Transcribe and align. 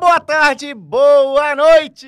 boa 0.00 0.20
tarde, 0.20 0.74
boa 0.74 1.54
noite! 1.54 2.06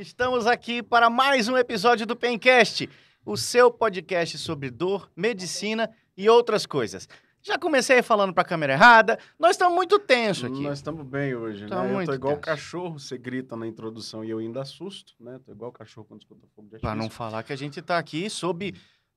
Estamos 0.00 0.46
aqui 0.46 0.82
para 0.82 1.10
mais 1.10 1.48
um 1.48 1.56
episódio 1.56 2.06
do 2.06 2.16
Pencast, 2.16 2.88
o 3.24 3.36
seu 3.36 3.70
podcast 3.70 4.38
sobre 4.38 4.70
dor, 4.70 5.10
medicina 5.16 5.90
e 6.16 6.28
outras 6.28 6.64
coisas. 6.66 7.08
Já 7.42 7.58
comecei 7.58 8.02
falando 8.02 8.32
para 8.32 8.42
a 8.42 8.46
câmera 8.46 8.72
errada, 8.74 9.18
nós 9.38 9.52
estamos 9.52 9.74
muito 9.74 9.98
tenso 9.98 10.46
aqui. 10.46 10.62
Nós 10.62 10.78
estamos 10.78 11.04
bem 11.06 11.34
hoje, 11.34 11.66
Tamo 11.66 11.82
né? 11.84 11.88
Eu 11.90 11.94
muito 11.94 12.08
tô 12.08 12.14
igual 12.14 12.34
tenso. 12.34 12.44
cachorro, 12.44 12.98
você 12.98 13.16
grita 13.16 13.56
na 13.56 13.66
introdução 13.66 14.24
e 14.24 14.30
eu 14.30 14.38
ainda 14.38 14.60
assusto, 14.62 15.12
né? 15.20 15.38
Tô 15.44 15.52
igual 15.52 15.72
cachorro 15.72 16.06
quando 16.08 16.20
escuta 16.20 16.46
fogo 16.54 16.68
de 16.68 16.78
Para 16.80 16.94
não 16.94 17.08
falar 17.08 17.42
que 17.42 17.52
a 17.52 17.56
gente 17.56 17.80
está 17.80 17.98
aqui 17.98 18.28
sob 18.28 18.74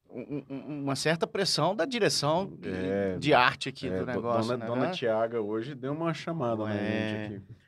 um- 0.10 0.44
um- 0.50 0.84
uma 0.84 0.96
certa 0.96 1.26
pressão 1.26 1.76
da 1.76 1.86
direção 1.86 2.46
de- 2.60 2.70
É, 2.70 3.18
de 3.18 3.34
arte 3.34 3.70
aqui 3.70 3.88
É, 3.88 4.00
do 4.00 4.06
negócio, 4.06 4.52
Dona, 4.52 4.58
né? 4.58 4.66
Dona? 4.66 4.92
Tiaga 4.92 5.42
hoje 5.42 5.74
deu 5.74 5.94
uma 5.94 6.14
chamada 6.14 6.64
na 6.66 6.76
É. 6.76 6.78
gente 7.30 7.36
aqui. 7.36 7.61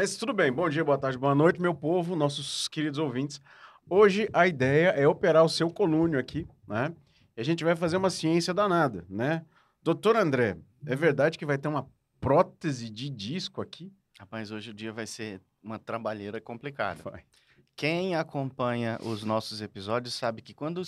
Mas 0.00 0.16
tudo 0.16 0.32
bem, 0.32 0.52
bom 0.52 0.68
dia, 0.68 0.84
boa 0.84 0.96
tarde, 0.96 1.18
boa 1.18 1.34
noite, 1.34 1.60
meu 1.60 1.74
povo, 1.74 2.14
nossos 2.14 2.68
queridos 2.68 3.00
ouvintes. 3.00 3.40
Hoje 3.90 4.28
a 4.32 4.46
ideia 4.46 4.90
é 4.90 5.08
operar 5.08 5.44
o 5.44 5.48
seu 5.48 5.68
colúnio 5.72 6.20
aqui, 6.20 6.46
né? 6.68 6.94
E 7.36 7.40
a 7.40 7.44
gente 7.44 7.64
vai 7.64 7.74
fazer 7.74 7.96
uma 7.96 8.08
ciência 8.08 8.54
danada, 8.54 9.04
né? 9.10 9.44
Doutor 9.82 10.14
André, 10.14 10.56
é 10.86 10.94
verdade 10.94 11.36
que 11.36 11.44
vai 11.44 11.58
ter 11.58 11.66
uma 11.66 11.90
prótese 12.20 12.88
de 12.88 13.10
disco 13.10 13.60
aqui? 13.60 13.92
Rapaz, 14.20 14.52
hoje 14.52 14.70
o 14.70 14.72
dia 14.72 14.92
vai 14.92 15.04
ser 15.04 15.40
uma 15.60 15.80
trabalheira 15.80 16.40
complicada. 16.40 17.02
Vai. 17.02 17.24
Quem 17.74 18.14
acompanha 18.14 19.00
os 19.02 19.24
nossos 19.24 19.60
episódios 19.60 20.14
sabe 20.14 20.42
que 20.42 20.54
quando 20.54 20.80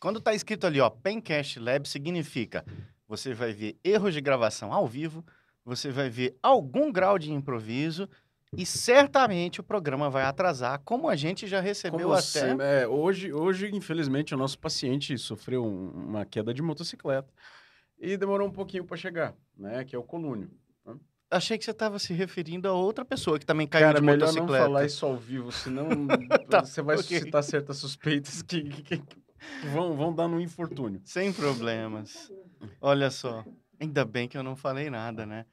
quando 0.00 0.20
tá 0.20 0.34
escrito 0.34 0.66
ali, 0.66 0.80
ó, 0.80 0.90
Pencast 0.90 1.60
Lab 1.60 1.88
significa 1.88 2.64
você 3.06 3.32
vai 3.32 3.52
ver 3.52 3.78
erros 3.84 4.12
de 4.12 4.20
gravação 4.20 4.72
ao 4.72 4.88
vivo, 4.88 5.24
você 5.64 5.90
vai 5.90 6.10
ver 6.10 6.36
algum 6.42 6.92
grau 6.92 7.16
de 7.16 7.32
improviso 7.32 8.08
e 8.56 8.64
certamente 8.66 9.60
o 9.60 9.64
programa 9.64 10.08
vai 10.10 10.24
atrasar, 10.24 10.80
como 10.84 11.08
a 11.08 11.16
gente 11.16 11.46
já 11.46 11.60
recebeu 11.60 12.00
Como 12.00 12.12
até. 12.12 12.20
assim? 12.20 12.60
É, 12.60 12.86
hoje, 12.86 13.32
hoje, 13.32 13.70
infelizmente, 13.74 14.34
o 14.34 14.38
nosso 14.38 14.58
paciente 14.58 15.16
sofreu 15.18 15.64
um- 15.64 15.90
uma 15.90 16.24
queda 16.24 16.52
de 16.54 16.62
motocicleta 16.62 17.32
e 17.98 18.16
demorou 18.16 18.48
um 18.48 18.52
pouquinho 18.52 18.84
para 18.84 18.96
chegar, 18.96 19.34
né? 19.56 19.84
Que 19.84 19.94
é 19.94 19.98
o 19.98 20.02
colúnio. 20.02 20.50
Achei 21.30 21.58
que 21.58 21.64
você 21.64 21.72
estava 21.72 21.98
se 21.98 22.12
referindo 22.12 22.68
a 22.68 22.72
outra 22.72 23.04
pessoa 23.04 23.38
que 23.40 23.46
também 23.46 23.66
caiu 23.66 23.86
Cara, 23.86 23.98
de 23.98 24.04
melhor 24.04 24.18
motocicleta. 24.28 24.52
não 24.52 24.66
falar 24.66 24.84
isso 24.84 25.04
ao 25.04 25.16
vivo, 25.16 25.50
senão 25.50 25.88
Tá, 26.48 26.64
você 26.64 26.80
vai 26.80 26.96
ok. 26.96 27.18
suscitar 27.18 27.42
certas 27.42 27.78
suspeitas 27.78 28.40
que, 28.42 28.62
que- 28.62 28.82
que- 28.82 28.98
que 28.98 29.66
vão, 29.72 29.96
vão 29.96 30.14
dar 30.14 30.28
no 30.28 30.40
infortúnio. 30.40 31.00
Sem 31.04 31.32
problemas. 31.32 32.30
Olha 32.80 33.10
só, 33.10 33.44
ainda 33.80 34.04
bem 34.04 34.28
que 34.28 34.38
eu 34.38 34.42
não 34.44 34.54
falei 34.54 34.88
nada, 34.90 35.26
né? 35.26 35.44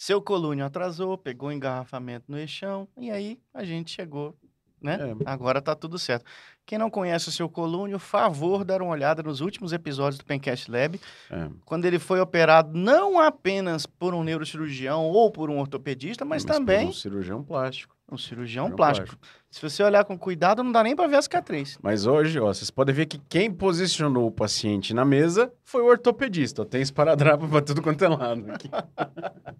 Seu 0.00 0.22
colúnio 0.22 0.64
atrasou, 0.64 1.18
pegou 1.18 1.52
engarrafamento 1.52 2.24
no 2.26 2.38
eixão 2.38 2.88
e 2.96 3.10
aí 3.10 3.38
a 3.52 3.62
gente 3.64 3.90
chegou, 3.90 4.34
né? 4.80 4.98
É. 4.98 5.14
Agora 5.26 5.60
tá 5.60 5.74
tudo 5.74 5.98
certo. 5.98 6.24
Quem 6.64 6.78
não 6.78 6.88
conhece 6.88 7.28
o 7.28 7.32
seu 7.32 7.50
colúnio, 7.50 7.98
favor 7.98 8.64
dar 8.64 8.80
uma 8.80 8.92
olhada 8.92 9.22
nos 9.22 9.42
últimos 9.42 9.74
episódios 9.74 10.16
do 10.16 10.24
Pencast 10.24 10.70
Lab, 10.70 10.98
É, 11.30 11.50
quando 11.66 11.84
ele 11.84 11.98
foi 11.98 12.18
operado 12.18 12.70
não 12.78 13.20
apenas 13.20 13.84
por 13.84 14.14
um 14.14 14.24
neurocirurgião 14.24 15.04
ou 15.04 15.30
por 15.30 15.50
um 15.50 15.58
ortopedista, 15.58 16.24
mas, 16.24 16.46
por 16.46 16.52
também 16.54 16.88
um 16.88 16.92
cirurgião 16.94 17.44
plástico. 17.44 17.94
um 18.10 18.16
cirurgião 18.16 18.68
Cirurgião 18.68 18.76
plástico. 18.76 19.18
Se 19.50 19.60
você 19.60 19.82
olhar 19.82 20.04
com 20.06 20.16
cuidado, 20.18 20.64
não 20.64 20.72
dá 20.72 20.82
nem 20.82 20.96
para 20.96 21.08
ver 21.08 21.16
a 21.16 21.22
cicatriz. 21.22 21.76
Mas 21.82 22.06
hoje, 22.06 22.40
ó, 22.40 22.46
vocês 22.46 22.70
podem 22.70 22.94
ver 22.94 23.04
que 23.04 23.18
quem 23.28 23.52
posicionou 23.52 24.26
o 24.28 24.32
paciente 24.32 24.94
na 24.94 25.04
mesa 25.04 25.52
foi 25.62 25.82
o 25.82 25.86
ortopedista. 25.86 26.62
ó, 26.62 26.64
Tem 26.64 26.80
esparadrapo 26.80 27.46
para 27.46 27.60
tudo 27.60 27.82
quanto 27.82 28.02
é 28.02 28.08
lado 28.08 28.50
aqui. 28.50 28.70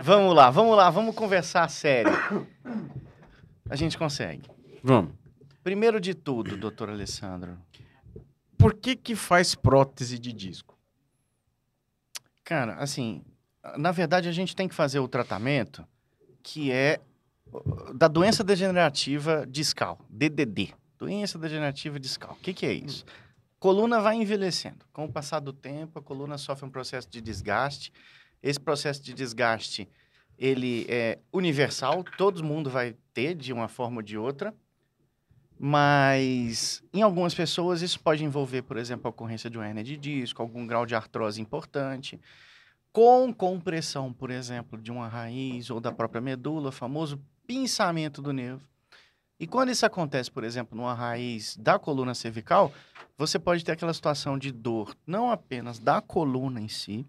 Vamos 0.00 0.34
lá, 0.34 0.50
vamos 0.50 0.76
lá, 0.76 0.90
vamos 0.90 1.14
conversar 1.14 1.68
sério. 1.68 2.12
A 3.68 3.76
gente 3.76 3.96
consegue. 3.98 4.48
Vamos. 4.82 5.12
Primeiro 5.64 6.00
de 6.00 6.14
tudo, 6.14 6.56
doutor 6.56 6.88
Alessandro, 6.90 7.58
Por 8.56 8.74
que 8.74 8.94
que 8.96 9.14
faz 9.16 9.54
prótese 9.54 10.18
de 10.18 10.32
disco? 10.32 10.76
cara, 12.44 12.74
assim, 12.74 13.24
na 13.76 13.90
verdade 13.90 14.28
a 14.28 14.32
gente 14.32 14.54
tem 14.54 14.68
que 14.68 14.74
fazer 14.74 15.00
o 15.00 15.08
tratamento 15.08 15.84
que 16.44 16.70
é 16.70 17.00
da 17.92 18.06
doença 18.06 18.44
degenerativa 18.44 19.44
discal, 19.48 19.98
DDD, 20.08 20.72
doença 20.96 21.36
degenerativa 21.38 21.98
discal. 21.98 22.34
O 22.34 22.36
que, 22.36 22.54
que 22.54 22.64
é 22.64 22.72
isso? 22.72 23.04
Coluna 23.58 24.00
vai 24.00 24.14
envelhecendo. 24.14 24.84
Com 24.92 25.06
o 25.06 25.12
passar 25.12 25.40
do 25.40 25.52
tempo, 25.52 25.98
a 25.98 26.02
coluna 26.02 26.38
sofre 26.38 26.64
um 26.66 26.70
processo 26.70 27.08
de 27.10 27.20
desgaste. 27.20 27.92
Esse 28.42 28.60
processo 28.60 29.02
de 29.02 29.12
desgaste, 29.12 29.88
ele 30.38 30.86
é 30.88 31.18
universal, 31.32 32.04
todo 32.16 32.44
mundo 32.44 32.70
vai 32.70 32.94
ter 33.12 33.34
de 33.34 33.52
uma 33.52 33.68
forma 33.68 33.96
ou 33.96 34.02
de 34.02 34.18
outra. 34.18 34.54
Mas 35.58 36.82
em 36.92 37.00
algumas 37.00 37.34
pessoas 37.34 37.80
isso 37.80 37.98
pode 37.98 38.22
envolver, 38.22 38.62
por 38.62 38.76
exemplo, 38.76 39.06
a 39.06 39.10
ocorrência 39.10 39.48
de 39.48 39.56
uma 39.56 39.66
hernia 39.66 39.82
de 39.82 39.96
disco, 39.96 40.42
algum 40.42 40.66
grau 40.66 40.84
de 40.84 40.94
artrose 40.94 41.40
importante, 41.40 42.20
com 42.92 43.32
compressão, 43.32 44.12
por 44.12 44.30
exemplo, 44.30 44.78
de 44.78 44.92
uma 44.92 45.08
raiz 45.08 45.70
ou 45.70 45.80
da 45.80 45.90
própria 45.90 46.20
medula, 46.20 46.70
famoso 46.70 47.18
pinçamento 47.46 48.20
do 48.20 48.32
nervo. 48.32 48.68
E 49.38 49.46
quando 49.46 49.70
isso 49.70 49.84
acontece, 49.84 50.30
por 50.30 50.44
exemplo, 50.44 50.76
numa 50.76 50.94
raiz 50.94 51.56
da 51.56 51.78
coluna 51.78 52.14
cervical, 52.14 52.72
você 53.16 53.38
pode 53.38 53.64
ter 53.64 53.72
aquela 53.72 53.92
situação 53.94 54.38
de 54.38 54.50
dor, 54.50 54.94
não 55.06 55.30
apenas 55.30 55.78
da 55.78 56.00
coluna 56.00 56.60
em 56.60 56.68
si, 56.68 57.06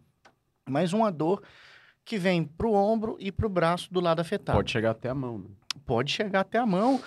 mas 0.67 0.93
uma 0.93 1.11
dor 1.11 1.41
que 2.05 2.17
vem 2.17 2.43
para 2.43 2.67
o 2.67 2.73
ombro 2.73 3.17
e 3.19 3.31
para 3.31 3.45
o 3.45 3.49
braço 3.49 3.91
do 3.91 3.99
lado 3.99 4.19
afetado. 4.19 4.57
Pode 4.57 4.71
chegar 4.71 4.91
até 4.91 5.09
a 5.09 5.15
mão, 5.15 5.39
né? 5.39 5.45
Pode 5.85 6.11
chegar 6.11 6.41
até 6.41 6.57
a 6.57 6.65
mão. 6.65 7.01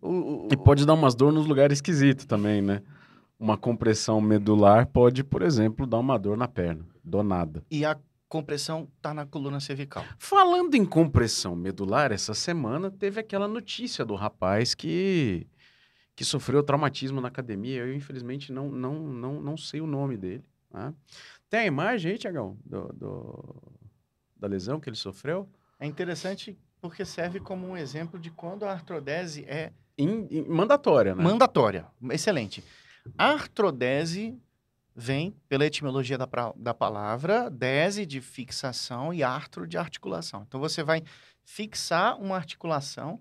O- 0.00 0.46
o- 0.46 0.48
E 0.52 0.56
pode 0.56 0.86
dar 0.86 0.94
umas 0.94 1.14
dor 1.14 1.32
nos 1.32 1.46
lugares 1.46 1.78
esquisitos 1.78 2.24
também, 2.24 2.62
né? 2.62 2.82
Uma 3.38 3.56
compressão 3.56 4.20
medular 4.20 4.86
pode, 4.86 5.22
por 5.24 5.42
exemplo, 5.42 5.86
dar 5.86 5.98
uma 5.98 6.18
dor 6.18 6.36
na 6.36 6.46
perna. 6.48 6.84
Do 7.02 7.22
nada. 7.22 7.64
e 7.70 7.84
a 7.86 7.96
compressão 8.28 8.86
está 8.98 9.14
na 9.14 9.24
coluna 9.24 9.58
cervical. 9.58 10.04
Falando 10.18 10.74
em 10.74 10.84
compressão 10.84 11.56
medular, 11.56 12.12
essa 12.12 12.34
semana 12.34 12.90
teve 12.90 13.18
aquela 13.18 13.48
notícia 13.48 14.04
do 14.04 14.14
rapaz 14.14 14.74
que, 14.74 15.46
que 16.14 16.22
sofreu 16.26 16.62
traumatismo 16.62 17.20
na 17.22 17.28
academia. 17.28 17.80
Eu, 17.86 17.94
infelizmente, 17.94 18.52
não, 18.52 18.70
não, 18.70 18.94
não, 19.02 19.40
não 19.40 19.56
sei 19.56 19.80
o 19.80 19.86
nome 19.86 20.16
dele. 20.18 20.44
né? 20.70 20.92
Tem 21.50 21.60
a 21.60 21.66
imagem 21.66 22.12
aí, 22.12 22.18
Tiagão, 22.18 22.58
do, 22.64 22.88
do- 22.92 23.62
da 24.36 24.46
lesão 24.46 24.78
que 24.78 24.88
ele 24.88 24.96
sofreu? 24.96 25.48
É 25.80 25.86
interessante 25.86 26.58
porque 26.80 27.04
serve 27.04 27.40
como 27.40 27.66
um 27.66 27.76
exemplo 27.76 28.18
de 28.20 28.30
quando 28.30 28.64
a 28.64 28.72
artrodese 28.72 29.44
é 29.46 29.72
Em- 29.96 30.26
em- 30.30 30.48
mandatória, 30.48 31.14
né? 31.14 31.22
mandatória. 31.24 31.86
Excelente. 32.10 32.62
A 33.16 33.30
artrodese 33.32 34.38
vem 34.94 35.34
pela 35.48 35.64
etimologia 35.64 36.18
da, 36.18 36.28
da 36.56 36.74
palavra, 36.74 37.48
dese 37.50 38.04
de 38.04 38.20
fixação 38.20 39.12
e 39.14 39.22
artro 39.22 39.66
de 39.66 39.78
articulação. 39.78 40.44
Então 40.46 40.60
você 40.60 40.82
vai 40.82 41.02
fixar 41.44 42.20
uma 42.20 42.36
articulação 42.36 43.20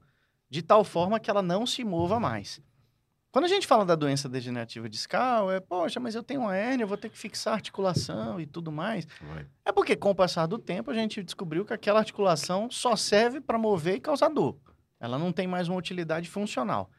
de 0.49 0.61
tal 0.61 0.83
forma 0.83 1.19
que 1.19 1.29
ela 1.29 1.41
não 1.41 1.65
se 1.65 1.83
mova 1.83 2.19
mais. 2.19 2.59
Quando 3.31 3.45
a 3.45 3.47
gente 3.49 3.67
fala 3.67 3.85
da 3.85 3.95
doença 3.95 4.27
degenerativa 4.29 4.89
discal, 4.89 5.51
é, 5.51 5.59
poxa, 5.59 5.99
mas 5.99 6.15
eu 6.15 6.23
tenho 6.23 6.41
uma 6.41 6.55
hérnia, 6.55 6.83
eu 6.83 6.87
vou 6.87 6.97
ter 6.97 7.09
que 7.09 7.17
fixar 7.17 7.53
a 7.53 7.55
articulação 7.55 8.39
e 8.39 8.45
tudo 8.45 8.71
mais. 8.71 9.05
Vai. 9.21 9.45
É 9.65 9.71
porque, 9.71 9.95
com 9.95 10.09
o 10.11 10.15
passar 10.15 10.47
do 10.47 10.57
tempo, 10.57 10.89
a 10.89 10.93
gente 10.93 11.21
descobriu 11.21 11.65
que 11.65 11.73
aquela 11.73 11.99
articulação 11.99 12.69
só 12.71 12.95
serve 12.95 13.39
para 13.41 13.57
mover 13.57 13.95
e 13.95 13.99
causar 13.99 14.29
dor. 14.29 14.57
Ela 14.99 15.19
não 15.19 15.31
tem 15.31 15.45
mais 15.45 15.67
uma 15.67 15.77
utilidade 15.77 16.27
funcional. 16.29 16.89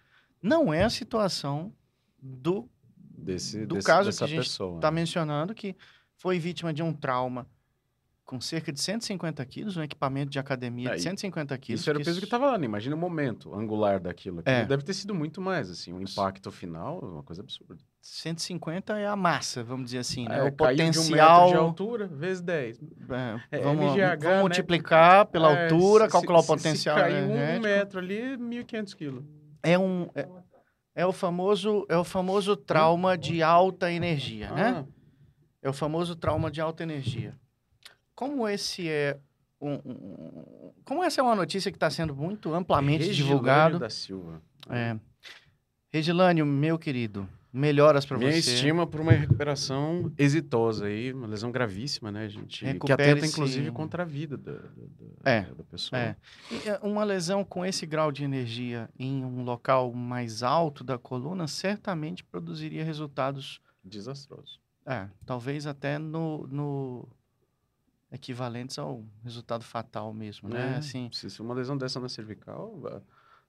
Não 0.40 0.72
é 0.72 0.84
a 0.84 0.90
situação 0.90 1.72
do 2.20 2.68
Desse, 3.20 3.66
Do 3.66 3.74
desse- 3.74 3.86
caso 3.86 4.10
dessa 4.10 4.18
que 4.18 4.24
a 4.24 4.36
gente 4.36 4.48
está 4.48 4.90
mencionando, 4.92 5.52
que 5.52 5.74
foi 6.16 6.38
vítima 6.38 6.72
de 6.72 6.82
um 6.84 6.92
trauma 6.92 7.48
com 8.28 8.38
cerca 8.42 8.70
de 8.70 8.78
150 8.78 9.42
quilos, 9.46 9.78
um 9.78 9.82
equipamento 9.82 10.30
de 10.30 10.38
academia 10.38 10.90
É, 10.90 10.94
de 10.96 10.98
e 11.00 11.02
150 11.02 11.56
quilos. 11.56 11.80
Isso 11.80 11.88
era 11.88 11.98
o 11.98 12.04
peso 12.04 12.18
que 12.18 12.26
estava 12.26 12.44
lá, 12.48 12.58
né? 12.58 12.66
Imagina 12.66 12.94
o 12.94 12.98
momento 12.98 13.54
angular 13.54 13.98
daquilo. 13.98 14.40
Aquilo 14.40 14.54
É. 14.54 14.66
Deve 14.66 14.82
ter 14.82 14.92
sido 14.92 15.14
muito 15.14 15.40
mais, 15.40 15.70
assim. 15.70 15.94
O 15.94 16.00
impacto 16.02 16.50
final 16.52 16.98
uma 16.98 17.22
coisa 17.22 17.40
absurda. 17.40 17.82
150 18.02 18.98
é 18.98 19.06
a 19.06 19.16
massa, 19.16 19.64
vamos 19.64 19.86
dizer 19.86 20.00
assim, 20.00 20.28
né? 20.28 20.40
É, 20.40 20.42
o 20.42 20.52
caiu 20.52 20.76
de 20.76 20.82
um 20.82 20.86
potencial. 20.92 21.48
de 21.48 21.54
altura, 21.54 22.06
vezes 22.06 22.42
10. 22.42 22.78
é, 22.78 23.40
É, 23.50 23.60
vamos 23.62 23.82
MGH, 23.94 24.18
vamos 24.18 24.22
né? 24.34 24.40
multiplicar 24.42 25.24
pela 25.24 25.50
É, 25.50 25.62
altura, 25.70 26.04
se- 26.04 26.10
calcular 26.12 26.42
se- 26.42 26.44
o 26.44 26.54
potencial. 26.54 26.96
Se 26.98 27.02
caiu 27.02 27.30
um 27.30 27.60
metro 27.60 27.98
ali, 27.98 28.36
1.500 28.36 28.92
quilos. 28.92 29.24
É 29.62 29.78
um. 29.78 30.06
É, 30.14 30.28
é 30.96 31.06
o 31.06 31.12
famoso, 31.12 31.86
é 31.88 31.96
o 31.96 32.04
famoso 32.04 32.54
trauma 32.56 33.16
de 33.16 33.42
alta 33.42 33.90
energia, 33.90 34.50
né? 34.52 34.84
Ah, 34.86 34.92
É 35.62 35.68
o 35.70 35.72
famoso 35.72 36.14
trauma 36.14 36.50
de 36.50 36.60
alta 36.60 36.82
energia. 36.82 37.34
Como 38.18 38.48
esse 38.48 38.88
é 38.88 39.16
um, 39.60 39.74
um- 39.74 40.72
como 40.84 41.04
essa 41.04 41.20
é 41.20 41.22
uma 41.22 41.36
notícia 41.36 41.70
que 41.70 41.76
está 41.76 41.88
sendo 41.88 42.16
muito 42.16 42.52
amplamente 42.52 43.04
Regilânio 43.06 43.14
divulgado. 43.36 43.78
da 43.78 43.88
Silva. 43.88 44.42
É. 44.68 44.98
Regilânio, 45.92 46.44
meu 46.44 46.76
querido, 46.76 47.28
Melhoras 47.52 48.04
para 48.04 48.16
você. 48.18 48.26
Minha 48.26 48.38
estima 48.38 48.86
por 48.88 49.00
uma 49.00 49.12
recuperação 49.12 50.12
exitosa 50.18 50.86
aí, 50.86 51.12
uma 51.12 51.28
lesão 51.28 51.50
gravíssima, 51.52 52.10
né, 52.12 52.28
gente? 52.28 52.60
Que 52.80 52.92
atenta, 52.92 53.24
inclusive, 53.24 53.70
contra 53.70 54.02
a 54.02 54.06
vida 54.06 54.36
da, 54.36 54.52
da, 54.52 55.30
É, 55.30 55.42
da 55.42 55.62
pessoa. 55.64 55.98
É. 56.00 56.16
E, 56.50 56.68
é, 56.68 56.78
uma 56.82 57.04
lesão 57.04 57.42
com 57.44 57.64
esse 57.64 57.86
grau 57.86 58.10
de 58.12 58.22
energia 58.24 58.90
em 58.98 59.24
um 59.24 59.44
local 59.44 59.92
mais 59.94 60.42
alto 60.42 60.82
da 60.84 60.98
coluna 60.98 61.46
certamente 61.46 62.22
produziria 62.24 62.84
resultados, 62.84 63.60
Desastroso. 63.82 64.60
é, 64.84 65.08
talvez 65.24 65.66
até 65.66 65.98
no, 65.98 66.46
no 66.48 67.08
equivalentes 68.10 68.78
ao 68.78 69.04
resultado 69.22 69.64
fatal 69.64 70.12
mesmo, 70.12 70.48
né? 70.48 70.74
É, 70.74 70.76
Assim, 70.76 71.10
se, 71.12 71.28
se 71.30 71.40
uma 71.42 71.54
lesão 71.54 71.76
dessa 71.76 72.00
na 72.00 72.08
cervical, 72.08 72.80
ah, 72.86 73.00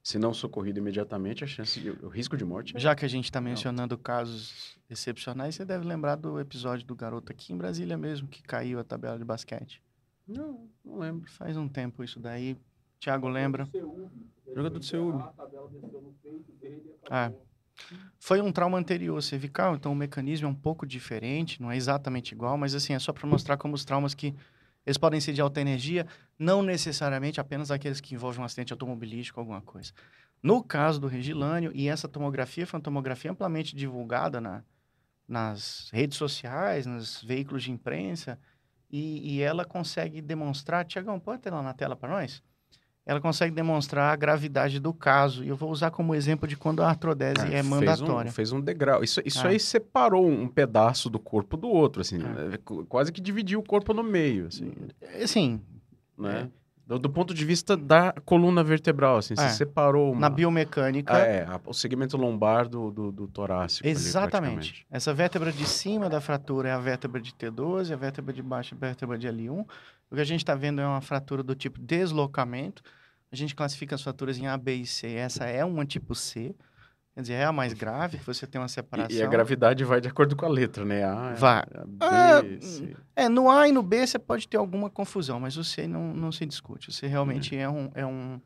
se 0.02 0.18
não 0.18 0.32
socorrida 0.32 0.78
imediatamente, 0.78 1.44
a 1.44 1.46
chance 1.46 1.80
de, 1.80 1.90
o 1.90 2.08
risco 2.08 2.36
de 2.36 2.44
morte 2.44 2.76
é 2.76 2.80
já 2.80 2.94
que 2.94 3.04
a 3.04 3.08
gente 3.08 3.24
está 3.24 3.40
mencionando 3.40 3.96
casos 3.98 4.78
excepcionais, 4.88 5.54
você 5.54 5.64
deve 5.64 5.86
lembrar 5.86 6.16
do 6.16 6.40
episódio 6.40 6.86
do 6.86 6.94
garoto 6.94 7.32
aqui 7.32 7.52
em 7.52 7.56
Brasília 7.56 7.96
mesmo 7.96 8.28
que 8.28 8.42
caiu 8.42 8.78
a 8.78 8.84
tabela 8.84 9.18
de 9.18 9.24
basquete. 9.24 9.82
Não, 10.26 10.68
não 10.84 10.98
lembro. 10.98 11.30
Faz 11.30 11.56
um 11.56 11.68
tempo 11.68 12.04
isso 12.04 12.20
daí. 12.20 12.56
Thiago 13.00 13.28
lembra? 13.28 13.68
Jogador 14.54 14.78
do 14.78 14.84
Seúl. 14.84 15.20
É. 17.10 17.32
Foi 18.18 18.40
um 18.40 18.52
trauma 18.52 18.78
anterior 18.78 19.22
cervical, 19.22 19.74
então 19.74 19.92
o 19.92 19.96
mecanismo 19.96 20.46
é 20.46 20.50
um 20.50 20.54
pouco 20.54 20.86
diferente, 20.86 21.60
não 21.60 21.70
é 21.70 21.76
exatamente 21.76 22.32
igual, 22.32 22.56
mas 22.58 22.74
assim, 22.74 22.92
é 22.92 22.98
só 22.98 23.12
para 23.12 23.26
mostrar 23.26 23.56
como 23.56 23.74
os 23.74 23.84
traumas 23.84 24.14
que 24.14 24.34
eles 24.84 24.96
podem 24.96 25.20
ser 25.20 25.32
de 25.32 25.40
alta 25.40 25.60
energia, 25.60 26.06
não 26.38 26.62
necessariamente 26.62 27.40
apenas 27.40 27.70
aqueles 27.70 28.00
que 28.00 28.14
envolvem 28.14 28.40
um 28.40 28.44
acidente 28.44 28.72
automobilístico, 28.72 29.38
alguma 29.38 29.60
coisa. 29.60 29.92
No 30.42 30.62
caso 30.62 31.00
do 31.00 31.06
Regilânio, 31.06 31.70
e 31.74 31.88
essa 31.88 32.08
tomografia 32.08 32.66
foi 32.66 32.78
uma 32.78 32.82
tomografia 32.82 33.30
amplamente 33.30 33.76
divulgada 33.76 34.40
na, 34.40 34.64
nas 35.28 35.90
redes 35.92 36.16
sociais, 36.16 36.86
nos 36.86 37.22
veículos 37.22 37.62
de 37.62 37.70
imprensa, 37.70 38.38
e, 38.90 39.34
e 39.36 39.40
ela 39.40 39.64
consegue 39.64 40.20
demonstrar. 40.20 40.84
Tiagão, 40.84 41.20
pode 41.20 41.42
ter 41.42 41.50
lá 41.50 41.62
na 41.62 41.74
tela 41.74 41.94
para 41.94 42.08
nós? 42.08 42.42
Ela 43.10 43.20
consegue 43.20 43.52
demonstrar 43.52 44.12
a 44.12 44.16
gravidade 44.16 44.78
do 44.78 44.94
caso. 44.94 45.42
E 45.42 45.48
eu 45.48 45.56
vou 45.56 45.68
usar 45.72 45.90
como 45.90 46.14
exemplo 46.14 46.46
de 46.46 46.56
quando 46.56 46.80
a 46.80 46.88
artrodese 46.88 47.44
é, 47.44 47.50
fez 47.50 47.66
um- 47.66 47.68
mandatória. 47.70 48.30
Fez 48.30 48.52
um, 48.52 48.60
degrau. 48.60 49.02
Isso, 49.02 49.20
isso 49.24 49.44
Ah. 49.44 49.48
aí 49.50 49.58
separou 49.58 50.28
um 50.28 50.46
pedaço 50.46 51.10
do 51.10 51.18
corpo 51.18 51.56
do 51.56 51.68
outro, 51.68 52.02
assim. 52.02 52.18
Né? 52.18 52.56
Qu- 52.64 52.86
Quase 52.86 53.10
que 53.10 53.20
dividiu 53.20 53.58
o 53.58 53.64
corpo 53.64 53.92
no 53.92 54.04
meio, 54.04 54.46
assim, 54.46 54.72
Assim, 55.20 55.60
né? 56.16 56.48
Do, 56.86 56.98
do 57.00 57.10
ponto 57.10 57.32
de 57.34 57.44
vista 57.44 57.76
da 57.76 58.12
coluna 58.24 58.62
vertebral, 58.62 59.16
assim, 59.16 59.34
É. 59.38 59.48
se 59.48 59.56
separou 59.56 60.12
uma... 60.12 60.20
na 60.22 60.28
biomecânica. 60.30 61.16
É, 61.18 61.46
o 61.66 61.72
segmento 61.72 62.16
lombar 62.16 62.68
do, 62.68 62.90
do, 62.92 63.10
do 63.12 63.26
torácico. 63.26 63.86
ali, 63.86 63.92
Exatamente. 63.92 64.54
praticamente. 64.54 64.86
Essa 64.88 65.12
vértebra 65.14 65.50
de 65.52 65.66
cima 65.66 66.08
da 66.08 66.20
fratura 66.20 66.68
é 66.68 66.72
a 66.72 66.78
vértebra 66.78 67.20
de 67.20 67.32
T12, 67.32 67.92
a 67.92 67.96
vértebra 67.96 68.32
de 68.32 68.42
baixo 68.42 68.74
é 68.74 68.76
a 68.76 68.80
vértebra 68.80 69.18
de 69.18 69.26
L1. 69.28 69.64
O 70.10 70.14
que 70.16 70.20
a 70.20 70.24
gente 70.24 70.40
está 70.40 70.56
vendo 70.56 70.80
é 70.80 70.86
uma 70.86 71.00
fratura 71.00 71.42
do 71.44 71.54
tipo 71.54 71.78
deslocamento. 71.80 72.82
A 73.32 73.36
gente 73.36 73.54
classifica 73.54 73.94
as 73.94 74.02
fraturas 74.02 74.38
em 74.38 74.46
A, 74.46 74.56
B 74.56 74.74
e 74.76 74.86
C. 74.86 75.08
Essa 75.14 75.44
é 75.44 75.64
uma 75.64 75.84
tipo 75.86 76.14
C. 76.14 76.54
Quer 77.14 77.20
dizer, 77.22 77.34
é 77.34 77.44
a 77.44 77.52
mais 77.52 77.72
grave, 77.72 78.18
que 78.18 78.24
você 78.24 78.46
tem 78.46 78.60
uma 78.60 78.68
separação. 78.68 79.14
E, 79.16 79.20
e 79.20 79.22
a 79.22 79.26
gravidade 79.26 79.84
vai 79.84 80.00
de 80.00 80.08
acordo 80.08 80.34
com 80.36 80.46
a 80.46 80.48
letra, 80.48 80.84
né? 80.84 81.04
A, 81.04 81.34
Vai. 81.34 81.58
a 81.74 81.84
B, 81.84 81.96
Ah, 82.00 82.42
C. 82.60 82.96
É, 83.16 83.28
no 83.28 83.50
A 83.50 83.68
e 83.68 83.72
no 83.72 83.82
B 83.82 84.06
você 84.06 84.18
pode 84.18 84.46
ter 84.48 84.56
alguma 84.56 84.88
confusão, 84.88 85.38
mas 85.40 85.56
o 85.56 85.64
C 85.64 85.86
não, 85.86 86.14
não 86.14 86.32
se 86.32 86.46
discute. 86.46 86.88
O 86.88 86.92
C 86.92 87.06
realmente 87.06 87.54
é 87.56 87.68
um. 87.68 87.90
É 87.94 88.06
um 88.06 88.40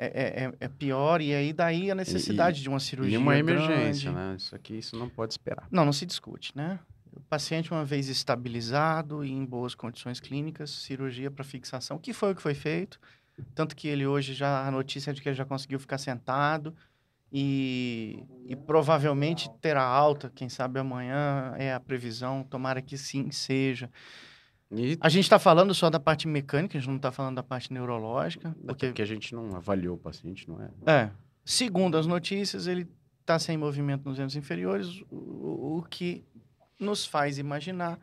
é, 0.00 0.06
é, 0.06 0.44
é- 0.44 0.52
é 0.60 0.68
pior, 0.68 1.20
e 1.20 1.34
aí 1.34 1.52
daí 1.52 1.90
a 1.90 1.94
necessidade 1.94 2.62
de 2.62 2.68
uma 2.68 2.78
cirurgia. 2.78 3.14
E 3.14 3.18
uma 3.18 3.36
emergência, 3.36 4.12
grande. 4.12 4.28
né? 4.30 4.36
Isso 4.36 4.54
aqui, 4.54 4.78
isso 4.78 4.96
não 4.96 5.08
pode 5.08 5.32
esperar. 5.34 5.66
Não, 5.72 5.84
não 5.84 5.92
se 5.92 6.06
discute, 6.06 6.52
né? 6.56 6.78
O 7.12 7.20
paciente, 7.22 7.72
uma 7.72 7.84
vez 7.84 8.08
estabilizado 8.08 9.24
e 9.24 9.32
em 9.32 9.44
boas 9.44 9.74
condições 9.74 10.20
clínicas, 10.20 10.70
cirurgia 10.70 11.32
para 11.32 11.42
fixação, 11.42 11.98
que 11.98 12.12
foi 12.12 12.30
o 12.30 12.34
que 12.36 12.40
foi 12.42 12.54
feito. 12.54 13.00
Tanto 13.54 13.74
que 13.76 13.88
ele 13.88 14.06
hoje 14.06 14.34
já, 14.34 14.66
a 14.66 14.70
notícia 14.70 15.10
é 15.10 15.14
de 15.14 15.20
que 15.20 15.28
ele 15.28 15.36
já 15.36 15.44
conseguiu 15.44 15.78
ficar 15.78 15.98
sentado 15.98 16.74
e, 17.32 18.24
e 18.46 18.56
provavelmente 18.56 19.50
terá 19.60 19.82
alta, 19.82 20.30
quem 20.34 20.48
sabe 20.48 20.80
amanhã 20.80 21.54
é 21.56 21.74
a 21.74 21.80
previsão, 21.80 22.42
tomara 22.42 22.80
que 22.80 22.96
sim 22.96 23.30
seja. 23.30 23.90
E 24.70 24.98
A 25.00 25.08
gente 25.08 25.24
está 25.24 25.38
falando 25.38 25.74
só 25.74 25.88
da 25.88 26.00
parte 26.00 26.28
mecânica, 26.28 26.76
a 26.76 26.80
gente 26.80 26.88
não 26.88 26.96
está 26.96 27.10
falando 27.10 27.36
da 27.36 27.42
parte 27.42 27.72
neurológica, 27.72 28.50
porque... 28.50 28.66
porque 28.66 28.86
porque 28.88 29.02
a 29.02 29.06
gente 29.06 29.34
não 29.34 29.56
avaliou 29.56 29.96
o 29.96 29.98
paciente, 29.98 30.48
não 30.48 30.60
é? 30.62 30.70
é. 30.90 31.10
Segundo 31.44 31.96
as 31.96 32.06
notícias, 32.06 32.66
ele 32.66 32.86
está 33.20 33.38
sem 33.38 33.56
movimento 33.56 34.06
nos 34.06 34.18
membros 34.18 34.36
inferiores, 34.36 35.02
o, 35.10 35.78
o 35.78 35.86
que 35.88 36.24
nos 36.78 37.04
faz 37.04 37.38
imaginar 37.38 37.98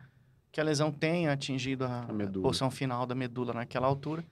que 0.52 0.62
a 0.62 0.64
lesão 0.64 0.92
tenha 0.92 1.32
atingido 1.32 1.86
a, 1.86 2.02
A 2.02 2.42
porção 2.42 2.72
final 2.72 3.06
da 3.06 3.14
medula 3.14 3.54
naquela 3.54 3.88
altura. 3.88 4.24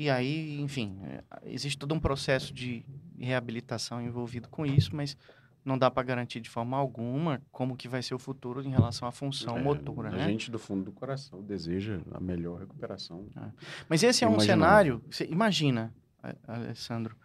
E 0.00 0.08
aí, 0.08 0.60
enfim, 0.60 0.96
é, 1.02 1.24
existe 1.46 1.76
todo 1.76 1.92
um 1.92 1.98
processo 1.98 2.54
de 2.54 2.84
reabilitação 3.18 4.00
envolvido 4.00 4.48
com 4.48 4.64
isso, 4.64 4.94
mas 4.94 5.16
não 5.64 5.76
dá 5.76 5.90
para 5.90 6.04
garantir 6.04 6.38
de 6.40 6.48
forma 6.48 6.76
alguma 6.76 7.42
como 7.50 7.76
que 7.76 7.88
vai 7.88 8.00
ser 8.00 8.14
o 8.14 8.18
futuro 8.18 8.62
em 8.62 8.70
relação 8.70 9.08
à 9.08 9.10
função 9.12 9.58
É, 9.58 9.60
motora, 9.60 10.10
A 10.10 10.12
né? 10.12 10.24
gente, 10.24 10.52
do 10.52 10.58
fundo 10.58 10.84
do 10.84 10.92
coração, 10.92 11.42
deseja 11.42 12.00
a 12.12 12.20
melhor 12.20 12.60
recuperação. 12.60 13.26
Mas 13.88 14.04
esse 14.04 14.24
é 14.24 14.28
um 14.28 14.38
cenário. 14.38 15.02
Você 15.10 15.24
imagina, 15.26 15.92
A- 16.22 16.54
Alessandro, 16.54 17.16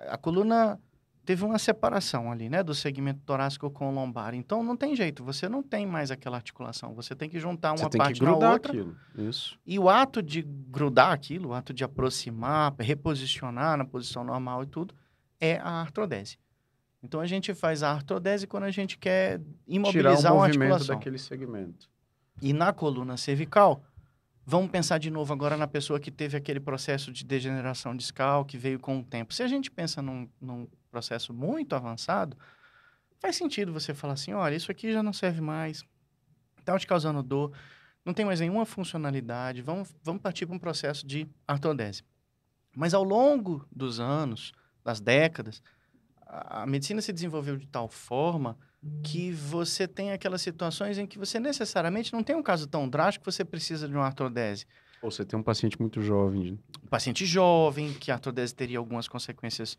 a 0.00 0.18
coluna 0.18 0.80
teve 1.28 1.44
uma 1.44 1.58
separação 1.58 2.32
ali, 2.32 2.48
né, 2.48 2.62
do 2.62 2.74
segmento 2.74 3.20
torácico 3.26 3.70
com 3.70 3.90
o 3.90 3.92
lombar. 3.92 4.34
Então 4.34 4.62
não 4.62 4.74
tem 4.74 4.96
jeito, 4.96 5.22
você 5.22 5.46
não 5.46 5.62
tem 5.62 5.86
mais 5.86 6.10
aquela 6.10 6.38
articulação. 6.38 6.94
Você 6.94 7.14
tem 7.14 7.28
que 7.28 7.38
juntar 7.38 7.72
Você 7.76 7.84
uma 7.84 7.90
tem 7.90 8.00
que 8.00 8.22
na 8.22 8.30
grudar 8.30 8.52
outra. 8.52 8.72
aquilo. 8.72 8.96
Isso. 9.14 9.58
E 9.66 9.78
o 9.78 9.90
ato 9.90 10.22
de 10.22 10.40
grudar 10.40 11.12
aquilo, 11.12 11.50
o 11.50 11.52
ato 11.52 11.74
de 11.74 11.84
aproximar, 11.84 12.74
reposicionar 12.78 13.76
na 13.76 13.84
posição 13.84 14.24
normal 14.24 14.62
e 14.62 14.66
tudo, 14.68 14.94
é 15.38 15.58
a 15.58 15.68
artrodese. 15.68 16.38
Então 17.02 17.20
a 17.20 17.26
gente 17.26 17.52
faz 17.52 17.82
a 17.82 17.90
artrodese 17.92 18.46
quando 18.46 18.64
a 18.64 18.70
gente 18.70 18.96
quer 18.96 19.38
Tirar 19.38 19.44
imobilizar 19.68 20.32
o 20.32 20.36
uma 20.36 20.46
movimento 20.46 20.72
articulação. 20.72 20.96
daquele 20.96 21.18
segmento. 21.18 21.90
E 22.40 22.54
na 22.54 22.72
coluna 22.72 23.18
cervical, 23.18 23.84
vamos 24.50 24.70
pensar 24.70 24.96
de 24.96 25.10
novo 25.10 25.30
agora 25.30 25.58
na 25.58 25.68
pessoa 25.68 26.00
que 26.00 26.10
teve 26.10 26.34
aquele 26.34 26.58
processo 26.58 27.12
de 27.12 27.22
degeneração 27.22 27.94
discal 27.94 28.46
que 28.46 28.56
veio 28.56 28.80
com 28.80 29.00
o 29.00 29.04
tempo. 29.04 29.34
Se 29.34 29.42
a 29.42 29.46
gente 29.46 29.70
pensa 29.70 30.00
num, 30.00 30.26
num 30.40 30.66
processo 30.90 31.34
muito 31.34 31.76
avançado, 31.76 32.34
faz 33.20 33.36
sentido 33.36 33.74
você 33.74 33.92
falar 33.92 34.14
assim: 34.14 34.32
olha, 34.32 34.56
isso 34.56 34.72
aqui 34.72 34.90
já 34.90 35.02
não 35.02 35.12
serve 35.12 35.42
mais, 35.42 35.84
está 36.58 36.78
te 36.78 36.86
causando 36.86 37.22
dor, 37.22 37.52
não 38.02 38.14
tem 38.14 38.24
mais 38.24 38.40
nenhuma 38.40 38.64
funcionalidade, 38.64 39.60
vamos, 39.60 39.94
vamos 40.02 40.22
partir 40.22 40.46
para 40.46 40.56
um 40.56 40.58
processo 40.58 41.06
de 41.06 41.28
artrodese. 41.46 42.02
Mas 42.74 42.94
ao 42.94 43.04
longo 43.04 43.68
dos 43.70 44.00
anos, 44.00 44.52
das 44.82 44.98
décadas, 44.98 45.62
a, 46.22 46.62
a 46.62 46.66
medicina 46.66 47.02
se 47.02 47.12
desenvolveu 47.12 47.58
de 47.58 47.66
tal 47.66 47.86
forma 47.86 48.56
que 49.02 49.32
você 49.32 49.88
tem 49.88 50.12
aquelas 50.12 50.40
situações 50.40 50.98
em 50.98 51.06
que 51.06 51.18
você 51.18 51.40
necessariamente 51.40 52.12
não 52.12 52.22
tem 52.22 52.36
um 52.36 52.42
caso 52.42 52.66
tão 52.66 52.88
drástico 52.88 53.24
que 53.24 53.32
você 53.32 53.44
precisa 53.44 53.88
de 53.88 53.94
uma 53.94 54.06
artrodese. 54.06 54.66
Ou 55.02 55.10
você 55.10 55.24
tem 55.24 55.38
um 55.38 55.42
paciente 55.42 55.80
muito 55.80 56.00
jovem. 56.00 56.58
Um 56.82 56.88
paciente 56.88 57.24
jovem, 57.26 57.92
que 57.92 58.10
a 58.10 58.14
artrodese 58.14 58.54
teria 58.54 58.78
algumas 58.78 59.08
consequências 59.08 59.76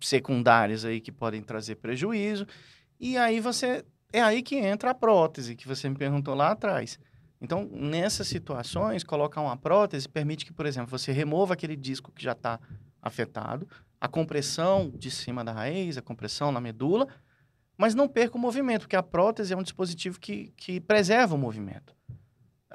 secundárias 0.00 0.84
aí 0.84 1.00
que 1.00 1.12
podem 1.12 1.42
trazer 1.42 1.76
prejuízo. 1.76 2.46
E 2.98 3.16
aí 3.16 3.40
você. 3.40 3.84
É 4.12 4.22
aí 4.22 4.42
que 4.42 4.54
entra 4.56 4.90
a 4.90 4.94
prótese, 4.94 5.56
que 5.56 5.66
você 5.66 5.88
me 5.88 5.96
perguntou 5.96 6.34
lá 6.34 6.52
atrás. 6.52 7.00
Então, 7.40 7.68
nessas 7.72 8.28
situações, 8.28 9.02
colocar 9.02 9.40
uma 9.40 9.56
prótese 9.56 10.08
permite 10.08 10.46
que, 10.46 10.52
por 10.52 10.66
exemplo, 10.66 10.96
você 10.96 11.10
remova 11.10 11.54
aquele 11.54 11.74
disco 11.74 12.12
que 12.12 12.22
já 12.22 12.30
está 12.32 12.60
afetado, 13.02 13.68
a 14.00 14.06
compressão 14.06 14.90
de 14.96 15.10
cima 15.10 15.44
da 15.44 15.52
raiz, 15.52 15.98
a 15.98 16.02
compressão 16.02 16.52
na 16.52 16.60
medula, 16.60 17.08
mas 17.76 17.94
não 17.94 18.08
perca 18.08 18.36
o 18.36 18.40
movimento, 18.40 18.82
porque 18.82 18.96
a 18.96 19.02
prótese 19.02 19.52
é 19.52 19.56
um 19.56 19.62
dispositivo 19.62 20.18
que, 20.20 20.52
que 20.56 20.80
preserva 20.80 21.34
o 21.34 21.38
movimento. 21.38 21.94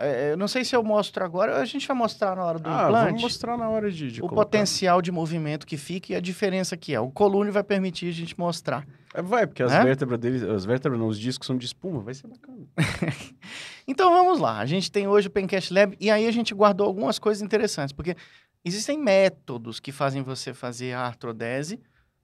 É, 0.01 0.31
eu 0.31 0.37
não 0.37 0.47
sei 0.47 0.63
se 0.63 0.73
eu 0.73 0.81
mostro 0.81 1.25
agora, 1.25 1.57
a 1.57 1.65
gente 1.65 1.85
vai 1.85 1.95
mostrar 1.97 2.33
na 2.33 2.45
hora 2.45 2.57
do 2.57 2.69
ah, 2.69 2.83
implante 2.85 3.05
vamos 3.07 3.21
mostrar 3.21 3.57
na 3.57 3.67
hora 3.69 3.91
de, 3.91 4.09
de 4.13 4.19
o 4.21 4.27
colocar. 4.29 4.45
potencial 4.45 5.01
de 5.01 5.11
movimento 5.11 5.67
que 5.67 5.75
fica 5.75 6.13
e 6.13 6.15
a 6.15 6.21
diferença 6.21 6.77
que 6.77 6.93
é. 6.93 6.99
O 7.01 7.11
colune 7.11 7.51
vai 7.51 7.63
permitir 7.65 8.07
a 8.07 8.13
gente 8.13 8.39
mostrar. 8.39 8.87
É, 9.13 9.21
vai, 9.21 9.45
porque 9.45 9.61
as 9.61 9.71
Né? 9.73 9.83
vértebras 9.83 10.17
dele, 10.19 10.49
as 10.51 10.63
vértebras 10.63 10.97
não, 10.97 11.07
os 11.07 11.19
discos 11.19 11.45
são 11.47 11.57
de 11.57 11.65
espuma, 11.65 11.99
vai 11.99 12.13
ser 12.13 12.27
bacana. 12.27 12.65
Então 13.87 14.11
vamos 14.11 14.39
lá. 14.39 14.59
A 14.59 14.65
gente 14.65 14.91
tem 14.91 15.07
hoje 15.07 15.27
o 15.27 15.31
Pencast 15.31 15.73
Lab 15.73 15.97
e 15.99 16.09
aí 16.11 16.27
a 16.27 16.31
gente 16.31 16.53
guardou 16.53 16.85
algumas 16.87 17.17
coisas 17.19 17.41
interessantes, 17.41 17.91
porque 17.91 18.15
existem 18.63 18.97
métodos 18.97 19.79
que 19.79 19.91
fazem 19.91 20.21
você 20.21 20.53
fazer 20.53 20.93
a 20.93 21.01
artrodese. 21.01 21.79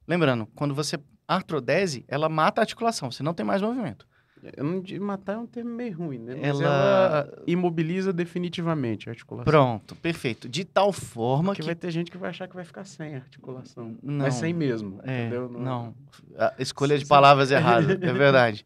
Lembrando, 0.07 0.45
quando 0.55 0.75
você 0.75 0.97
artrodese, 1.27 2.05
ela 2.07 2.29
mata 2.29 2.61
a 2.61 2.63
articulação, 2.63 3.11
você 3.11 3.23
não 3.23 3.33
tem 3.33 3.45
mais 3.45 3.61
movimento. 3.61 4.07
Eu 4.55 4.63
não, 4.63 4.79
de 4.79 4.99
matar 4.99 5.33
é 5.33 5.37
um 5.39 5.47
termo 5.47 5.71
meio 5.71 5.97
ruim, 5.97 6.19
né? 6.19 6.35
Mas 6.35 6.59
Ela- 6.61 6.63
ela, 6.63 7.43
imobiliza 7.47 8.13
definitivamente 8.13 9.09
a 9.09 9.11
articulação. 9.11 9.45
Pronto, 9.51 9.95
perfeito. 9.95 10.47
De 10.47 10.63
tal 10.63 10.93
forma 10.93 11.45
Porque 11.49 11.61
que. 11.63 11.65
vai 11.65 11.73
ter 11.73 11.89
gente 11.89 12.11
que 12.11 12.17
vai 12.17 12.29
achar 12.29 12.47
que 12.47 12.53
vai 12.53 12.63
ficar 12.63 12.83
sem 12.85 13.15
articulação. 13.15 13.95
Não. 14.03 14.23
Mas 14.25 14.35
sem 14.35 14.53
mesmo, 14.53 14.99
É, 15.03 15.21
entendeu? 15.21 15.49
não. 15.49 15.95
A 16.37 16.53
escolha 16.59 16.95
de 16.95 17.07
palavras 17.07 17.49
errada, 17.49 17.93
é 17.93 17.95
verdade. 18.13 18.63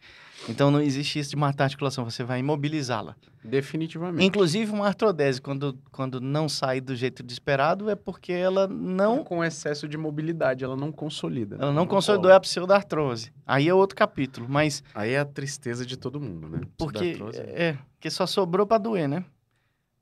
Então 0.48 0.72
não 0.72 0.81
existe 0.81 1.19
isso 1.19 1.29
de 1.31 1.36
matar 1.36 1.63
a 1.63 1.67
articulação, 1.67 2.05
você 2.05 2.24
vai 2.24 2.39
imobilizá-la. 2.39 3.15
Definitivamente. 3.43 4.25
Inclusive 4.25 4.72
uma 4.72 4.88
artrodese, 4.88 5.41
quando, 5.41 5.77
quando 5.91 6.19
não 6.19 6.48
sai 6.50 6.79
do 6.81 6.96
jeito 6.96 7.24
esperado, 7.27 7.89
é 7.89 7.96
porque 7.96 8.31
ela 8.31 8.67
não, 8.67 9.24
Com 9.24 9.43
excesso 9.43 9.88
de 9.88 9.98
mobilidade, 9.98 10.63
ela 10.63 10.75
não 10.75 10.91
consolida. 10.91 11.58
né? 11.58 11.63
ela 11.63 11.74
não 11.74 11.86
consolidou 11.86 12.25
cola. 12.29 12.36
a 12.36 12.39
pseudartrose. 12.39 13.31
Aí 13.46 13.67
é 13.67 13.74
outro 13.74 13.96
capítulo, 13.96 14.48
mas 14.50 14.84
Aí 14.93 15.12
é 15.12 15.19
a 15.19 15.25
tristeza 15.25 15.86
de 15.86 15.98
todo 15.98 16.19
mundo, 16.19 16.48
né? 16.50 16.62
porque 16.77 17.13
Pseudartrose. 17.13 17.39
é, 17.39 17.77
que 18.00 18.10
só 18.10 18.25
sobrou 18.25 18.65
para 18.65 18.77
doer, 18.77 19.08
né? 19.08 19.24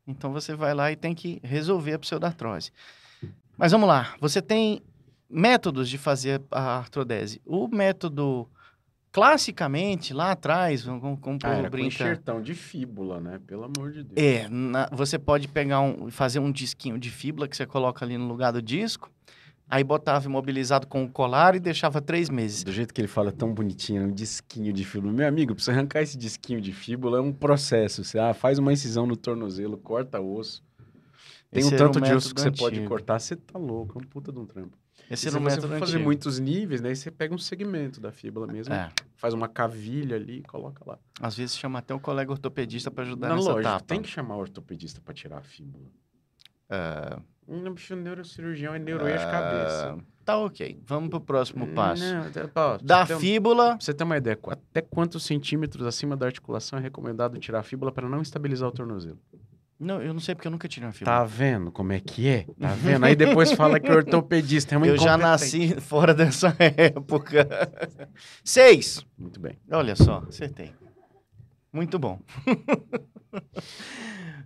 Então 0.08 0.32
você 0.32 0.56
vai 0.56 0.74
lá 0.74 0.92
e 0.92 0.96
tem 0.96 1.14
que 1.14 1.40
resolver 1.44 1.94
a 1.94 2.00
pseudartrose. 2.00 2.72
Mas 3.58 3.72
vamos 3.72 3.88
lá, 3.90 4.16
você 4.22 4.42
tem 4.42 4.82
métodos 5.30 5.90
de 5.90 5.98
fazer 5.98 6.42
a 6.52 6.78
artrodese. 6.78 7.42
O 7.46 7.68
método 7.68 8.48
classicamente 9.12 10.14
lá 10.14 10.32
atrás, 10.32 10.84
como, 10.84 11.18
como 11.18 11.38
Ah, 11.44 11.54
era 11.56 11.64
com 11.64 11.72
brinca, 11.72 11.88
enxertão 11.88 12.42
de 12.42 12.54
fíbula, 12.54 13.20
né? 13.20 13.40
Pelo 13.46 13.64
amor 13.64 13.92
de 13.92 14.04
Deus. 14.04 14.16
É, 14.16 14.48
na- 14.50 14.90
você 14.92 15.18
pode 15.18 15.48
pegar 15.48 15.82
um, 15.82 16.10
fazer 16.12 16.40
um 16.40 16.52
disquinho 16.52 16.98
de 16.98 17.10
fíbula 17.10 17.48
que 17.48 17.56
você 17.58 17.66
coloca 17.66 18.04
ali 18.06 18.18
no 18.18 18.28
lugar 18.28 18.52
do 18.52 18.62
disco, 18.62 19.12
aí 19.70 19.84
botava 19.84 20.26
imobilizado 20.26 20.88
com 20.88 21.04
o 21.04 21.10
colar 21.10 21.56
e 21.56 21.60
deixava 21.60 22.00
três 22.02 22.30
meses. 22.30 22.64
Do 22.64 22.72
jeito 22.72 22.94
que 22.94 23.02
ele 23.02 23.08
fala 23.08 23.32
tão 23.32 23.54
bonitinho, 23.54 24.04
um 24.04 24.12
disquinho 24.12 24.72
de 24.72 24.84
fíbula. 24.86 25.12
Meu 25.12 25.28
amigo, 25.28 25.54
pra 25.56 25.64
você 25.64 25.72
arrancar 25.72 26.02
esse 26.02 26.18
disquinho 26.18 26.62
de 26.62 26.72
fíbula 26.72 27.18
é 27.18 27.22
um 27.22 27.34
processo. 27.34 28.04
Você 28.04 28.18
ah, 28.20 28.34
faz 28.34 28.60
uma 28.60 28.72
incisão 28.72 29.06
no 29.06 29.16
tornozelo, 29.16 29.78
corta 29.78 30.20
osso. 30.22 30.64
Tem 31.50 31.62
Esse 31.64 31.74
um 31.74 31.78
tanto 31.78 32.02
de 32.02 32.14
osso 32.14 32.36
que 32.36 32.42
você 32.42 32.52
pode 32.52 32.76
antigo. 32.76 32.90
cortar, 32.90 33.20
você 33.20 33.36
tá 33.36 33.58
louco, 33.58 33.98
é 33.98 34.04
um 34.04 34.08
puta 34.08 34.32
de 34.32 34.40
um 34.40 34.46
trampo. 34.46 34.78
Esse 35.10 35.26
E 35.26 35.30
era 35.30 35.38
se 35.38 35.38
o 35.38 35.50
você 35.50 35.62
for 35.68 35.80
fazer 35.80 36.00
muitos 36.00 36.38
níveis, 36.40 36.82
né? 36.82 36.94
Você 36.94 37.10
pega 37.10 37.34
um 37.34 37.38
segmento 37.38 38.02
da 38.02 38.12
fíbula 38.12 38.46
mesmo, 38.48 38.74
É, 38.74 38.90
faz 39.16 39.34
uma 39.34 39.48
cavilha 39.48 40.16
ali 40.18 40.40
e 40.40 40.44
coloca 40.44 40.84
lá. 40.86 41.00
às 41.22 41.38
vezes 41.38 41.58
chama 41.58 41.80
até 41.80 41.94
um 41.96 42.00
colega 42.00 42.32
ortopedista 42.32 42.92
para 42.92 43.04
ajudar 43.04 43.30
Na 43.30 43.36
nessa 43.36 43.48
lógica, 43.50 43.70
etapa. 43.70 43.86
tem 43.86 44.02
que 44.02 44.10
chamar 44.10 44.36
o 44.36 44.40
ortopedista 44.40 45.00
pra 45.00 45.14
tirar 45.14 45.38
a 45.38 45.44
fíbula. 45.44 45.86
É, 46.70 47.18
Um 47.48 47.74
bicho 47.74 47.96
neurocirurgião 47.96 48.74
é 48.74 48.80
neuroia 48.80 49.18
de 49.18 49.26
cabeça. 49.26 49.98
Tá 50.26 50.38
ok, 50.38 50.78
vamos 50.86 51.10
pro 51.10 51.22
próximo 51.22 51.66
passo. 51.74 52.04
Não, 52.04 52.26
ó, 52.54 52.78
Da 52.84 53.06
tem 53.06 53.16
um- 53.16 53.20
fíbula, 53.22 53.68
Pra 53.70 53.78
você 53.80 53.94
ter 53.94 54.04
uma 54.04 54.18
ideia, 54.18 54.38
até 54.50 54.82
quantos 54.82 55.24
centímetros 55.24 55.86
acima 55.88 56.18
da 56.18 56.26
articulação 56.26 56.78
é 56.78 56.82
recomendado 56.82 57.40
tirar 57.40 57.60
a 57.60 57.64
fíbula 57.64 57.94
para 57.94 58.10
não 58.10 58.22
estabilizar 58.22 58.68
o 58.68 58.72
tornozelo? 58.74 59.18
Não, 59.80 60.02
eu 60.02 60.14
não 60.14 60.20
sei 60.20 60.34
porque 60.34 60.48
eu 60.48 60.52
nunca 60.52 60.68
tirei 60.68 60.88
uma 60.88 60.94
fíbula. 60.94 61.18
Tá 61.18 61.24
vendo 61.24 61.72
como 61.72 61.94
é 61.94 62.00
que 62.00 62.28
é? 62.28 62.46
Tá 62.60 62.70
vendo? 62.74 63.06
Aí 63.06 63.16
depois 63.16 63.52
fala 63.52 63.80
que 63.80 63.92
o 63.92 63.96
ortopedista 63.96 64.74
é 64.74 64.78
uma 64.78 64.88
eu 64.88 64.98
já 64.98 65.18
nasci 65.18 65.80
fora 65.80 66.14
dessa 66.14 66.56
época. 66.60 67.48
Seis. 68.44 69.06
Muito 69.18 69.40
bem. 69.40 69.58
Olha 69.72 69.96
só, 69.96 70.24
acertei. 70.28 70.74
Muito 71.72 72.00
bom. 72.00 72.20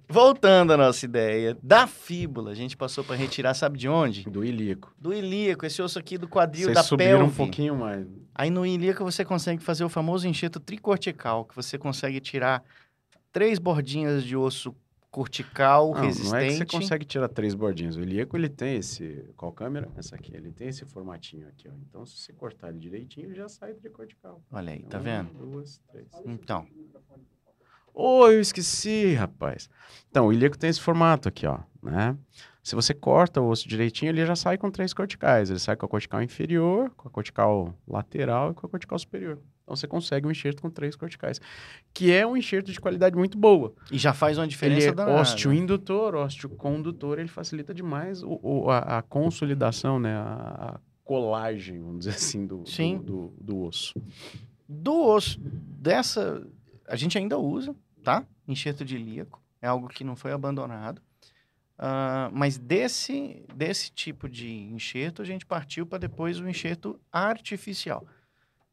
Voltando 0.10 0.74
à 0.74 0.78
nossa 0.78 1.06
ideia, 1.06 1.58
da 1.64 1.88
fíbula, 1.88 2.52
a 2.52 2.54
gente 2.54 2.76
passou 2.76 3.02
para 3.02 3.16
retirar, 3.16 3.54
sabe 3.54 3.78
de 3.78 3.88
onde? 3.88 4.30
Do 4.30 4.44
ilíaco. 4.44 4.94
Do 5.00 5.14
ilíaco, 5.14 5.66
esse 5.66 5.82
osso 5.82 5.98
aqui 5.98 6.18
do 6.18 6.28
quadril, 6.28 6.66
Vocês 6.66 6.76
da 6.76 6.84
subiram 6.84 7.20
pelve. 7.20 7.32
um 7.32 7.36
pouquinho 7.36 7.76
mais. 7.78 8.06
Aí 8.36 8.50
no 8.50 8.66
ilíaco 8.66 9.06
você 9.06 9.24
consegue 9.24 9.64
fazer 9.64 9.86
o 9.86 9.90
famoso 9.90 10.28
enxerto 10.28 10.60
tricortical, 10.60 11.46
que 11.46 11.56
você 11.56 11.78
consegue 11.78 12.20
tirar 12.20 12.62
três 13.32 13.58
bordinhas 13.58 14.26
de 14.26 14.36
osso 14.36 14.76
cortical 15.12 15.94
Não, 15.94 16.02
resistente. 16.02 16.32
não 16.32 16.38
é 16.40 16.48
que 16.48 16.56
você 16.56 16.66
consegue 16.66 17.06
tirar 17.06 17.28
três 17.28 17.54
bordinhas. 17.54 17.98
O 17.98 18.02
ilíaco, 18.02 18.36
ele 18.38 18.50
tem 18.50 18.78
esse... 18.78 19.26
Qual 19.36 19.52
câmera? 19.52 19.90
Essa 19.98 20.16
aqui. 20.16 20.34
Ele 20.34 20.52
tem 20.52 20.70
esse 20.70 20.86
formatinho 20.86 21.48
aqui, 21.50 21.68
ó. 21.68 21.72
Então, 21.90 22.06
se 22.06 22.18
você 22.18 22.32
cortar 22.34 22.70
ele 22.70 22.80
direitinho, 22.80 23.28
ele 23.28 23.36
já 23.36 23.50
sai 23.50 23.74
tricortical. 23.74 24.42
Olha 24.52 24.72
aí, 24.74 24.84
tá 24.84 24.98
Uma, 24.98 25.04
vendo? 25.04 25.34
duas, 25.34 25.80
três. 25.92 26.08
Então, 26.26 26.66
Ô, 27.94 28.28
eu 28.30 28.40
esqueci, 28.40 29.14
rapaz. 29.16 29.70
Então, 30.10 30.28
o 30.28 30.34
ilíaco 30.34 30.58
tem 30.58 30.70
esse 30.70 30.80
formato 30.80 31.28
aqui, 31.28 31.46
ó, 31.46 31.60
né? 31.84 32.18
Se 32.64 32.74
você 32.74 32.94
corta 32.94 33.42
o 33.42 33.50
osso 33.50 33.68
direitinho, 33.68 34.12
ele 34.12 34.26
já 34.26 34.36
sai 34.36 34.58
com 34.58 34.72
três 34.72 34.94
corticais. 34.94 35.50
Ele 35.50 35.60
sai 35.60 35.76
com 35.76 35.86
a 35.86 35.90
cortical 35.90 36.22
inferior, 36.22 36.90
com 36.92 37.08
a 37.10 37.12
cortical 37.12 37.76
lateral 37.88 38.52
e 38.52 38.54
com 38.54 38.66
a 38.66 38.70
cortical 38.70 38.98
superior. 38.98 39.40
Então, 39.72 39.76
você 39.78 39.88
consegue 39.88 40.28
um 40.28 40.32
enxerto 40.32 40.62
com 40.62 40.70
três 40.70 40.98
corticais, 40.98 41.40
que 41.94 42.12
é 42.12 42.28
um 42.28 42.36
enxerto 42.36 42.72
de 42.74 42.80
qualidade 42.80 43.16
muito 43.16 43.38
boa. 43.38 43.74
e 43.90 43.98
já 43.98 44.14
faz 44.14 44.38
uma 44.38 44.44
Ele 44.44 44.50
diferença 44.52 44.90
é 44.90 44.92
danada. 44.92 45.22
osteoindutor, 45.22 46.16
osteocondutor, 46.16 47.20
ele 47.20 47.30
facilita 47.30 47.74
demais 47.74 48.22
o, 48.22 48.38
o- 48.44 48.70
a, 48.70 48.98
a 48.98 49.02
consolidação, 49.02 49.98
né? 49.98 50.14
A, 50.18 50.76
a 50.76 50.80
colagem, 51.06 51.80
vamos 51.80 52.00
dizer 52.00 52.12
assim, 52.16 52.46
do, 52.46 52.58
do- 52.58 52.70
Sim. 52.70 52.98
do, 52.98 53.34
do 53.40 53.62
osso. 53.62 53.94
Do 54.68 54.94
osso, 55.06 55.40
dessa, 55.42 56.46
a 56.86 56.98
gente 56.98 57.18
ainda 57.18 57.38
usa, 57.38 57.74
tá? 58.04 58.26
Enxerto 58.46 58.84
de 58.84 58.98
ilíaco, 58.98 59.42
é 59.62 59.68
algo 59.68 59.88
que 59.88 60.04
não 60.04 60.18
foi 60.18 60.34
abandonado. 60.34 61.02
Ah, 61.78 62.30
mas 62.34 62.58
desse, 62.58 63.44
desse 63.56 63.90
tipo 63.92 64.28
de 64.30 64.52
enxerto, 64.52 65.22
a 65.22 65.26
gente 65.26 65.46
partiu 65.46 65.86
para 65.86 65.98
depois 66.00 66.40
o 66.40 66.48
enxerto 66.48 67.00
artificial. 67.12 68.06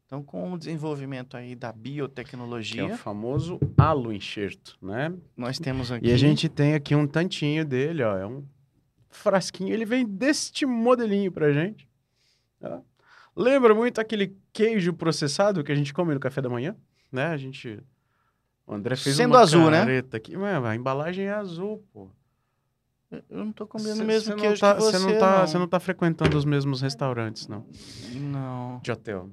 Então, 0.09 0.23
com 0.23 0.53
o 0.53 0.57
desenvolvimento 0.57 1.37
aí 1.37 1.53
da 1.53 1.71
Que 1.71 1.77
é 1.77 1.81
biotecnologia, 1.83 2.87
o 2.87 2.97
famoso 2.97 3.59
halo 3.77 4.11
enxerto, 4.11 4.75
né? 4.81 5.13
nós 5.37 5.59
temos 5.59 5.91
aqui... 5.91 6.07
E 6.07 6.11
a 6.11 6.17
gente 6.17 6.49
tem 6.49 6.73
aqui 6.73 6.95
um 6.95 7.05
tantinho 7.05 7.63
dele, 7.63 8.01
ó. 8.01 8.17
É 8.17 8.25
um 8.25 8.43
frasquinho. 9.07 9.71
Ele 9.71 9.85
vem 9.85 10.03
deste 10.07 10.65
modelinho 10.65 11.31
pra 11.31 11.53
gente. 11.53 11.87
tá? 12.59 12.81
Lembra 13.35 13.75
muito 13.75 14.01
aquele 14.01 14.35
queijo 14.51 14.93
processado 14.93 15.63
que 15.63 15.71
a 15.71 15.75
gente 15.75 15.93
come 15.93 16.15
no 16.15 16.19
café 16.19 16.41
da 16.41 16.49
manhã? 16.49 16.75
Né? 17.11 17.27
A 17.27 17.37
gente. 17.37 17.79
O 18.65 18.73
André 18.73 18.95
fez 18.95 19.15
Sendo 19.15 19.35
uma 19.35 19.41
azul, 19.41 19.69
né? 19.69 19.79
careta 19.81 20.17
aqui. 20.17 20.35
Ué, 20.35 20.55
a 20.55 20.75
embalagem 20.75 21.25
é 21.25 21.33
azul, 21.33 21.85
pô. 21.93 22.09
Eu 23.11 23.45
não 23.45 23.51
tô 23.51 23.67
comendo 23.67 23.97
Cê- 23.97 24.03
o 24.03 24.05
mesmo 24.07 24.33
cê 24.33 24.39
queijo 24.39 24.53
não 24.53 24.59
tá, 24.59 24.75
que 24.75 24.81
você, 24.81 24.97
cê 24.99 25.05
não 25.05 25.19
tá, 25.19 25.45
Você 25.45 25.57
não 25.59 25.67
tá 25.67 25.79
frequentando 25.79 26.35
os 26.35 26.45
mesmos 26.45 26.81
restaurantes, 26.81 27.47
não. 27.47 27.63
Não. 28.15 28.79
De 28.83 28.91
hotel. 28.91 29.29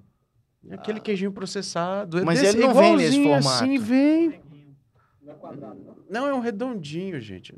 Aquele 0.71 1.01
queijinho 1.01 1.33
processado. 1.33 2.19
é 2.19 2.25
Mas 2.25 2.41
desse- 2.41 2.57
ele 2.57 2.67
não 2.67 2.75
vem 2.75 2.97
nesse 2.97 3.19
igualzinho 3.21 3.43
formato. 3.43 3.65
Assim, 3.65 3.79
vem. 3.79 4.41
Não, 6.11 6.27
é 6.27 6.35
um 6.35 6.41
redondinho, 6.41 7.21
gente. 7.21 7.55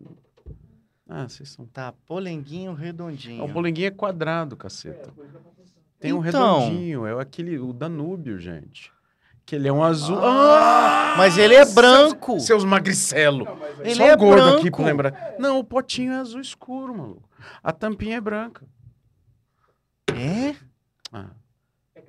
Ah, 1.09 1.29
vocês 1.29 1.49
são 1.51 1.67
Tá, 1.67 1.93
polenguinho 2.07 2.73
redondinho. 2.75 3.43
É, 3.43 3.45
O 3.45 3.49
bolinguinho 3.53 3.87
é 3.89 3.91
quadrado, 3.91 4.57
caceta. 4.57 5.13
Tem 5.99 6.13
um 6.13 6.25
Então. 6.25 6.61
redondinho, 6.61 7.07
é 7.07 7.21
aquele, 7.21 7.59
o 7.59 7.73
Danúbio, 7.73 8.39
gente. 8.39 8.93
Que 9.45 9.57
ele 9.57 9.67
é 9.67 9.73
um 9.73 9.83
azul. 9.83 10.19
Ah, 10.21 11.15
mas 11.17 11.39
ele 11.39 11.55
é 11.55 11.65
branco. 11.65 12.33
Seus, 12.33 12.45
seus 12.47 12.65
magricelo. 12.65 13.47
Ele 13.81 13.95
Só 13.95 14.05
é 14.07 14.15
o 14.15 14.19
gordo 14.19 14.43
aqui 14.51 14.63
branco. 14.71 14.77
pra 14.77 14.87
lembrar. 14.87 15.35
Não, 15.39 15.59
o 15.59 15.65
potinho 15.65 16.13
é 16.13 16.17
azul 16.17 16.41
escuro, 16.41 16.95
maluco. 16.95 17.29
A 17.63 17.73
tampinha 17.73 18.19
é 18.19 18.21
branca. 18.21 18.67
É? 20.15 20.55
Ah. 21.13 21.31
É, 21.95 22.01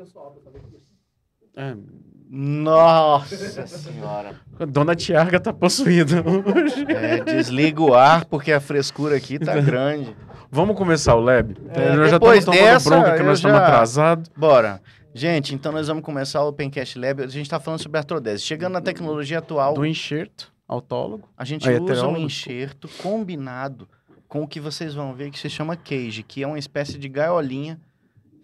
Nossa 2.31 3.65
senhora. 3.67 4.35
a 4.59 4.65
dona 4.65 4.95
Tiaga 4.95 5.39
tá 5.39 5.51
possuída 5.51 6.23
hoje. 6.25 6.85
É, 6.87 7.23
desliga 7.23 7.81
o 7.81 7.93
ar 7.95 8.25
porque 8.25 8.51
a 8.51 8.59
frescura 8.59 9.15
aqui 9.17 9.39
tá 9.39 9.59
grande. 9.59 10.15
Vamos 10.51 10.75
começar 10.77 11.15
o 11.15 11.19
lab? 11.21 11.55
É, 11.69 11.95
nós 11.95 12.09
já 12.11 12.17
estamos 12.17 12.45
tomando 12.45 12.61
dessa, 12.63 12.89
bronca 12.89 13.17
que 13.17 13.23
nós 13.23 13.37
estamos 13.39 13.57
já- 13.57 13.63
atrasados. 13.67 14.29
Bora. 14.37 14.81
Gente, 15.13 15.55
então 15.55 15.71
nós 15.71 15.87
vamos 15.87 16.03
começar 16.03 16.43
o 16.43 16.53
Pencast 16.53 16.97
Lab. 16.99 17.23
A 17.23 17.27
gente 17.27 17.49
tá 17.49 17.59
falando 17.59 17.81
sobre 17.81 17.97
artrodese. 17.97 18.43
Chegando 18.43 18.73
na 18.73 18.81
tecnologia 18.81 19.39
atual, 19.39 19.73
Do 19.73 19.85
enxerto 19.85 20.51
autólogo. 20.67 21.27
a 21.35 21.43
gente 21.43 21.67
Ah, 21.67 21.81
usa 21.81 22.07
um 22.07 22.15
enxerto 22.17 22.87
combinado 23.01 23.87
com 24.27 24.43
o 24.43 24.47
que 24.47 24.59
vocês 24.59 24.93
vão 24.93 25.13
ver 25.15 25.31
que 25.31 25.39
se 25.39 25.49
chama 25.49 25.75
cage, 25.75 26.21
que 26.21 26.43
é 26.43 26.47
uma 26.47 26.59
espécie 26.59 26.99
de 26.99 27.09
gaiolinha 27.09 27.79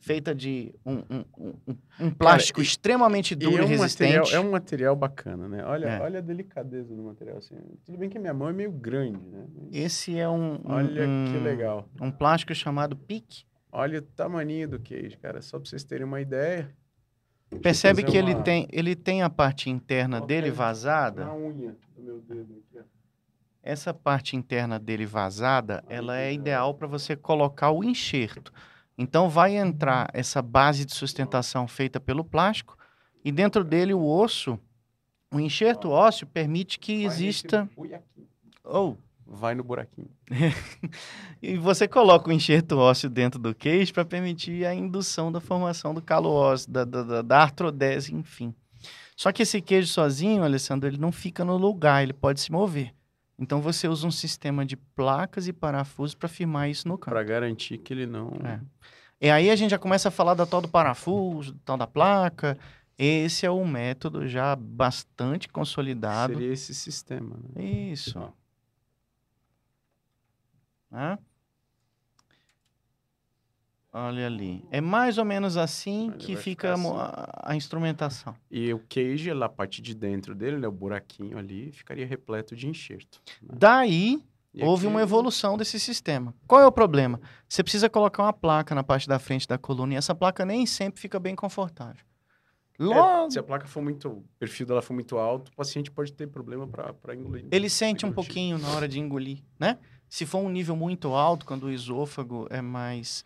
feita 0.05 0.35
de 0.35 0.71
um, 0.85 0.97
um- 1.09 1.25
um- 1.67 1.75
um 1.99 2.11
plástico 2.11 2.59
e- 2.61 2.63
extremamente 2.63 3.31
E 3.31 3.35
duro 3.35 3.55
e, 3.55 3.59
é 3.59 3.63
um, 3.63 3.67
resistente. 3.67 4.17
material, 4.19 4.43
é 4.43 4.47
um 4.47 4.51
material 4.51 4.95
bacana, 4.95 5.47
né? 5.47 5.65
Olha, 5.65 5.87
É. 5.87 5.99
olha 5.99 6.19
a 6.19 6.21
delicadeza 6.21 6.93
do 6.93 7.01
material. 7.01 7.37
Assim. 7.37 7.55
Tudo 7.83 7.97
bem 7.97 8.07
que 8.07 8.17
a 8.17 8.21
minha 8.21 8.33
mão 8.33 8.47
é 8.47 8.53
meio 8.53 8.71
grande, 8.71 9.25
né? 9.25 9.45
Esse 9.71 10.15
é 10.17 10.29
um, 10.29 10.53
um- 10.55 10.61
Olha 10.65 11.07
que 11.31 11.37
legal. 11.39 11.89
um 11.99 12.11
plástico 12.11 12.53
chamado 12.53 12.95
PIC. 12.95 13.45
Olha 13.71 13.97
o 13.97 14.01
tamaninho 14.03 14.69
do 14.69 14.79
queijo, 14.79 15.17
cara. 15.17 15.41
Só 15.41 15.57
pra 15.59 15.67
vocês 15.67 15.83
terem 15.83 16.05
uma 16.05 16.21
ideia. 16.21 16.69
Percebe 17.61 18.03
que 18.03 18.15
ele 18.15 18.33
uma- 18.35 18.43
tem, 18.43 18.67
ele 18.71 18.95
tem 18.95 19.23
a 19.23 19.29
parte 19.29 19.69
interna 19.71 20.17
Ok. 20.17 20.27
dele 20.27 20.51
vazada. 20.51 21.25
Na 21.25 21.33
unha 21.35 21.75
do 21.95 22.01
meu 22.03 22.19
dedo 22.21 22.53
aqui, 22.53 22.79
ó. 22.79 22.83
Essa 23.63 23.91
parte 23.93 24.35
interna 24.35 24.77
dele 24.79 25.07
vazada, 25.07 25.83
ela 25.89 26.15
é 26.19 26.31
ideal 26.31 26.75
para 26.75 26.85
você 26.87 27.15
colocar 27.15 27.71
o 27.71 27.83
enxerto. 27.83 28.53
Então 28.97 29.29
vai 29.29 29.55
entrar 29.55 30.09
essa 30.13 30.41
base 30.41 30.85
de 30.85 30.93
sustentação 30.93 31.67
feita 31.67 31.99
pelo 31.99 32.23
plástico 32.23 32.77
e 33.23 33.31
dentro 33.31 33.63
dele 33.63 33.93
o 33.93 34.05
osso 34.05 34.59
O 35.31 35.39
enxerto 35.39 35.89
ósseo 35.89 36.27
permite 36.27 36.79
que 36.79 37.03
exista. 37.03 37.69
Ou. 38.63 38.97
Vai 39.27 39.55
no 39.55 39.63
buraquinho. 39.63 40.09
e 41.41 41.57
você 41.57 41.87
coloca 41.87 42.29
o 42.29 42.33
enxerto 42.33 42.77
ósseo 42.77 43.09
dentro 43.09 43.39
do 43.39 43.55
queixo 43.55 43.91
para 43.91 44.05
permitir 44.05 44.65
a 44.65 44.73
indução 44.73 45.31
da 45.31 45.41
formação 45.41 45.95
do 45.95 46.01
calo 46.01 46.29
ósseo, 46.29 46.71
da, 46.71 46.85
da, 46.85 47.21
da 47.23 47.41
artrodese, 47.41 48.13
enfim. 48.13 48.53
Só 49.15 49.31
que 49.31 49.41
esse 49.41 49.61
queijo 49.61 49.87
sozinho, 49.87 50.43
Alessandro, 50.43 50.87
ele 50.87 50.97
não 50.97 51.11
fica 51.11 51.43
no 51.43 51.57
lugar, 51.57 52.03
ele 52.03 52.13
pode 52.13 52.39
se 52.39 52.51
mover. 52.51 52.93
Então 53.37 53.61
você 53.61 53.87
usa 53.87 54.07
um 54.07 54.11
sistema 54.11 54.65
de 54.65 54.77
placas 54.77 55.47
e 55.47 55.53
parafusos 55.53 56.15
para 56.15 56.29
firmar 56.29 56.69
isso 56.69 56.87
no 56.87 56.97
campo. 56.97 57.11
Para 57.11 57.23
garantir 57.23 57.77
que 57.77 57.93
ele 57.93 58.05
não. 58.05 58.31
É. 58.43 58.59
E 59.19 59.29
aí 59.29 59.49
a 59.49 59.55
gente 59.55 59.71
já 59.71 59.79
começa 59.79 60.07
a 60.07 60.11
falar 60.11 60.33
da 60.33 60.45
tal 60.45 60.61
do 60.61 60.69
parafuso, 60.69 61.55
tal 61.65 61.77
da 61.77 61.87
placa. 61.87 62.57
Esse 62.97 63.45
é 63.45 63.51
um 63.51 63.67
método 63.67 64.27
já 64.27 64.55
bastante 64.55 65.49
consolidado. 65.49 66.33
Seria 66.33 66.53
esse 66.53 66.73
sistema. 66.73 67.35
Né? 67.53 67.63
Isso. 67.63 68.33
Hã? 70.91 71.17
Olha 73.97 74.25
ali. 74.25 74.61
É 74.69 74.81
mais 74.81 75.17
ou 75.17 75.23
menos 75.23 75.55
assim 75.55 76.09
Ele 76.09 76.17
que 76.17 76.35
fica 76.35 76.73
assim. 76.73 76.91
a, 76.93 77.51
a, 77.51 77.55
instrumentação. 77.55 78.35
E 78.51 78.73
o 78.73 78.79
cage, 78.89 79.31
a 79.31 79.47
parte 79.47 79.81
de 79.81 79.95
dentro 79.95 80.35
dele, 80.35 80.57
né, 80.57 80.67
o 80.67 80.71
buraquinho 80.71 81.37
ali, 81.37 81.71
ficaria 81.71 82.05
repleto 82.05 82.57
de 82.57 82.67
enxerto. 82.67 83.21
Né? 83.41 83.55
Daí, 83.57 84.21
e 84.53 84.61
houve 84.65 84.85
aqui... 84.85 84.93
uma 84.93 85.01
evolução 85.01 85.55
desse 85.55 85.79
sistema. 85.79 86.35
Qual 86.45 86.59
é 86.59 86.67
o 86.67 86.73
problema? 86.73 87.21
Você 87.47 87.63
precisa 87.63 87.89
colocar 87.89 88.23
uma 88.23 88.33
placa 88.33 88.75
na 88.75 88.83
parte 88.83 89.07
da 89.07 89.17
frente 89.17 89.47
da 89.47 89.57
coluna 89.57 89.93
e 89.93 89.95
essa 89.95 90.13
placa 90.13 90.43
nem 90.43 90.65
sempre 90.65 90.99
fica 90.99 91.17
bem 91.17 91.33
confortável. 91.33 92.03
Logo... 92.77 93.27
É, 93.27 93.29
se 93.29 93.39
a 93.39 93.43
placa 93.43 93.65
for 93.65 93.81
muito, 93.81 94.09
o 94.09 94.25
perfil 94.37 94.65
dela 94.65 94.81
for 94.81 94.93
muito 94.93 95.17
alto, 95.17 95.53
o 95.53 95.55
paciente 95.55 95.89
pode 95.89 96.11
ter 96.11 96.27
problema 96.27 96.67
para 96.67 97.15
engolir. 97.15 97.45
Ele 97.49 97.69
sente 97.69 98.05
um 98.05 98.11
pouquinho 98.11 98.57
na 98.57 98.71
hora 98.71 98.89
de 98.89 98.99
engolir, 98.99 99.41
né? 99.57 99.77
Se 100.09 100.25
for 100.25 100.39
um 100.39 100.49
nível 100.49 100.75
muito 100.75 101.13
alto, 101.13 101.45
quando 101.45 101.63
o 101.63 101.71
esôfago 101.71 102.45
é 102.49 102.61
mais 102.61 103.23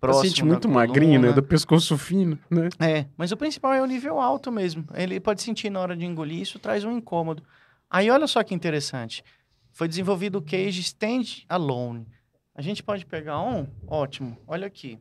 próximo 0.00 0.22
Paciente 0.22 0.44
muito 0.44 0.68
magrinho, 0.68 1.20
né? 1.20 1.32
Do 1.32 1.42
pescoço 1.42 1.96
fino, 1.98 2.38
né? 2.50 2.68
É, 2.78 3.06
mas 3.16 3.32
o 3.32 3.36
principal 3.36 3.72
é 3.72 3.82
o 3.82 3.86
nível 3.86 4.20
alto 4.20 4.50
mesmo. 4.50 4.84
Ele 4.94 5.20
pode 5.20 5.42
sentir 5.42 5.70
na 5.70 5.80
hora 5.80 5.96
de 5.96 6.04
engolir, 6.04 6.40
isso 6.40 6.58
traz 6.58 6.84
um 6.84 6.92
incômodo. 6.92 7.42
Aí 7.88 8.10
olha 8.10 8.26
só 8.26 8.42
que 8.42 8.54
interessante. 8.54 9.24
Foi 9.72 9.88
desenvolvido 9.88 10.38
o 10.38 10.42
cage 10.42 10.80
stand 10.80 11.44
alone. 11.48 12.06
A 12.54 12.62
gente 12.62 12.82
pode 12.82 13.06
pegar 13.06 13.40
um? 13.40 13.66
Ótimo. 13.86 14.36
Olha 14.46 14.66
aqui. 14.66 14.98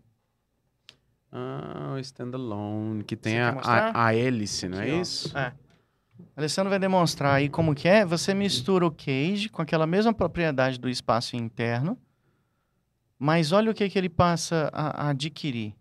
Ah, 1.32 1.94
o 1.96 2.00
standalone, 2.00 3.04
que 3.04 3.16
tem 3.16 3.40
a, 3.40 3.52
a, 3.62 4.06
a, 4.06 4.16
hélice, 4.16 4.68
não 4.68 4.80
é 4.80 4.84
Aqui, 4.84 4.92
é 4.92 5.02
isso? 5.02 5.38
É. 5.38 5.54
Alessandro 6.36 6.70
vai 6.70 6.80
demonstrar 6.80 7.36
aí 7.36 7.50
como 7.50 7.76
que 7.76 7.88
é. 7.88 8.04
Você 8.06 8.34
mistura 8.34 8.86
o 8.86 8.92
cage 8.92 9.50
com 9.50 9.62
aquela 9.62 9.86
mesma 9.86 10.14
propriedade 10.14 10.80
do 10.80 10.90
espaço 10.90 11.36
interno, 11.36 11.98
mas 13.20 13.52
olha 13.52 13.70
o 13.70 13.74
que, 13.74 13.90
que 13.90 14.00
ele 14.00 14.08
passa 14.10 14.70
a, 14.72 15.08
a 15.08 15.10
adquirir. 15.10 15.76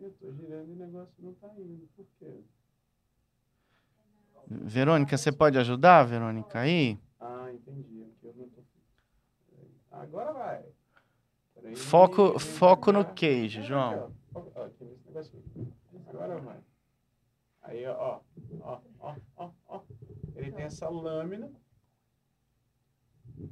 Eu 0.00 0.10
tô 0.12 0.32
girando 0.32 0.70
e 0.70 0.72
o 0.72 0.76
negócio 0.76 1.14
não 1.18 1.34
tá 1.34 1.48
indo. 1.58 1.86
Por 1.94 2.06
quê? 2.18 2.40
Verônica, 4.46 5.16
você 5.16 5.30
pode 5.30 5.58
ajudar, 5.58 6.04
Verônica, 6.04 6.58
aí? 6.58 6.98
Ah, 7.20 7.50
entendi. 7.52 8.06
Agora 9.90 10.32
vai. 10.32 10.64
Foco, 11.76 12.38
foco 12.38 12.90
no 12.92 13.04
queijo, 13.04 13.62
João. 13.62 14.12
Agora 16.08 16.38
vai. 16.38 16.58
Aí, 17.62 17.86
ó, 17.86 18.20
ó, 18.60 18.80
ó, 19.00 19.14
ó, 19.36 19.50
ó. 19.66 19.80
Ele 20.34 20.52
tem 20.52 20.64
essa 20.64 20.88
lâmina. 20.88 21.50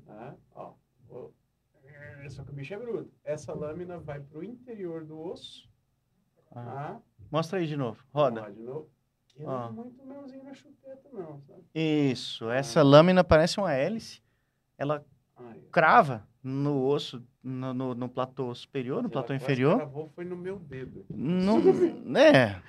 Tá? 0.07 0.37
Ó. 0.55 0.75
Só 2.31 2.45
que 2.45 2.51
o 2.51 2.55
bicho 2.55 2.75
é 2.75 2.79
bruto. 2.79 3.13
Essa 3.25 3.53
lâmina 3.53 3.99
vai 3.99 4.21
pro 4.21 4.43
interior 4.43 5.05
do 5.05 5.19
osso. 5.19 5.69
Ah. 6.51 6.65
Tá? 6.65 7.01
Mostra 7.31 7.59
aí 7.59 7.67
de 7.67 7.77
novo. 7.77 8.03
Roda. 8.13 8.51
de 8.51 8.63
novo. 8.63 8.91
É 9.39 9.71
muito 9.71 10.05
melzinho 10.05 10.45
na 10.45 10.55
chupeta, 10.55 11.09
não, 11.13 11.41
sabe? 11.41 11.63
Isso. 11.75 12.51
Essa 12.51 12.81
ah. 12.81 12.83
lâmina 12.83 13.25
parece 13.25 13.59
uma 13.59 13.73
hélice. 13.73 14.23
Ela 14.77 15.05
crava 15.71 16.27
no 16.43 16.85
osso, 16.85 17.23
no, 17.43 17.73
no, 17.73 17.95
no 17.95 18.09
platô 18.09 18.55
superior, 18.55 19.03
no 19.03 19.09
Se 19.09 19.13
platô 19.13 19.33
inferior. 19.33 19.77
Cravou 19.77 20.11
foi 20.15 20.25
no 20.25 20.37
meu 20.37 20.59
dedo. 20.59 21.07
Não, 21.09 21.61
é, 22.17 22.61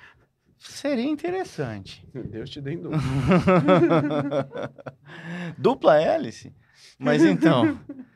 seria 0.58 1.04
interessante. 1.04 2.06
Deus 2.12 2.50
te 2.50 2.60
dê 2.60 2.76
dupla. 2.76 2.98
dupla 5.58 6.00
hélice? 6.00 6.54
Mas 6.98 7.22
então, 7.22 7.78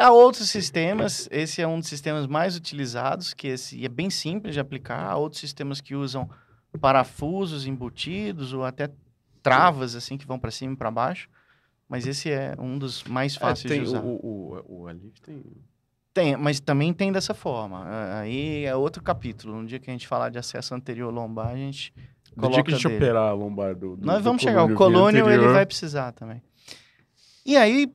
há 0.00 0.10
outros 0.10 0.48
sistemas, 0.48 1.28
esse 1.30 1.60
é 1.60 1.68
um 1.68 1.78
dos 1.78 1.88
sistemas 1.88 2.26
mais 2.26 2.56
utilizados, 2.56 3.34
que 3.34 3.48
esse 3.48 3.84
é 3.84 3.88
bem 3.88 4.10
simples 4.10 4.54
de 4.54 4.60
aplicar. 4.60 5.10
Há 5.10 5.16
outros 5.16 5.40
sistemas 5.40 5.80
que 5.80 5.94
usam 5.94 6.28
parafusos 6.80 7.66
embutidos 7.66 8.52
ou 8.52 8.64
até 8.64 8.90
travas 9.42 9.94
assim 9.94 10.16
que 10.16 10.26
vão 10.26 10.38
para 10.38 10.50
cima 10.50 10.72
e 10.72 10.76
para 10.76 10.90
baixo. 10.90 11.28
Mas 11.88 12.06
esse 12.06 12.30
é 12.30 12.54
um 12.58 12.78
dos 12.78 13.04
mais 13.04 13.36
é, 13.36 13.38
fáceis 13.38 13.72
é, 13.72 13.76
de 13.76 13.82
usar. 13.82 14.00
O, 14.00 14.14
o, 14.22 14.82
o 14.82 14.86
Alif 14.86 15.20
tem... 15.20 15.42
Tem, 16.12 16.36
mas 16.36 16.58
também 16.58 16.92
tem 16.92 17.12
dessa 17.12 17.32
forma. 17.32 17.84
Aí 18.18 18.64
é 18.64 18.74
outro 18.74 19.00
capítulo. 19.00 19.60
No 19.60 19.66
dia 19.66 19.78
que 19.78 19.88
a 19.88 19.92
gente 19.92 20.08
falar 20.08 20.28
de 20.28 20.38
acesso 20.38 20.74
anterior 20.74 21.08
lombar, 21.14 21.50
a 21.50 21.56
gente 21.56 21.94
no 22.36 22.50
dia 22.50 22.64
que 22.64 22.72
a 22.72 22.74
gente 22.74 22.88
dele. 22.88 22.96
operar 22.96 23.28
a 23.28 23.32
lombar 23.32 23.76
do, 23.76 23.96
do 23.96 24.04
Nós 24.04 24.22
vamos 24.22 24.42
do 24.42 24.44
chegar. 24.44 24.64
O 24.64 24.74
colônio 24.74 25.30
ele 25.30 25.48
vai 25.48 25.64
precisar 25.64 26.10
também. 26.10 26.42
E 27.44 27.56
aí, 27.56 27.92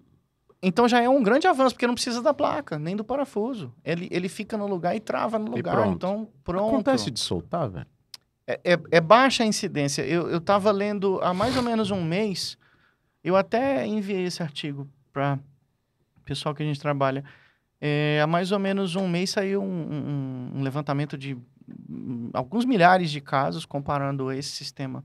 então 0.68 0.88
já 0.88 1.02
é 1.02 1.10
um 1.10 1.22
grande 1.22 1.48
avanço, 1.48 1.76
porque 1.76 1.88
não 1.88 1.94
precisa 1.94 2.22
da 2.22 2.34
placa, 2.34 2.80
nem 2.80 2.96
do 2.96 3.04
parafuso. 3.04 3.74
Ele, 3.84 4.08
ele 4.12 4.30
fica 4.30 4.58
no 4.58 4.68
lugar 4.68 4.96
e 4.96 5.00
trava 5.00 5.38
no 5.38 5.52
lugar. 5.52 5.76
Pronto. 5.76 5.96
Então, 5.96 6.30
pronto. 6.44 6.74
Acontece 6.74 7.12
de 7.12 7.20
soltar, 7.20 7.70
velho? 7.70 7.88
É, 8.48 8.60
é, 8.64 8.80
é, 8.92 9.02
baixa 9.02 9.44
a 9.44 9.46
incidência. 9.46 10.02
Eu, 10.04 10.30
eu 10.30 10.40
tava 10.40 10.72
lendo 10.72 11.20
há 11.22 11.34
mais 11.34 11.58
ou 11.58 11.64
menos 11.64 11.92
um 11.92 12.04
mês 12.04 12.58
eu 13.26 13.36
até 13.36 13.88
enviei 13.88 14.26
esse 14.26 14.44
artigo 14.44 14.88
para 15.12 15.40
o 16.16 16.22
pessoal 16.22 16.54
que 16.54 16.62
a 16.62 16.66
gente 16.66 16.80
trabalha. 16.80 17.24
É, 17.82 18.22
há 18.22 18.28
mais 18.28 18.52
ou 18.52 18.60
menos 18.60 18.96
um 18.96 19.08
mês 19.08 19.32
saiu 19.32 19.64
um, 19.64 19.66
um, 19.66 20.52
um 20.58 20.62
levantamento 20.62 21.18
de 21.18 21.36
um, 21.90 22.30
alguns 22.34 22.66
milhares 22.66 23.10
de 23.10 23.20
casos 23.20 23.66
comparando 23.66 24.32
esse 24.32 24.52
sistema 24.52 25.04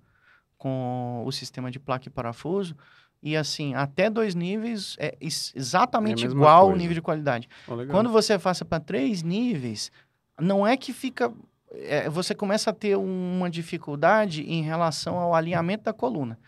com 0.58 1.22
o 1.24 1.32
sistema 1.32 1.70
de 1.70 1.80
placa 1.80 2.08
e 2.08 2.10
parafuso. 2.10 2.76
E 3.22 3.36
assim, 3.36 3.74
até 3.74 4.08
dois 4.08 4.34
níveis 4.34 4.96
é 4.98 5.16
exatamente 5.20 6.26
é 6.26 6.30
igual 6.30 6.70
o 6.70 6.76
nível 6.76 6.94
de 6.94 7.02
qualidade. 7.02 7.48
Oh, 7.68 7.86
Quando 7.90 8.10
você 8.10 8.38
passa 8.38 8.64
para 8.64 8.80
três 8.80 9.22
níveis, 9.22 9.92
não 10.40 10.66
é 10.66 10.76
que 10.76 10.92
fica. 10.92 11.32
É, 11.72 12.08
você 12.08 12.34
começa 12.34 12.70
a 12.70 12.72
ter 12.72 12.96
uma 12.96 13.50
dificuldade 13.50 14.42
em 14.42 14.62
relação 14.62 15.18
ao 15.18 15.34
alinhamento 15.34 15.84
da 15.84 15.92
coluna 15.92 16.38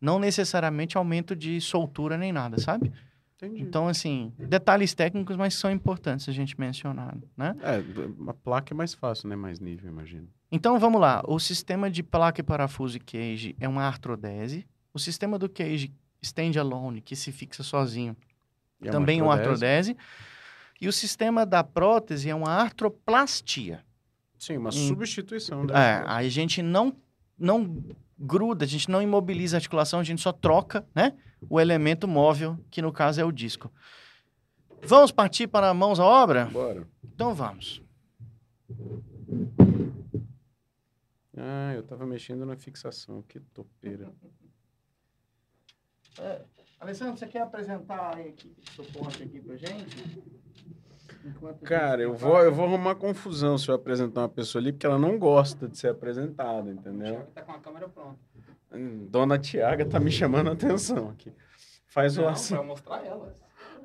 não 0.00 0.18
necessariamente 0.18 0.96
aumento 0.96 1.36
de 1.36 1.60
soltura 1.60 2.16
nem 2.16 2.32
nada, 2.32 2.58
sabe? 2.58 2.90
Entendi. 3.36 3.62
Então, 3.62 3.88
assim, 3.88 4.32
detalhes 4.38 4.94
técnicos, 4.94 5.36
mas 5.36 5.54
são 5.54 5.70
importantes 5.70 6.28
a 6.28 6.32
gente 6.32 6.58
mencionar, 6.58 7.16
né? 7.36 7.56
É, 7.62 7.82
uma 8.18 8.34
placa 8.34 8.72
é 8.72 8.76
mais 8.76 8.94
fácil, 8.94 9.28
né? 9.28 9.36
Mais 9.36 9.60
nível, 9.60 9.90
imagino. 9.90 10.28
Então, 10.52 10.78
vamos 10.78 11.00
lá. 11.00 11.22
O 11.26 11.38
sistema 11.38 11.90
de 11.90 12.02
placa 12.02 12.40
e 12.40 12.44
parafuso 12.44 12.96
e 12.96 13.00
cage 13.00 13.56
é 13.58 13.68
uma 13.68 13.82
artrodese. 13.82 14.66
O 14.92 14.98
sistema 14.98 15.38
do 15.38 15.48
cage 15.48 15.92
stand-alone, 16.22 17.00
que 17.00 17.16
se 17.16 17.32
fixa 17.32 17.62
sozinho, 17.62 18.16
é 18.82 18.90
também 18.90 19.20
é 19.20 19.22
uma 19.22 19.34
artrodese. 19.34 19.96
E 20.80 20.88
o 20.88 20.92
sistema 20.92 21.44
da 21.44 21.62
prótese 21.62 22.30
é 22.30 22.34
uma 22.34 22.50
artroplastia. 22.50 23.84
Sim, 24.38 24.56
uma 24.56 24.70
em... 24.70 24.88
substituição. 24.88 25.66
É, 25.70 26.02
a 26.06 26.22
gente 26.28 26.62
não, 26.62 26.96
não 27.38 27.84
gruda, 28.18 28.64
a 28.64 28.68
gente 28.68 28.90
não 28.90 29.02
imobiliza 29.02 29.56
a 29.56 29.58
articulação, 29.58 30.00
a 30.00 30.04
gente 30.04 30.22
só 30.22 30.32
troca, 30.32 30.86
né? 30.94 31.14
O 31.48 31.60
elemento 31.60 32.08
móvel, 32.08 32.58
que 32.70 32.80
no 32.80 32.92
caso 32.92 33.20
é 33.20 33.24
o 33.24 33.32
disco. 33.32 33.70
Vamos 34.82 35.10
partir 35.10 35.46
para 35.46 35.72
mãos 35.74 36.00
à 36.00 36.04
obra? 36.04 36.46
Bora. 36.46 36.86
Então 37.04 37.34
vamos. 37.34 37.82
Ah, 41.36 41.72
eu 41.74 41.82
tava 41.82 42.06
mexendo 42.06 42.44
na 42.44 42.56
fixação, 42.56 43.22
que 43.22 43.40
topeira. 43.40 44.10
É, 46.20 46.42
Alessandro, 46.78 47.16
você 47.16 47.26
quer 47.26 47.40
apresentar 47.40 48.16
a 48.16 48.20
equipe 48.20 48.60
de 48.60 48.70
suporte 48.70 49.22
aqui 49.22 49.40
pra 49.40 49.56
gente? 49.56 50.22
Cara, 51.64 52.02
eu 52.02 52.14
vou, 52.14 52.38
eu 52.40 52.52
vou 52.52 52.66
arrumar 52.66 52.94
confusão 52.94 53.58
se 53.58 53.68
eu 53.68 53.74
apresentar 53.74 54.22
uma 54.22 54.28
pessoa 54.28 54.62
ali, 54.62 54.72
porque 54.72 54.86
ela 54.86 54.98
não 54.98 55.18
gosta 55.18 55.68
de 55.68 55.76
ser 55.78 55.88
apresentada, 55.88 56.70
entendeu? 56.70 57.26
tá 57.34 57.42
com 57.42 57.52
a 57.52 57.58
câmera 57.58 57.88
pronta. 57.88 58.18
Hum, 58.72 59.06
Dona 59.10 59.38
Tiaga 59.38 59.84
tá 59.84 59.98
me 59.98 60.10
chamando 60.10 60.48
a 60.48 60.52
atenção 60.52 61.10
aqui. 61.10 61.32
Faz 61.88 62.16
não, 62.16 62.24
o 62.24 62.28
assim. 62.28 62.54
Pra 62.54 62.62
mostrar 62.62 63.04
ela. 63.04 63.34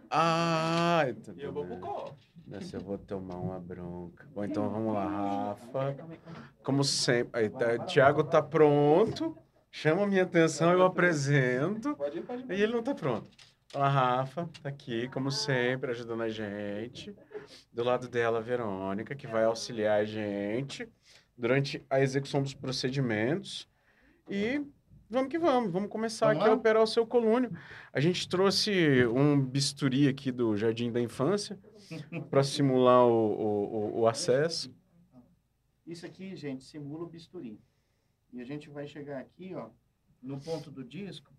Ah, 0.10 1.06
E 1.36 1.42
eu 1.42 1.52
vou 1.52 1.66
pro 1.66 1.78
corte. 1.78 2.32
Nessa 2.46 2.78
eu 2.78 2.82
vou 2.82 2.98
tomar 2.98 3.38
uma 3.38 3.60
bronca. 3.60 4.28
Bom, 4.34 4.46
então 4.46 4.70
vamos 4.70 4.94
lá, 4.94 5.08
Rafa. 5.08 5.96
Como 6.64 6.84
sempre. 6.84 7.42
Aí, 7.42 7.50
tá, 7.50 7.74
o 7.74 7.86
Thiago 7.86 8.24
tá 8.24 8.42
pronto. 8.42 9.36
Chama 9.78 10.04
a 10.04 10.08
minha 10.08 10.24
atenção, 10.24 10.72
eu 10.72 10.84
apresento. 10.84 11.96
Pode 11.98 12.18
ir, 12.20 12.22
pode 12.22 12.44
ir. 12.44 12.52
E 12.58 12.62
ele 12.64 12.72
não 12.72 12.82
tá 12.82 12.96
pronto. 12.96 13.30
A 13.74 13.90
Rafa 13.90 14.50
tá 14.64 14.70
aqui, 14.70 15.10
como 15.10 15.30
sempre, 15.30 15.92
ajudando 15.92 16.22
a 16.24 16.30
gente. 16.30 17.14
Do 17.74 17.84
lado 17.84 18.08
dela, 18.08 18.38
a 18.38 18.42
Verônica, 18.42 19.14
que 19.14 19.28
vai 19.28 19.44
auxiliar 19.44 20.00
a 20.00 20.06
gente 20.06 20.88
durante 21.38 21.84
a 21.90 22.00
execução 22.00 22.42
dos 22.42 22.54
procedimentos. 22.54 23.68
E 24.30 24.62
vamos 25.10 25.30
que 25.30 25.38
vamos, 25.38 25.74
vamos 25.74 25.90
começar 25.90 26.28
Vamos 26.28 26.40
aqui 26.42 26.50
a 26.50 26.54
lá? 26.54 26.58
operar 26.58 26.82
o 26.82 26.88
seu 26.88 27.06
colúnio. 27.06 27.52
A 27.92 28.00
gente 28.00 28.30
trouxe 28.30 29.06
um 29.08 29.38
bisturi 29.42 30.08
aqui 30.08 30.32
do 30.32 30.56
Jardim 30.56 30.90
da 30.90 31.02
Infância 31.02 31.60
para 32.32 32.44
simular 32.44 33.06
o, 33.06 33.12
o, 33.12 33.76
o- 33.98 34.00
o 34.04 34.08
acesso. 34.08 34.74
Isso 35.86 36.06
aqui, 36.06 36.34
gente, 36.34 36.64
simula 36.64 37.04
o 37.04 37.10
bisturi. 37.10 37.60
E 38.36 38.42
a 38.42 38.44
gente 38.46 38.70
vai 38.70 38.86
chegar 38.86 39.18
aqui, 39.20 39.56
ó, 39.56 39.70
no 40.22 40.38
ponto 40.42 40.70
do 40.70 40.84
disco. 40.84 41.34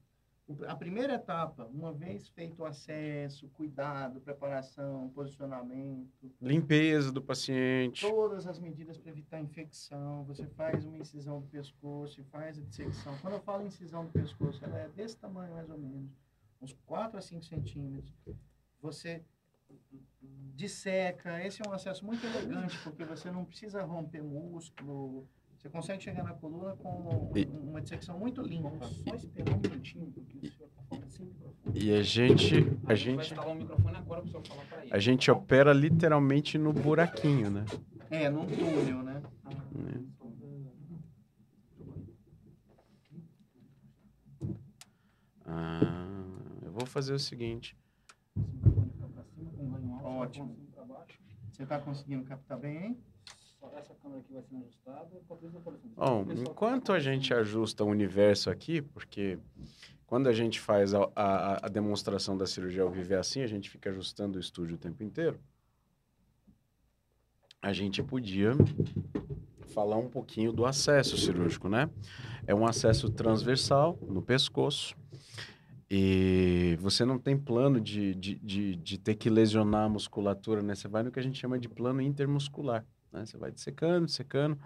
A 0.67 0.75
primeira 0.75 1.15
etapa, 1.15 1.67
uma 1.67 1.93
vez 1.93 2.29
feito 2.29 2.63
o 2.63 2.65
acesso, 2.65 3.49
cuidado, 3.49 4.19
preparação, 4.21 5.11
posicionamento, 5.11 6.33
Limpeza 6.41 7.13
do 7.13 7.21
paciente. 7.21 8.09
todas 8.09 8.47
as 8.47 8.59
medidas 8.59 8.97
para 8.97 9.11
evitar 9.11 9.41
infecção. 9.41 10.25
Você 10.25 10.47
faz 10.47 10.87
uma 10.87 10.97
incisão 10.97 11.41
do 11.41 11.49
pescoço 11.49 12.21
e 12.21 12.25
faz 12.25 12.59
a 12.59 12.63
dissecção. 12.63 13.19
Quando 13.19 13.35
eu 13.35 13.41
falo 13.41 13.67
incisão 13.67 14.07
do 14.07 14.13
pescoço, 14.13 14.65
ela 14.65 14.79
é 14.79 14.89
desse 14.89 15.19
tamanho 15.19 15.53
mais 15.53 15.69
ou 15.69 15.77
menos, 15.77 16.11
uns 16.63 16.73
4 16.87 17.19
a 17.19 17.21
5 17.21 17.45
centímetros. 17.45 18.15
Você 18.81 19.23
disseca. 20.55 21.45
Esse 21.45 21.61
é 21.61 21.69
um 21.69 21.73
acesso 21.73 22.07
muito 22.07 22.25
elegante, 22.25 22.79
porque 22.85 23.05
você 23.05 23.31
não 23.31 23.45
precisa 23.45 23.83
romper 23.83 24.23
músculo. 24.23 25.29
Você 25.67 25.71
consegue 25.71 26.01
chegar 26.05 26.23
na 26.23 26.33
coluna 26.33 26.77
com 26.77 27.33
E- 27.35 27.45
uma 27.45 27.81
dissecção 27.81 28.17
muito 28.17 28.41
limpa. 28.41 28.87
Só 28.87 29.15
esperar 29.17 29.53
um 29.57 29.59
minutinho, 29.59 30.13
porque 30.13 30.39
o 30.39 30.51
senhor 30.53 30.71
tá 30.71 30.83
falando 30.89 31.09
sem 31.11 31.27
microfone. 31.27 31.79
E 31.85 31.93
a 31.93 32.03
gente, 32.05 32.55
a 32.87 32.93
A 32.93 32.95
gente 32.95 33.17
vai 33.17 33.25
gente, 33.25 33.33
instalar 33.33 33.49
o 33.53 33.55
microfone 33.57 33.97
agora 33.97 34.21
pro 34.21 34.31
senhor 34.31 34.47
falar 34.47 34.65
pra 34.67 34.83
ele. 34.83 34.95
a 34.95 34.99
gente 35.01 35.29
opera 35.29 35.73
literalmente 35.73 36.57
no 36.57 36.73
buraquinho, 36.73 37.51
né? 37.51 37.65
É, 38.11 38.31
num 38.31 38.47
túnel, 38.47 39.03
né? 39.03 39.21
Ah, 45.45 45.83
eu 46.63 46.73
vou 46.73 46.87
fazer 46.87 47.13
o 47.13 47.19
seguinte. 47.19 47.77
Ótimo. 50.03 50.57
Você 51.51 51.63
está 51.63 51.79
conseguindo 51.79 52.25
captar 52.25 52.59
bem, 52.59 52.77
hein? 52.85 52.99
Ajustada. 54.63 55.21
Bom, 55.97 56.27
enquanto 56.33 56.93
a 56.93 56.99
gente 56.99 57.33
ajusta 57.33 57.85
o 57.85 57.89
universo 57.89 58.51
aqui, 58.51 58.83
porque 58.83 59.39
quando 60.07 60.29
a 60.29 60.33
gente 60.33 60.61
faz 60.61 60.95
a, 60.95 61.11
a, 61.15 61.67
a 61.67 61.69
demonstração 61.69 62.37
da 62.37 62.47
cirurgia 62.47 62.83
ao 62.83 62.91
vivo 62.91 63.13
é 63.13 63.17
assim, 63.17 63.43
a 63.43 63.47
gente 63.47 63.69
fica 63.69 63.91
ajustando 63.91 64.39
o 64.39 64.41
estúdio 64.41 64.77
o 64.77 64.79
tempo 64.79 65.03
inteiro. 65.03 65.41
A 67.61 67.73
gente 67.73 68.03
podia 68.03 68.53
falar 69.75 69.97
um 69.97 70.09
pouquinho 70.09 70.53
do 70.53 70.65
acesso 70.65 71.17
cirúrgico, 71.17 71.69
né? 71.69 71.91
É 72.47 72.55
um 72.55 72.67
acesso 72.67 73.11
transversal 73.11 73.99
no 74.03 74.23
pescoço. 74.23 74.95
E 75.91 76.77
você 76.81 77.05
não 77.05 77.19
tem 77.19 77.37
plano 77.37 77.81
de, 77.81 78.15
de, 78.15 78.37
de, 78.39 78.77
de 78.77 78.99
ter 78.99 79.15
que 79.15 79.31
lesionar 79.31 79.85
a 79.85 79.89
musculatura, 79.89 80.63
né? 80.63 80.75
Você 80.75 80.89
vai 80.89 81.03
no 81.03 81.13
que 81.13 81.19
a 81.19 81.23
gente 81.23 81.39
chama 81.39 81.59
de 81.59 81.69
plano 81.69 82.01
intermuscular, 82.01 82.85
né? 83.17 83.27
Você 83.27 83.37
vai 83.39 83.51
dissecando, 83.51 84.07
dissecando. 84.07 84.59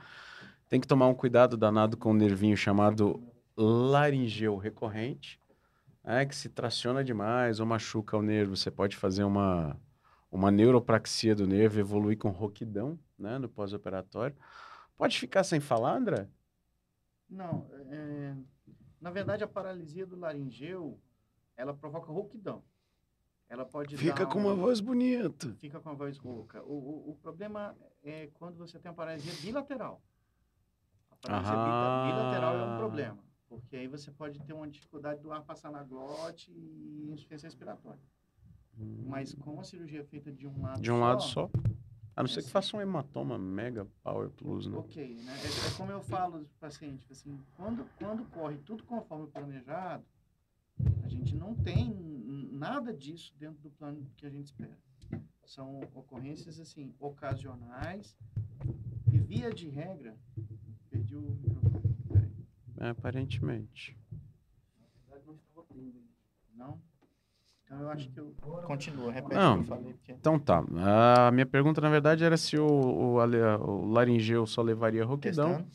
Tem 0.68 0.80
que 0.80 0.86
tomar 0.86 1.06
um 1.06 1.14
cuidado 1.14 1.56
danado 1.56 1.96
com 1.96 2.10
o 2.10 2.14
nervinho 2.14 2.56
chamado 2.56 3.22
laringeu 3.56 4.56
recorrente, 4.56 5.40
né? 6.04 6.26
que 6.26 6.34
se 6.34 6.48
traciona 6.48 7.04
demais 7.04 7.60
ou 7.60 7.66
machuca 7.66 8.16
o 8.16 8.22
nervo. 8.22 8.56
Você 8.56 8.70
pode 8.70 8.96
fazer 8.96 9.24
uma, 9.24 9.80
uma 10.30 10.50
neuropraxia 10.50 11.34
do 11.34 11.46
nervo, 11.46 11.78
evoluir 11.78 12.18
com 12.18 12.30
roquidão 12.30 12.98
né? 13.18 13.38
no 13.38 13.48
pós-operatório. 13.48 14.36
Pode 14.96 15.18
ficar 15.18 15.44
sem 15.44 15.60
falar, 15.60 15.96
André? 15.96 16.28
Não, 17.28 17.70
é, 17.88 18.34
na 19.00 19.10
verdade 19.10 19.44
a 19.44 19.48
paralisia 19.48 20.04
do 20.04 20.16
laringeu, 20.16 21.00
ela 21.56 21.72
provoca 21.72 22.12
rouquidão. 22.12 22.62
Ela 23.50 23.64
pode 23.64 23.96
Fica 23.96 24.24
com 24.26 24.38
uma 24.38 24.52
um- 24.52 24.56
voz 24.56 24.78
bonita. 24.80 25.52
Fica 25.60 25.80
com 25.80 25.90
a 25.90 25.92
voz 25.94 26.16
rouca. 26.16 26.62
O, 26.62 26.72
o, 26.72 27.10
o 27.10 27.14
problema 27.16 27.76
é 28.02 28.28
quando 28.34 28.56
você 28.56 28.78
tem 28.78 28.88
a 28.90 28.94
paralisia 28.94 29.32
bilateral. 29.42 30.00
A 31.10 31.16
paralisia 31.16 31.56
bita- 31.56 32.06
bilateral 32.06 32.54
é 32.56 32.64
um 32.64 32.76
problema, 32.78 33.18
porque 33.48 33.76
aí 33.76 33.88
você 33.88 34.10
pode 34.12 34.38
ter 34.40 34.52
uma 34.52 34.68
dificuldade 34.68 35.20
do 35.20 35.32
ar 35.32 35.42
passar 35.42 35.72
na 35.72 35.82
glote 35.82 36.52
e 36.52 37.10
insuficiência 37.12 37.48
respiratória. 37.48 38.00
Mas 39.06 39.34
com 39.34 39.58
a 39.60 39.64
cirurgia 39.64 40.04
feita 40.04 40.30
de 40.32 40.46
um 40.46 40.62
lado 40.62 40.80
De 40.80 40.90
um 40.92 41.00
lado 41.00 41.22
só. 41.22 41.50
A 42.16 42.22
não 42.22 42.28
ser 42.28 42.42
que 42.42 42.50
faça 42.50 42.76
um 42.76 42.80
hematoma 42.80 43.36
mega 43.38 43.86
power 44.02 44.30
plus, 44.30 44.66
né? 44.66 44.76
Ok, 44.78 45.14
né? 45.24 45.32
É, 45.42 45.46
é 45.68 45.76
como 45.76 45.90
eu 45.90 46.02
falo 46.02 46.46
para 46.58 46.68
paciente, 46.68 47.06
assim, 47.10 47.38
quando, 47.56 47.84
quando 47.98 48.24
corre 48.30 48.58
tudo 48.58 48.84
conforme 48.84 49.26
planejado, 49.26 50.04
a 51.02 51.08
gente 51.08 51.34
não 51.34 51.54
tem 51.54 51.90
nada 52.60 52.92
disso 52.92 53.34
dentro 53.38 53.58
do 53.62 53.70
plano 53.70 54.06
que 54.16 54.26
a 54.26 54.30
gente 54.30 54.44
espera. 54.46 54.76
São 55.44 55.80
ocorrências, 55.94 56.60
assim, 56.60 56.94
ocasionais 57.00 58.14
e 59.10 59.18
via 59.18 59.50
de 59.52 59.68
regra, 59.68 60.14
perdi 60.90 61.16
o 61.16 61.22
microfone, 61.42 61.94
peraí, 62.06 62.30
É, 62.78 62.88
aparentemente. 62.90 63.96
Na 64.12 64.86
verdade, 65.16 65.26
não 65.26 65.34
estava 65.34 65.66
tendo 65.68 65.88
isso. 65.88 66.06
não? 66.54 66.80
Então 67.64 67.80
eu 67.80 67.88
acho 67.90 68.10
que 68.10 68.20
eu... 68.20 68.34
Continua, 68.66 69.12
repete 69.12 69.34
Não. 69.36 69.52
o 69.52 69.54
que 69.56 69.60
eu 69.62 69.76
falei, 69.76 69.92
porque... 69.94 70.12
Então 70.12 70.38
tá. 70.38 70.64
A 71.26 71.30
minha 71.30 71.46
pergunta, 71.46 71.80
na 71.80 71.88
verdade, 71.88 72.24
era 72.24 72.36
se 72.36 72.58
o, 72.58 72.66
o, 72.66 73.14
o 73.16 73.86
laringeu 73.92 74.44
só 74.44 74.60
levaria 74.60 75.04
roquidão 75.04 75.64
Testando. 75.64 75.70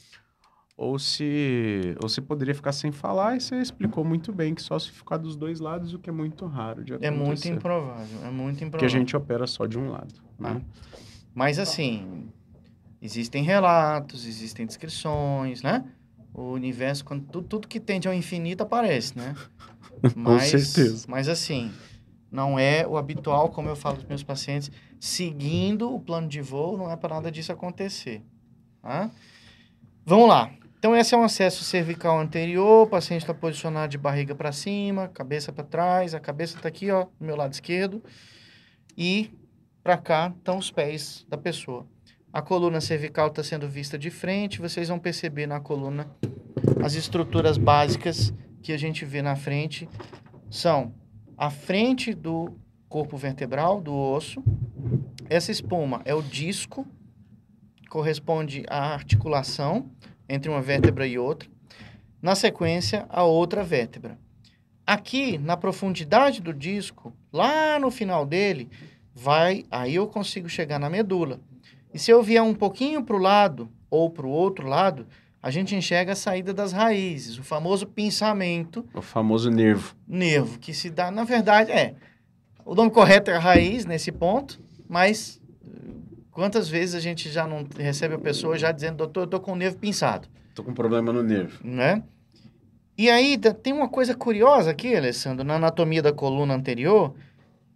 Ou 0.78 1.00
se, 1.00 1.96
ou 2.02 2.10
se 2.10 2.22
poderia 2.22 2.54
ficar 2.54 2.72
sem 2.72 2.92
falar. 2.92 3.36
E 3.38 3.42
você 3.42 3.56
explicou 3.62 4.04
muito 4.04 4.34
bem 4.34 4.54
que 4.54 4.62
só 4.62 4.78
se 4.78 4.92
ficar 4.92 5.18
dos 5.18 5.36
dois 5.36 5.60
lados, 5.60 5.94
o 5.94 6.00
que 6.00 6.10
é 6.10 6.14
muito 6.14 6.46
raro 6.46 6.84
de 6.84 6.94
É 6.94 6.96
acontecer. 6.96 7.16
muito 7.18 7.48
improvável, 7.48 8.20
é 8.26 8.30
muito 8.32 8.56
improvável. 8.58 8.72
Porque 8.72 8.86
a 8.86 8.90
gente 8.90 9.16
opera 9.16 9.48
só 9.48 9.66
de 9.66 9.78
um 9.78 9.90
lado. 9.90 10.14
Né? 10.40 10.62
Mas 11.34 11.60
assim, 11.60 12.30
existem 13.02 13.44
relatos, 13.44 14.26
existem 14.26 14.66
descrições, 14.66 15.62
né? 15.64 15.86
O 16.34 16.52
universo, 16.52 17.06
quando 17.06 17.24
tu- 17.26 17.42
tudo 17.42 17.68
que 17.68 17.80
tende 17.80 18.08
ao 18.08 18.14
infinito 18.14 18.62
aparece, 18.62 19.18
né? 19.18 19.34
Mas, 20.16 20.50
certeza. 20.50 21.06
Mas 21.08 21.30
assim, 21.30 21.72
não 22.30 22.60
é 22.60 22.86
o 22.86 22.98
habitual, 22.98 23.50
como 23.50 23.70
eu 23.70 23.76
falo 23.78 23.98
para 23.98 24.08
meus 24.10 24.24
pacientes, 24.24 24.70
seguindo 25.00 25.94
o 25.94 26.00
plano 26.02 26.28
de 26.28 26.42
voo, 26.42 26.78
não 26.78 26.92
é 26.92 26.98
para 26.98 27.16
nada 27.16 27.32
disso 27.32 27.52
acontecer. 27.54 28.22
Tá? 28.82 29.10
Vamos 30.06 30.28
lá. 30.28 30.52
Então, 30.86 30.96
esse 30.96 31.16
é 31.16 31.18
um 31.18 31.24
acesso 31.24 31.64
cervical 31.64 32.20
anterior, 32.20 32.84
o 32.84 32.88
paciente 32.88 33.22
está 33.22 33.34
posicionado 33.34 33.90
de 33.90 33.98
barriga 33.98 34.36
para 34.36 34.52
cima, 34.52 35.08
cabeça 35.08 35.52
para 35.52 35.64
trás, 35.64 36.14
a 36.14 36.20
cabeça 36.20 36.58
está 36.58 36.70
aqui, 36.70 36.92
ó, 36.92 37.06
do 37.06 37.26
meu 37.26 37.36
lado 37.36 37.54
esquerdo, 37.54 38.04
e 38.96 39.32
para 39.82 39.98
cá 39.98 40.32
estão 40.38 40.60
os 40.60 40.70
pés 40.70 41.26
da 41.28 41.40
pessoa. 41.40 41.88
A 42.32 42.40
coluna 42.40 42.80
cervical 42.80 43.30
está 43.30 43.44
sendo 43.44 43.68
vista 43.68 43.98
de 43.98 44.12
frente, 44.12 44.62
vocês 44.62 44.88
vão 44.88 45.00
perceber 45.00 45.48
na 45.48 45.60
coluna 45.60 46.08
as 46.84 46.94
estruturas 46.94 47.58
básicas 47.58 48.32
que 48.62 48.72
a 48.72 48.78
gente 48.78 49.06
vê 49.06 49.24
na 49.24 49.36
frente 49.36 49.90
são 50.52 50.94
a 51.36 51.50
frente 51.50 52.14
do 52.14 52.60
corpo 52.88 53.18
vertebral, 53.18 53.82
do 53.82 53.92
osso. 53.92 54.44
Essa 55.28 55.52
espuma 55.52 56.04
é 56.06 56.14
o 56.14 56.22
disco, 56.22 56.86
corresponde 57.90 58.64
à 58.70 58.94
articulação 58.94 59.90
entre 60.28 60.50
uma 60.50 60.62
vértebra 60.62 61.08
e 61.08 61.18
outra. 61.18 61.50
Na 62.22 62.36
sequência, 62.36 63.06
a 63.10 63.24
outra 63.24 63.64
vértebra. 63.64 64.18
Aqui, 64.86 65.38
na 65.38 65.58
profundidade 65.58 66.42
do 66.42 66.54
disco, 66.54 67.14
lá 67.34 67.80
no 67.80 67.90
final 67.90 68.26
dele, 68.26 68.70
vai, 69.14 69.66
aí 69.72 69.96
eu 69.96 70.08
consigo 70.08 70.48
chegar 70.48 70.80
na 70.80 70.90
medula. 70.90 71.40
E 71.94 72.00
se 72.00 72.12
eu 72.12 72.22
vier 72.22 72.42
um 72.44 72.54
pouquinho 72.54 73.04
para 73.04 73.16
o 73.16 73.20
lado 73.20 73.70
ou 73.90 74.10
para 74.10 74.26
o 74.28 74.30
outro 74.30 74.68
lado, 74.68 75.08
a 75.42 75.50
gente 75.50 75.76
enxerga 75.76 76.14
a 76.14 76.16
saída 76.16 76.54
das 76.54 76.72
raízes, 76.72 77.38
o 77.38 77.44
famoso 77.44 77.86
pinçamento 77.88 78.86
O 78.94 79.02
famoso 79.02 79.50
nervo. 79.52 79.96
nervo, 80.08 80.58
que 80.60 80.74
se 80.74 80.90
dá, 80.90 81.10
na 81.12 81.24
verdade, 81.24 81.72
é. 81.72 81.96
O 82.66 82.74
nome 82.74 82.90
correto 82.90 83.30
é 83.30 83.38
raiz 83.38 83.86
nesse 83.86 84.12
ponto, 84.12 84.60
mas 84.90 85.40
quantas 86.36 86.68
vezes 86.68 86.94
a 86.96 87.00
gente 87.00 87.30
já 87.32 87.48
não 87.48 87.66
recebe 87.80 88.14
a 88.16 88.20
pessoa 88.20 88.58
já 88.58 88.72
dizendo, 88.74 88.98
doutor, 88.98 89.22
eu 89.22 89.28
tô 89.28 89.40
com 89.40 89.54
o 89.54 89.56
nervo 89.56 89.78
pinçado, 89.78 90.28
Tô 90.54 90.64
com 90.64 90.74
problema 90.74 91.12
no 91.14 91.24
nervo. 91.24 91.60
né? 91.64 92.04
E 92.98 93.10
aí 93.10 93.38
da- 93.38 93.54
tem 93.54 93.72
uma 93.74 93.88
coisa 93.90 94.14
curiosa 94.14 94.72
aqui, 94.72 94.96
Alessandro, 94.96 95.46
na 95.46 95.56
anatomia 95.56 96.02
da 96.02 96.12
coluna 96.14 96.54
anterior, 96.54 97.16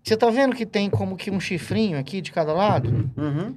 Você 0.02 0.16
tá 0.16 0.30
vendo 0.30 0.56
que 0.56 0.66
tem 0.66 0.90
como 0.90 1.16
que 1.18 1.30
um 1.30 1.40
chifrinho 1.42 1.98
aqui 2.00 2.22
de 2.22 2.32
cada 2.32 2.54
lado? 2.54 3.12
Uhum. 3.18 3.56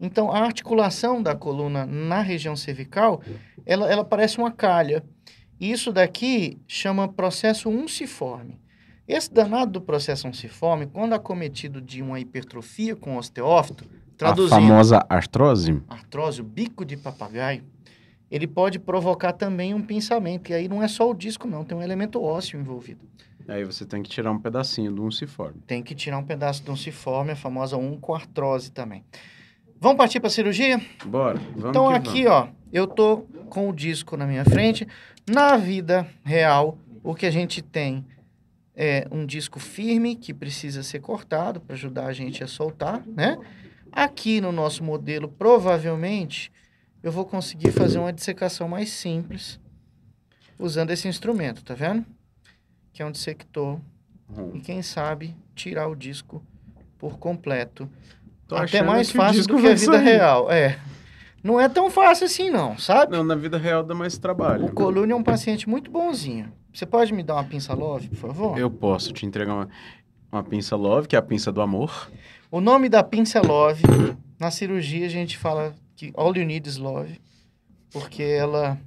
Então, 0.00 0.32
a 0.32 0.38
articulação 0.40 1.22
da 1.22 1.34
coluna 1.34 1.84
na 1.86 2.22
região 2.22 2.56
cervical, 2.56 3.20
ela, 3.66 3.90
ela 3.92 4.02
parece 4.04 4.38
uma 4.38 4.50
calha. 4.50 5.04
Isso 5.60 5.92
daqui 5.92 6.58
chama 6.66 7.06
processo 7.12 7.68
unciforme. 7.68 8.58
Esse 9.06 9.32
danado 9.32 9.72
do 9.72 9.80
processo 9.82 10.26
unciforme, 10.26 10.86
quando 10.86 11.12
acometido 11.12 11.80
de 11.80 12.00
uma 12.02 12.18
hipertrofia 12.18 12.96
com 12.96 13.16
osteófito, 13.18 13.84
A 14.22 14.26
traduzindo, 14.28 14.50
famosa 14.50 15.04
artrose. 15.08 15.82
artrose, 15.88 16.40
o 16.40 16.44
bico 16.44 16.84
de 16.84 16.96
papagaio, 16.96 17.62
ele 18.30 18.46
pode 18.46 18.78
provocar 18.78 19.32
também 19.32 19.74
um 19.74 19.82
pinçamento. 19.82 20.50
E 20.50 20.54
aí 20.54 20.68
não 20.68 20.82
é 20.82 20.88
só 20.88 21.10
o 21.10 21.14
disco, 21.14 21.46
não, 21.46 21.64
tem 21.64 21.76
um 21.76 21.82
elemento 21.82 22.22
ósseo 22.22 22.58
envolvido. 22.58 23.00
Aí 23.48 23.64
você 23.64 23.84
tem 23.84 24.02
que 24.02 24.08
tirar 24.08 24.30
um 24.30 24.38
pedacinho 24.38 24.92
do 24.92 25.04
unciforme. 25.04 25.60
Tem 25.66 25.82
que 25.82 25.94
tirar 25.94 26.18
um 26.18 26.24
pedaço 26.24 26.62
do 26.64 26.72
unciforme, 26.72 27.32
a 27.32 27.36
famosa 27.36 27.76
oncoartrose 27.76 28.70
também. 28.70 29.04
Vamos 29.80 29.96
partir 29.96 30.20
para 30.20 30.28
a 30.28 30.30
cirurgia? 30.30 30.80
Bora, 31.04 31.40
vamos 31.56 31.70
então 31.70 31.90
aqui, 31.90 32.26
ó, 32.26 32.46
eu 32.72 32.86
tô 32.86 33.26
com 33.50 33.68
o 33.68 33.72
disco 33.72 34.16
na 34.16 34.26
minha 34.26 34.44
frente. 34.44 34.86
Na 35.28 35.56
vida 35.56 36.06
real, 36.24 36.78
o 37.02 37.14
que 37.14 37.26
a 37.26 37.30
gente 37.30 37.60
tem 37.60 38.04
é 38.74 39.06
um 39.10 39.26
disco 39.26 39.58
firme 39.58 40.14
que 40.14 40.32
precisa 40.32 40.82
ser 40.82 41.00
cortado 41.00 41.60
para 41.60 41.74
ajudar 41.74 42.06
a 42.06 42.12
gente 42.12 42.42
a 42.42 42.46
soltar, 42.46 43.02
né? 43.06 43.36
Aqui 43.92 44.40
no 44.40 44.50
nosso 44.50 44.82
modelo, 44.82 45.28
provavelmente, 45.28 46.50
eu 47.02 47.12
vou 47.12 47.26
conseguir 47.26 47.70
fazer 47.72 47.98
uma 47.98 48.12
dissecação 48.12 48.66
mais 48.66 48.90
simples 48.90 49.60
usando 50.58 50.90
esse 50.90 51.06
instrumento, 51.06 51.62
tá 51.62 51.74
vendo? 51.74 52.04
Que 52.92 53.02
é 53.02 53.06
um 53.06 53.10
dissector 53.10 53.78
vamos. 54.28 54.56
e 54.56 54.60
quem 54.60 54.80
sabe 54.80 55.36
tirar 55.54 55.88
o 55.88 55.94
disco 55.94 56.42
por 56.98 57.18
completo. 57.18 57.88
Tô 58.48 58.56
Até 58.56 58.82
mais 58.82 59.10
fácil 59.10 59.46
do 59.46 59.56
que 59.56 59.66
a 59.66 59.74
vida 59.74 59.92
sair. 59.92 60.04
real, 60.04 60.50
é. 60.50 60.78
Não 61.42 61.60
é 61.60 61.68
tão 61.68 61.90
fácil 61.90 62.26
assim 62.26 62.50
não, 62.50 62.78
sabe? 62.78 63.12
Não, 63.12 63.24
na 63.24 63.34
vida 63.34 63.58
real 63.58 63.82
dá 63.82 63.94
mais 63.94 64.16
trabalho. 64.16 64.66
O 64.66 64.72
Colune 64.72 65.12
é 65.12 65.16
um 65.16 65.22
paciente 65.22 65.68
muito 65.68 65.90
bonzinho. 65.90 66.52
Você 66.72 66.86
pode 66.86 67.12
me 67.12 67.22
dar 67.22 67.34
uma 67.34 67.44
pinça 67.44 67.74
love, 67.74 68.08
por 68.08 68.16
favor? 68.16 68.58
Eu 68.58 68.70
posso 68.70 69.12
te 69.12 69.26
entregar 69.26 69.52
uma, 69.52 69.68
uma 70.30 70.42
pinça 70.42 70.74
Love, 70.76 71.06
que 71.06 71.14
é 71.14 71.18
a 71.18 71.22
pinça 71.22 71.52
do 71.52 71.60
amor. 71.60 72.10
O 72.52 72.60
nome 72.60 72.88
da 72.90 73.02
pinça 73.02 73.38
é 73.38 73.42
love. 73.42 73.82
Na 74.38 74.50
cirurgia 74.50 75.06
a 75.06 75.08
gente 75.08 75.38
fala 75.38 75.74
que 75.96 76.12
all 76.14 76.36
you 76.36 76.44
need 76.44 76.68
is 76.68 76.76
love, 76.76 77.18
porque 77.90 78.22
ela 78.22 78.78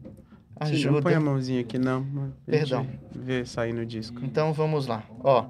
Sim, 0.66 0.86
não 0.86 1.02
põe 1.02 1.14
a 1.14 1.18
ajuda. 1.18 1.20
mãozinha 1.32 1.62
aqui, 1.62 1.80
não. 1.80 2.06
A 2.48 2.52
Perdão. 2.52 2.88
Vê 3.12 3.44
sair 3.44 3.74
no 3.74 3.84
disco. 3.86 4.20
Então 4.24 4.54
vamos 4.54 4.86
lá. 4.86 5.04
Ó, 5.24 5.46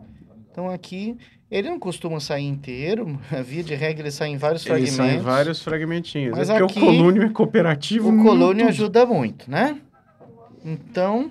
então 0.49 0.69
aqui 0.69 1.17
ele 1.51 1.69
não 1.69 1.77
costuma 1.77 2.19
sair 2.21 2.45
inteiro, 2.45 3.19
via 3.45 3.61
de 3.63 3.75
regra 3.75 4.03
ele 4.03 4.11
sai 4.11 4.29
em 4.29 4.37
vários 4.37 4.61
Ele 4.65 4.69
fragmentos. 4.69 4.95
sai 4.95 5.15
em 5.15 5.19
vários 5.19 5.61
fragmentinhos. 5.61 6.37
Mas 6.37 6.49
é 6.49 6.57
porque 6.57 6.79
aqui, 6.79 6.79
o 6.79 6.85
colúnio 6.85 7.23
é 7.23 7.29
cooperativo. 7.29 8.09
O 8.09 8.23
colônia 8.23 8.63
muito. 8.63 8.69
ajuda 8.69 9.05
muito, 9.05 9.51
né? 9.51 9.77
Então, 10.63 11.29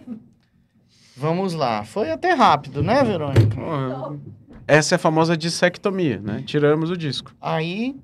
vamos 1.17 1.55
lá. 1.55 1.83
Foi 1.83 2.11
até 2.11 2.33
rápido, 2.35 2.83
né, 2.83 3.03
Verônica? 3.03 3.57
Porra, 3.57 4.17
Essa 4.67 4.95
é 4.95 4.97
a 4.97 4.99
famosa 4.99 5.37
dissectomia, 5.37 6.21
né? 6.21 6.43
Tiramos 6.47 6.91
o 6.91 6.97
disco. 6.97 7.35
Aí, 7.41 7.97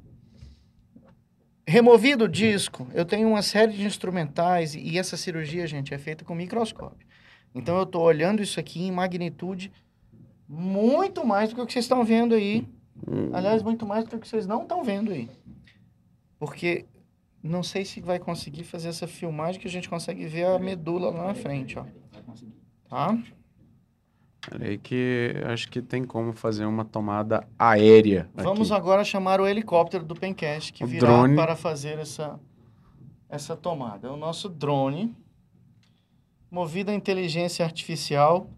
removido 1.67 2.25
o 2.25 2.29
disco, 2.29 2.87
eu 2.93 3.05
tenho 3.05 3.29
uma 3.29 3.43
série 3.43 3.73
de 3.73 3.85
instrumentais 3.85 4.75
e 4.75 4.99
essa 4.99 5.17
cirurgia, 5.17 5.67
gente, 5.67 5.95
é 5.95 5.99
feita 5.99 6.25
com 6.25 6.35
microscópio. 6.35 7.07
Então, 7.55 7.77
eu 7.77 7.85
estou 7.85 8.03
olhando 8.03 8.43
isso 8.43 8.61
aqui 8.61 8.83
em 8.83 8.93
magnitude 8.93 9.73
muito 10.49 11.25
mais 11.25 11.51
do 11.51 11.55
que 11.55 11.61
o 11.61 11.67
que 11.67 11.73
vocês 11.73 11.85
estão 11.85 12.05
vendo 12.05 12.35
aí. 12.35 12.67
Aliás, 13.33 13.63
muito 13.63 13.87
mais 13.87 14.05
do 14.05 14.19
que 14.19 14.29
vocês 14.29 14.47
não 14.47 14.63
estão 14.63 14.85
vendo 14.85 15.13
aí. 15.13 15.29
Porque 16.39 16.87
não 17.43 17.63
sei 17.63 17.85
se 17.85 18.01
vai 18.01 18.19
conseguir 18.19 18.65
fazer 18.65 18.89
essa 18.89 19.07
filmagem 19.07 19.61
que 19.61 19.67
a 19.67 19.71
gente 19.71 19.89
consegue 19.89 20.27
ver 20.27 20.45
a 20.45 20.59
medula 20.59 21.11
lá 21.11 21.29
na 21.29 21.35
frente, 21.35 21.79
ó. 21.79 21.85
Tá? 22.89 23.19
Peraí 24.51 24.79
que 24.79 25.33
acho 25.47 25.71
que 25.71 25.81
tem 25.81 26.03
como 26.05 26.33
fazer 26.33 26.65
uma 26.65 26.85
tomada 26.85 27.47
aérea. 27.57 28.29
Vamos 28.35 28.73
aqui. 28.73 28.81
agora 28.81 29.05
chamar 29.05 29.41
o 29.41 29.47
helicóptero 29.47 30.05
do 30.05 30.17
Pencast 30.17 30.73
que 30.73 30.83
O 30.83 30.89
virá 30.89 31.07
drone. 31.07 31.37
para 31.37 31.55
fazer 31.55 32.01
essa, 32.01 32.41
essa 33.29 33.57
tomada. 33.57 34.09
É 34.09 34.11
o 34.11 34.17
nosso 34.17 34.49
drone, 34.49 35.15
movido 36.51 36.91
a 36.91 36.95
inteligência 36.95 37.65
artificial. 37.65 38.51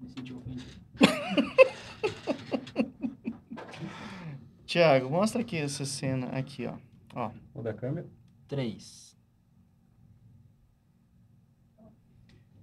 Me 0.00 0.08
senti 0.08 0.32
ofendido. 0.32 0.64
Tiago, 4.64 5.10
mostra 5.10 5.42
aqui 5.42 5.58
essa 5.58 5.84
cena, 5.84 6.28
aqui, 6.28 6.66
ó. 6.66 6.74
ó. 7.14 7.30
Muda 7.54 7.70
a 7.70 7.74
câmera. 7.74 8.06
Três. 8.48 9.14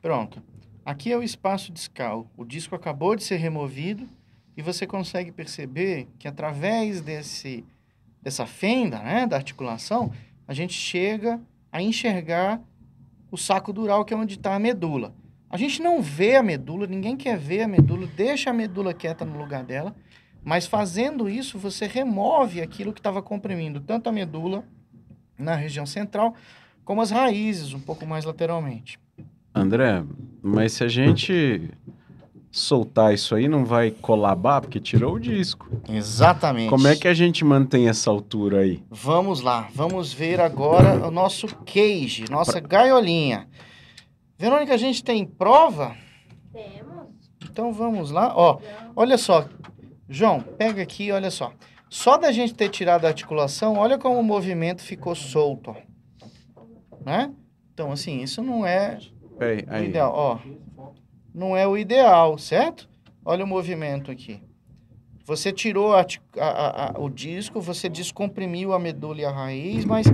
Pronto. 0.01 0.41
Aqui 0.85 1.11
é 1.11 1.17
o 1.17 1.23
espaço 1.23 1.71
discal. 1.71 2.29
O 2.35 2.43
disco 2.43 2.75
acabou 2.75 3.15
de 3.15 3.23
ser 3.23 3.37
removido 3.37 4.07
e 4.55 4.61
você 4.61 4.85
consegue 4.85 5.31
perceber 5.31 6.07
que 6.19 6.27
através 6.27 6.99
desse, 6.99 7.63
dessa 8.21 8.45
fenda, 8.45 8.99
né, 8.99 9.25
da 9.25 9.37
articulação, 9.37 10.11
a 10.47 10.53
gente 10.53 10.73
chega 10.73 11.39
a 11.71 11.81
enxergar 11.81 12.61
o 13.31 13.37
saco 13.37 13.71
dural, 13.71 14.03
que 14.03 14.13
é 14.13 14.17
onde 14.17 14.35
está 14.35 14.55
a 14.55 14.59
medula. 14.59 15.15
A 15.49 15.57
gente 15.57 15.81
não 15.81 16.01
vê 16.01 16.35
a 16.35 16.43
medula, 16.43 16.85
ninguém 16.85 17.15
quer 17.15 17.37
ver 17.37 17.61
a 17.61 17.67
medula, 17.67 18.05
deixa 18.07 18.49
a 18.49 18.53
medula 18.53 18.93
quieta 18.93 19.23
no 19.23 19.37
lugar 19.37 19.63
dela, 19.63 19.95
mas 20.43 20.65
fazendo 20.67 21.29
isso, 21.29 21.57
você 21.57 21.87
remove 21.87 22.61
aquilo 22.61 22.91
que 22.91 22.99
estava 22.99 23.21
comprimindo 23.21 23.79
tanto 23.79 24.09
a 24.09 24.11
medula 24.11 24.65
na 25.37 25.55
região 25.55 25.85
central, 25.85 26.35
como 26.83 27.01
as 27.01 27.09
raízes, 27.09 27.73
um 27.73 27.79
pouco 27.79 28.05
mais 28.05 28.25
lateralmente. 28.25 28.99
André, 29.55 30.03
mas 30.43 30.73
se 30.73 30.83
a 30.83 30.89
gente 30.89 31.69
soltar 32.51 33.13
isso 33.13 33.33
aí, 33.33 33.47
não 33.47 33.63
vai 33.63 33.89
colabar 33.89 34.61
porque 34.61 34.79
tirou 34.79 35.15
o 35.15 35.19
disco. 35.19 35.67
Exatamente. 35.89 36.69
Como 36.69 36.87
é 36.87 36.95
que 36.95 37.07
a 37.07 37.13
gente 37.13 37.45
mantém 37.45 37.87
essa 37.87 38.11
altura 38.11 38.59
aí? 38.59 38.83
Vamos 38.91 39.39
lá, 39.39 39.69
vamos 39.73 40.11
ver 40.11 40.41
agora 40.41 41.07
o 41.07 41.09
nosso 41.09 41.47
cage, 41.65 42.25
nossa 42.29 42.59
gaiolinha. 42.59 43.47
Verônica, 44.37 44.73
a 44.73 44.77
gente 44.77 45.03
tem 45.03 45.25
prova? 45.25 45.95
Temos. 46.51 47.07
Então 47.49 47.71
vamos 47.71 48.11
lá. 48.11 48.33
Ó, 48.35 48.59
olha 48.95 49.17
só. 49.17 49.47
João, 50.09 50.41
pega 50.41 50.83
aqui, 50.83 51.11
olha 51.11 51.31
só. 51.31 51.53
Só 51.89 52.17
da 52.17 52.31
gente 52.31 52.53
ter 52.53 52.69
tirado 52.69 53.05
a 53.05 53.07
articulação, 53.07 53.77
olha 53.77 53.97
como 53.97 54.19
o 54.19 54.23
movimento 54.23 54.81
ficou 54.81 55.15
solto, 55.15 55.71
ó. 55.71 55.75
Né? 57.05 57.31
Então, 57.73 57.91
assim, 57.91 58.21
isso 58.21 58.41
não 58.43 58.65
é 58.65 58.99
Peraí, 59.43 59.65
o 59.67 59.73
aí. 59.73 59.89
ideal, 59.89 60.13
ó. 60.15 60.39
Não 61.33 61.55
é 61.57 61.67
o 61.67 61.77
ideal, 61.77 62.37
certo? 62.37 62.87
Olha 63.25 63.43
o 63.43 63.47
movimento 63.47 64.11
aqui. 64.11 64.41
Você 65.25 65.51
tirou 65.53 65.93
a 65.95 66.05
a- 66.37 66.91
a- 66.97 66.99
o 66.99 67.09
disco, 67.09 67.61
você 67.61 67.87
descomprimiu 67.87 68.73
a 68.73 68.79
medula 68.79 69.21
e 69.21 69.25
a 69.25 69.31
raiz, 69.31 69.85
mas 69.85 70.05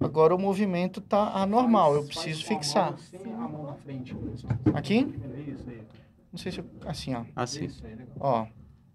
agora 0.00 0.34
o 0.34 0.38
movimento 0.38 1.00
tá 1.02 1.32
anormal. 1.34 1.94
Eu 1.94 2.04
preciso 2.04 2.44
fixar. 2.46 2.94
Aqui? 4.72 5.06
Não 6.32 6.38
sei 6.38 6.50
se 6.52 6.58
eu... 6.58 6.64
Assim, 6.86 7.14
ó. 7.14 7.24
Assim. 7.36 7.68
Ó. 8.18 8.46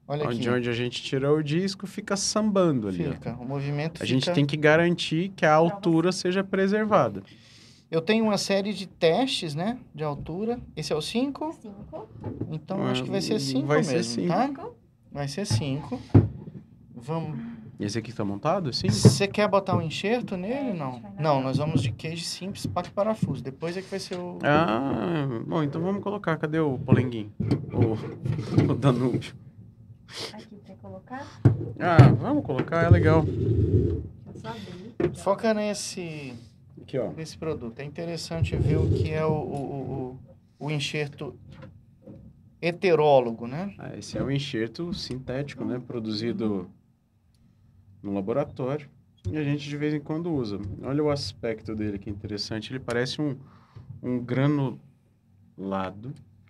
Olha 0.08 0.26
aqui. 0.26 0.36
Onde, 0.38 0.50
onde 0.50 0.70
a 0.70 0.74
gente 0.74 1.04
tirou 1.04 1.38
o 1.38 1.44
disco, 1.44 1.86
fica 1.86 2.18
sambando 2.18 2.88
ali. 2.88 3.08
ó. 3.08 3.12
Fica. 3.14 3.34
O 3.40 3.46
movimento 3.46 4.02
A 4.02 4.06
gente 4.06 4.22
fica- 4.24 4.34
tem 4.34 4.46
que 4.46 4.58
garantir 4.58 5.30
que 5.36 5.46
a 5.46 5.54
altura 5.54 6.12
seja 6.12 6.44
preservada. 6.44 7.22
Eu 7.92 8.02
tenho 8.02 8.24
uma 8.26 8.38
série 8.38 8.72
de 8.74 8.86
testes, 8.88 9.56
né? 9.56 9.80
De 9.96 10.04
altura. 10.04 10.60
Esse 10.76 10.94
é 10.94 10.96
o 10.96 11.02
5. 11.02 11.54
Cinco. 11.62 12.08
Então, 12.52 12.84
Ah, 12.84 12.92
acho 12.92 13.04
que 13.04 13.10
vai 13.10 13.22
ser 13.22 13.40
5 13.40 13.66
vai 13.68 13.84
ser 13.84 13.96
mesmo, 13.96 14.14
cinco. 14.14 14.28
tá? 14.34 14.70
Vai 15.12 15.28
ser 15.28 15.46
5. 15.46 16.00
Vamos... 16.96 17.40
Esse 17.80 17.98
aqui 17.98 18.12
tá 18.12 18.26
montado, 18.26 18.70
assim? 18.70 18.90
Você 18.90 19.26
quer 19.26 19.48
botar 19.48 19.76
um 19.76 19.82
enxerto 19.82 20.36
nele? 20.36 20.72
É, 20.72 20.74
Não. 20.74 21.02
Não, 21.18 21.42
nós 21.42 21.58
vamos 21.58 21.82
de 21.82 21.92
queijo 21.94 22.26
simples, 22.26 22.66
paque 22.66 22.92
parafuso. 22.92 23.42
Depois 23.42 23.78
é 23.78 23.82
que 23.82 23.90
vai 23.90 24.00
ser 24.02 24.16
o. 24.18 24.38
Ah, 24.44 25.26
bom, 25.48 25.64
então 25.64 25.82
vamos 25.82 26.04
colocar. 26.04 26.36
Cadê 26.36 26.60
o 26.60 26.78
polenguinho? 26.78 27.32
O, 27.72 27.94
o 28.70 28.76
Danúbio. 28.76 29.34
Aqui 30.34 30.58
pra 30.58 30.76
colocar. 30.76 31.26
Ah, 31.80 32.12
vamos 32.20 32.44
colocar, 32.46 32.84
é 32.84 32.90
legal. 32.90 33.24
Foca 35.16 35.54
nesse, 35.54 36.34
Aqui, 36.90 36.98
ó. 36.98 37.12
nesse 37.12 37.38
produto. 37.38 37.80
É 37.80 37.84
interessante 37.84 38.56
ver 38.56 38.78
o 38.78 38.90
que 38.90 39.12
é 39.12 39.24
o, 39.24 39.32
o, 39.32 40.18
o, 40.60 40.66
o 40.66 40.72
enxerto 40.72 41.38
heterólogo, 42.60 43.46
né? 43.46 43.76
Ah, 43.78 43.96
esse 43.96 44.18
é 44.18 44.24
um 44.24 44.32
enxerto 44.32 44.92
sintético, 44.92 45.64
né? 45.64 45.80
Produzido 45.80 46.68
no 48.02 48.12
laboratório. 48.12 48.90
E 49.30 49.38
a 49.38 49.44
gente 49.44 49.70
de 49.70 49.78
vez 49.78 49.94
em 49.94 50.00
quando 50.00 50.34
usa. 50.34 50.60
Olha 50.82 51.04
o 51.04 51.12
aspecto 51.12 51.76
dele 51.76 52.00
que 52.00 52.10
interessante. 52.10 52.72
Ele 52.72 52.80
parece 52.80 53.22
um, 53.22 53.38
um 54.02 54.20
granulado. 54.20 54.80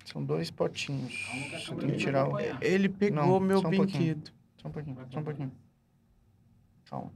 São 0.06 0.24
dois 0.24 0.50
potinhos. 0.50 1.14
Você 1.52 1.76
tem 1.76 1.92
que 1.92 1.98
tirar 1.98 2.30
o... 2.30 2.40
Ele 2.62 2.88
pegou 2.88 3.26
Não, 3.26 3.40
meu 3.42 3.60
só 3.60 3.68
um 3.68 3.76
pouquinho. 3.76 4.16
brinquedo. 4.16 4.32
Só 4.62 4.68
um 4.70 4.72
pouquinho, 4.72 4.98
só 5.12 5.20
um 5.20 5.24
pouquinho. 5.24 5.52
Calma. 6.90 7.12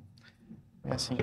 É 0.84 0.94
assim. 0.94 1.16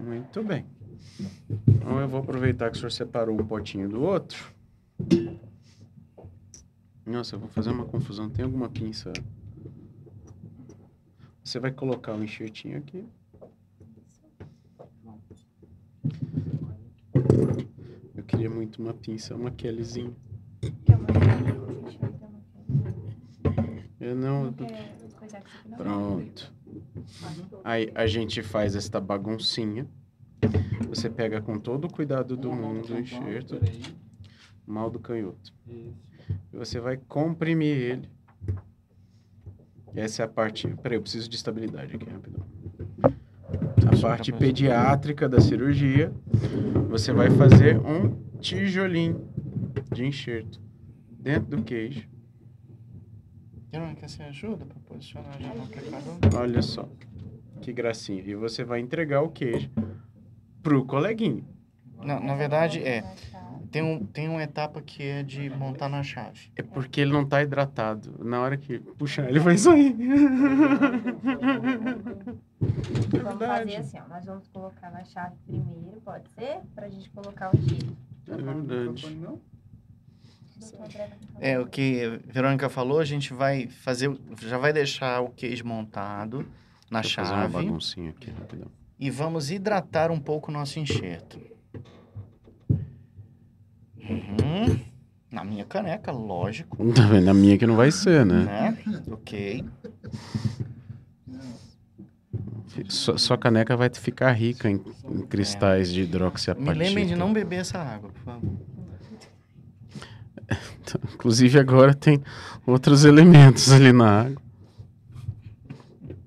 Muito 0.00 0.42
bem. 0.42 0.66
Então 1.68 2.00
eu 2.00 2.08
vou 2.08 2.20
aproveitar 2.20 2.70
que 2.70 2.76
o 2.76 2.80
senhor 2.80 2.90
separou 2.90 3.38
um 3.38 3.46
potinho 3.46 3.88
do 3.88 4.02
outro. 4.02 4.52
Nossa, 7.04 7.34
eu 7.34 7.40
vou 7.40 7.48
fazer 7.48 7.70
uma 7.70 7.84
confusão. 7.84 8.30
Tem 8.30 8.44
alguma 8.44 8.68
pinça? 8.68 9.12
Você 11.42 11.58
vai 11.58 11.72
colocar 11.72 12.14
o 12.14 12.22
enxertinho 12.22 12.78
aqui. 12.78 13.06
Eu 18.14 18.22
queria 18.24 18.48
muito 18.48 18.80
uma 18.80 18.94
pinça, 18.94 19.34
uma 19.34 19.50
Kellyzinha. 19.50 20.14
Eu 23.98 24.14
não? 24.14 24.54
Pronto. 25.76 26.52
Aí 27.64 27.90
a 27.94 28.06
gente 28.06 28.42
faz 28.42 28.74
esta 28.74 29.00
baguncinha. 29.00 29.86
Você 30.88 31.08
pega 31.08 31.40
com 31.40 31.58
todo 31.58 31.84
o 31.86 31.92
cuidado 31.92 32.36
do 32.36 32.52
mundo 32.52 32.94
o 32.94 32.98
enxerto, 32.98 33.60
mal 34.66 34.90
do 34.90 34.98
canhoto. 34.98 35.52
E 35.68 36.56
você 36.56 36.80
vai 36.80 36.96
comprimir 36.96 37.76
ele. 37.76 38.08
Essa 39.94 40.22
é 40.22 40.24
a 40.24 40.28
parte. 40.28 40.68
Peraí, 40.82 40.98
eu 40.98 41.02
preciso 41.02 41.28
de 41.28 41.36
estabilidade 41.36 41.94
aqui, 41.94 42.08
rapidão. 42.08 42.46
A 43.02 44.00
parte 44.00 44.32
pediátrica 44.32 45.28
da 45.28 45.40
cirurgia. 45.40 46.12
Você 46.88 47.12
vai 47.12 47.30
fazer 47.30 47.78
um 47.78 48.16
tijolinho 48.40 49.28
de 49.92 50.04
enxerto 50.04 50.60
dentro 51.10 51.56
do 51.56 51.62
queijo. 51.62 52.09
Verônica, 53.70 54.08
você 54.08 54.22
ajuda 54.24 54.66
para 54.66 54.80
posicionar 54.80 55.40
já 55.40 55.54
no 55.54 55.62
aplicador? 55.62 56.18
Olha 56.36 56.60
só, 56.60 56.88
que 57.60 57.72
gracinha. 57.72 58.22
E 58.22 58.34
você 58.34 58.64
vai 58.64 58.80
entregar 58.80 59.22
o 59.22 59.30
queijo 59.30 59.70
pro 60.62 60.84
coleguinha. 60.84 61.44
Não, 62.02 62.18
na 62.20 62.34
verdade 62.34 62.82
é. 62.82 63.04
Tem, 63.70 63.82
um, 63.82 64.04
tem 64.04 64.28
uma 64.28 64.42
etapa 64.42 64.82
que 64.82 65.00
é 65.00 65.22
de 65.22 65.48
montar 65.48 65.88
na 65.88 66.02
chave. 66.02 66.50
É 66.56 66.62
porque 66.62 67.00
ele 67.00 67.12
não 67.12 67.24
tá 67.24 67.40
hidratado. 67.40 68.24
Na 68.24 68.40
hora 68.40 68.56
que 68.56 68.80
puxar, 68.80 69.28
ele 69.28 69.38
vai 69.38 69.56
sair. 69.56 69.94
Vamos 73.22 73.38
fazer 73.38 73.76
assim, 73.76 73.98
ó. 74.00 74.08
Nós 74.08 74.24
vamos 74.24 74.48
colocar 74.48 74.90
na 74.90 75.04
chave 75.04 75.36
primeiro, 75.46 76.00
pode 76.04 76.28
ser? 76.30 76.58
Pra 76.74 76.88
gente 76.88 77.08
colocar 77.10 77.54
o 77.54 77.56
giro. 77.56 77.96
É 78.26 78.36
verdade. 78.36 79.14
Não? 79.14 79.38
Doutor 79.38 79.38
André 79.38 79.38
vai 79.38 79.38
falar. 79.38 79.38
É, 81.40 81.58
o 81.58 81.66
que 81.66 82.02
a 82.04 82.32
Verônica 82.32 82.68
falou, 82.68 82.98
a 82.98 83.04
gente 83.04 83.32
vai 83.32 83.66
fazer, 83.68 84.10
já 84.42 84.58
vai 84.58 84.72
deixar 84.72 85.20
o 85.20 85.30
queijo 85.30 85.64
montado 85.66 86.46
na 86.90 87.00
Deixa 87.00 87.20
eu 87.20 87.24
fazer 87.24 87.34
uma 87.36 87.42
chave 87.48 87.52
baguncinha 87.66 88.10
aqui, 88.10 88.30
rapidão. 88.30 88.68
e 88.98 89.10
vamos 89.10 89.50
hidratar 89.50 90.10
um 90.10 90.18
pouco 90.20 90.50
o 90.50 90.54
nosso 90.54 90.78
enxerto. 90.78 91.40
Uhum. 93.98 94.80
Na 95.30 95.44
minha 95.44 95.64
caneca, 95.64 96.10
lógico, 96.10 96.76
Tá 96.92 97.06
vendo? 97.06 97.28
A 97.28 97.34
minha 97.34 97.56
que 97.56 97.66
não 97.66 97.76
vai 97.76 97.90
ser, 97.92 98.26
né? 98.26 98.44
né? 98.44 99.02
Ok. 99.12 99.64
Sua, 102.88 103.18
sua 103.18 103.36
caneca 103.36 103.76
vai 103.76 103.90
ficar 103.92 104.32
rica 104.32 104.70
em, 104.70 104.80
em 105.08 105.26
cristais 105.26 105.92
de 105.92 106.00
Me 106.00 106.06
hidroxiapatita. 106.06 106.72
lembrem 106.72 107.06
de 107.06 107.14
não 107.16 107.32
beber 107.32 107.60
essa 107.60 107.78
água, 107.78 108.10
por 108.10 108.22
favor. 108.22 108.50
Inclusive 111.14 111.58
agora 111.58 111.94
tem 111.94 112.22
outros 112.66 113.04
elementos 113.04 113.70
ali 113.72 113.92
na 113.92 114.22
água. 114.22 114.42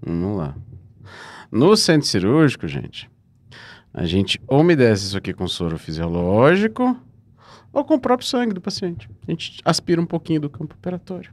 Vamos 0.02 0.38
lá. 0.38 0.56
No 1.52 1.76
centro 1.78 2.08
cirúrgico, 2.08 2.68
gente, 2.68 3.10
a 3.94 4.06
gente 4.06 4.42
umedece 4.50 5.06
isso 5.06 5.18
aqui 5.18 5.34
com 5.34 5.48
soro 5.48 5.78
fisiológico 5.78 6.98
ou 7.72 7.84
com 7.86 7.96
o 7.96 8.00
próprio 8.00 8.28
sangue 8.28 8.54
do 8.54 8.62
paciente. 8.62 9.10
A 9.28 9.32
gente 9.32 9.62
aspira 9.64 10.02
um 10.02 10.06
pouquinho 10.06 10.42
do 10.42 10.50
campo 10.50 10.76
operatório 10.76 11.32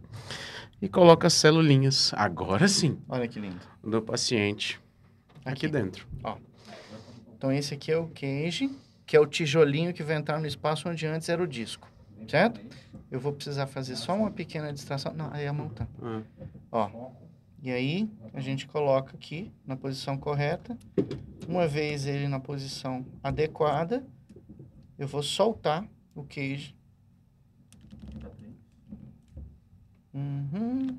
e 0.81 0.89
coloca 0.89 1.27
as 1.27 1.35
celulinhas, 1.35 2.13
agora 2.15 2.67
sim, 2.69 2.99
Olha 3.09 3.27
que 3.29 3.39
lindo. 3.41 3.61
do 3.83 4.01
paciente 4.01 4.81
aqui, 5.45 5.67
Aqui. 5.67 5.69
dentro. 5.69 6.07
Então 7.37 7.51
esse 7.51 7.73
aqui 7.75 7.91
é 7.91 7.97
o 7.99 8.07
queijo, 8.09 8.71
que 9.07 9.17
é 9.17 9.21
o 9.21 9.27
tijolinho 9.27 9.93
que 9.93 10.03
vai 10.03 10.17
entrar 10.17 10.39
no 10.39 10.47
espaço 10.47 10.89
onde 10.89 11.07
antes 11.07 11.29
era 11.31 11.43
o 11.43 11.47
disco, 11.47 11.89
certo? 12.31 12.61
Eu 13.11 13.19
vou 13.19 13.33
precisar 13.33 13.67
fazer 13.67 13.97
só 13.97 14.15
uma 14.15 14.31
pequena 14.31 14.73
distração. 14.73 15.13
Não, 15.13 15.33
aí 15.33 15.45
é 15.45 15.49
a 15.49 15.53
mão 15.53 15.69
tampa. 15.69 15.93
Ah, 16.01 16.23
Ó. 16.71 17.11
E 17.63 17.71
aí 17.71 18.09
a 18.33 18.41
gente 18.41 18.67
coloca 18.67 19.15
aqui 19.17 19.53
na 19.67 19.77
posição 19.77 20.17
correta. 20.17 20.79
Uma 21.47 21.67
vez 21.67 22.07
ele 22.07 22.29
na 22.29 22.39
posição 22.39 23.05
adequada, 23.23 24.07
eu 24.97 25.09
vou 25.09 25.23
soltar 25.23 25.87
o 26.15 26.23
queijo. 26.23 26.75
Uhum. 30.15 30.97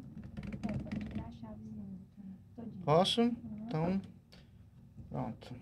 Posso? 2.84 3.22
Então, 3.66 4.02
pronto. 5.10 5.56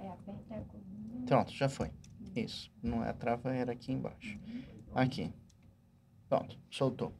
Pronto, 1.27 1.53
já 1.53 1.69
foi. 1.69 1.91
Isso. 2.36 2.71
Não 2.82 3.03
é 3.03 3.10
a 3.10 3.13
trava, 3.13 3.53
era 3.53 3.71
aqui 3.71 3.91
embaixo. 3.91 4.39
Aqui. 4.93 5.32
Pronto, 6.29 6.55
soltou. 6.69 7.11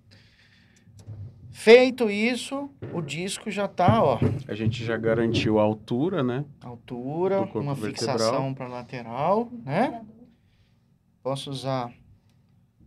Feito 1.52 2.10
isso, 2.10 2.70
o 2.94 3.02
disco 3.02 3.50
já 3.52 3.68
tá, 3.68 4.02
ó, 4.04 4.20
a 4.48 4.54
gente 4.54 4.86
já 4.86 4.96
garantiu 4.96 5.60
a 5.60 5.64
altura, 5.64 6.24
né? 6.24 6.46
altura, 6.62 7.42
uma 7.56 7.76
fixação 7.76 8.54
para 8.54 8.68
lateral, 8.68 9.50
né? 9.66 10.06
Posso 11.22 11.50
usar 11.50 11.92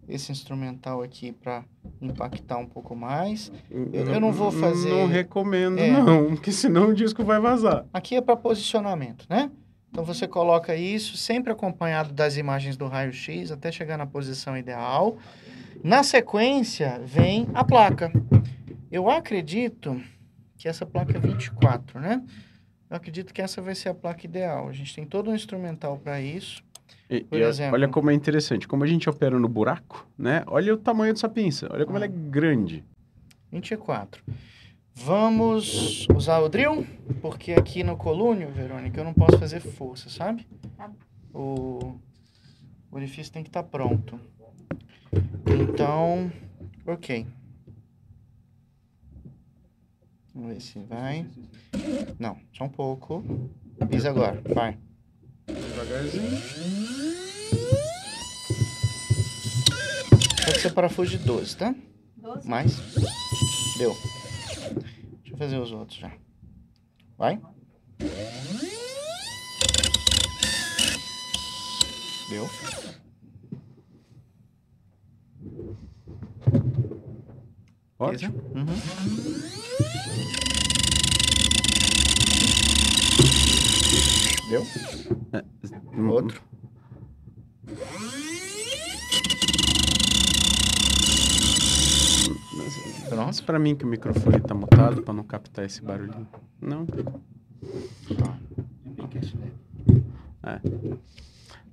esse 0.09 0.33
instrumental 0.33 1.03
aqui 1.03 1.33
para 1.33 1.65
impactar 2.01 2.57
um 2.57 2.67
pouco 2.67 2.97
mais. 2.97 3.53
eu 3.71 4.21
não 4.21 4.33
vou 4.33 4.51
fazer- 4.51 4.89
Não 4.91 5.07
recomendo, 5.07 5.79
É. 5.79 5.91
não, 5.91 6.31
porque 6.37 6.51
senão 6.53 6.89
o 6.91 6.95
disco 6.95 7.23
vai 7.25 7.39
vazar. 7.41 7.85
Aqui 7.93 8.15
é 8.17 8.21
para 8.23 8.37
posicionamento, 8.37 9.27
né? 9.29 9.51
Então 9.93 10.05
você 10.07 10.27
coloca 10.27 10.75
isso 10.75 11.19
sempre 11.19 11.53
acompanhado 11.53 12.15
das 12.15 12.39
imagens 12.39 12.79
do 12.79 12.87
raio-x 12.89 13.53
até 13.53 13.71
chegar 13.71 13.99
na 13.99 14.07
posição 14.07 14.57
ideal. 14.57 15.19
Na 15.85 16.03
sequência 16.03 16.99
vem 17.05 17.47
a 17.53 17.63
placa. 17.63 18.11
Eu 18.91 19.11
acredito 19.11 20.01
que 20.57 20.67
essa 20.67 20.87
placa 20.87 21.19
é 21.19 21.21
24, 21.21 22.01
né? 22.01 22.23
Eu 22.89 22.97
acredito 22.97 23.35
que 23.35 23.43
essa 23.43 23.61
vai 23.61 23.75
ser 23.75 23.91
a 23.91 23.95
placa 23.95 24.25
ideal. 24.25 24.67
A 24.67 24.73
gente 24.73 24.95
tem 24.95 25.05
todo 25.05 25.31
um 25.31 25.35
instrumental 25.35 25.99
para 25.99 26.19
isso. 26.23 26.65
E- 27.11 27.25
Por 27.25 27.39
e 27.39 27.43
exemplo. 27.43 27.75
Olha 27.75 27.87
como 27.87 28.11
é 28.11 28.15
interessante. 28.15 28.67
Como 28.67 28.85
a 28.85 28.87
gente 28.87 29.11
opera 29.11 29.39
no 29.39 29.49
buraco, 29.49 30.09
né? 30.17 30.43
Olha 30.47 30.73
o 30.73 30.79
tamanho 30.79 31.13
dessa 31.13 31.29
pinça. 31.29 31.69
Olha 31.71 31.85
como 31.85 31.99
ela 31.99 32.07
é 32.07 32.09
grande. 32.09 32.83
24. 33.51 34.25
Vamos 34.95 36.07
usar 36.15 36.39
o 36.41 36.49
drill, 36.49 36.87
porque 37.21 37.53
aqui 37.53 37.83
no 37.83 37.97
colúnio, 37.97 38.53
Verônica, 38.53 39.01
eu 39.01 39.05
não 39.05 39.15
posso 39.15 39.39
fazer 39.39 39.61
força, 39.61 40.09
sabe? 40.09 40.47
Tá. 40.77 40.91
O 41.35 41.99
o 42.93 42.97
orifício 42.97 43.33
tem 43.33 43.43
que 43.43 43.49
estar 43.49 43.63
pronto. 43.63 44.21
Então, 45.47 46.31
ok. 46.87 47.27
Vamos 50.35 50.53
ver 50.53 50.61
se 50.61 50.79
vai. 50.81 51.27
Não, 52.19 52.37
só 52.53 52.65
um 52.65 52.69
pouco. 52.69 53.25
Isso 53.91 54.07
agora, 54.07 54.43
vai. 54.45 54.77
Devagarzinho. 55.47 56.39
Pode 60.45 60.61
ser 60.61 60.75
parafuso 60.75 61.13
de 61.13 61.25
12, 61.25 61.57
tá? 61.57 61.75
Doze. 62.19 62.47
Mais. 62.47 62.77
Deu. 63.79 63.97
Fazer 65.43 65.59
os 65.59 65.73
outros 65.73 65.99
já. 65.99 66.13
Vai. 67.19 67.43
Deu. 72.29 72.49
Ótimo. 77.99 78.35
Uhum. 78.55 78.67
Deu? 84.49 84.63
Hum, 85.93 86.09
Outro. 86.09 86.41
Mas 92.57 92.92
Pronto. 93.15 93.45
pra 93.45 93.59
mim 93.59 93.75
que 93.77 93.85
o 93.85 93.89
microfone 93.89 94.41
tá 94.41 94.55
mutado 94.55 95.03
pra 95.03 95.13
não 95.15 95.23
captar 95.25 95.65
esse 95.65 95.83
barulhinho. 95.83 96.27
Não. 96.61 96.87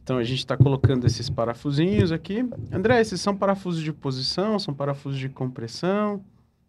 Então 0.04 0.18
a 0.18 0.24
gente 0.24 0.40
está 0.40 0.58
colocando 0.58 1.06
esses 1.06 1.30
parafusinhos 1.30 2.12
aqui. 2.12 2.40
André, 2.72 3.00
esses 3.00 3.22
são 3.22 3.36
parafusos 3.36 3.84
de 3.84 3.94
posição, 3.94 4.58
são 4.58 4.74
parafusos 4.74 5.20
de 5.20 5.30
compressão. 5.30 6.24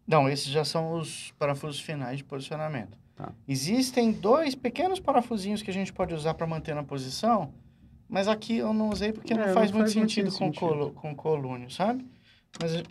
Não, 0.06 0.28
esses 0.28 0.46
já 0.48 0.64
são 0.64 0.94
os 0.98 1.32
parafusos 1.38 1.80
finais 1.80 2.18
de 2.18 2.24
posicionamento. 2.24 2.98
Tá. 3.16 3.32
Existem 3.46 4.12
dois 4.12 4.54
pequenos 4.54 4.98
parafusinhos 5.00 5.62
que 5.62 5.70
a 5.70 5.74
gente 5.74 5.92
pode 5.92 6.14
usar 6.14 6.34
para 6.34 6.46
manter 6.46 6.74
na 6.74 6.82
posição, 6.82 7.52
mas 8.08 8.26
aqui 8.28 8.56
eu 8.58 8.72
não 8.74 8.90
usei 8.90 9.12
porque 9.12 9.32
É, 9.32 9.36
não 9.36 9.46
não 9.46 9.54
faz 9.54 9.70
muito 9.70 9.84
faz 9.84 9.94
muito 9.94 10.10
sentido 10.10 10.30
com, 10.32 10.38
sentido. 10.46 10.58
colo, 10.60 10.90
com 10.92 11.14
colúnio, 11.14 11.70
sabe? 11.70 12.04
Mas 12.60 12.82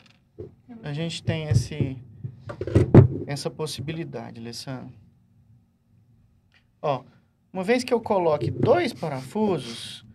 a- 0.84 0.94
gente 0.94 1.24
tem 1.24 1.46
esse, 1.50 1.98
essa 3.28 3.50
possibilidade, 3.50 4.40
Alessandro. 4.40 4.94
Ó, 6.82 7.04
uma 7.52 7.64
vez 7.64 7.84
que 7.84 7.94
eu 7.94 8.00
coloque 8.02 8.50
dois 8.52 8.94
parafusos, 8.94 10.06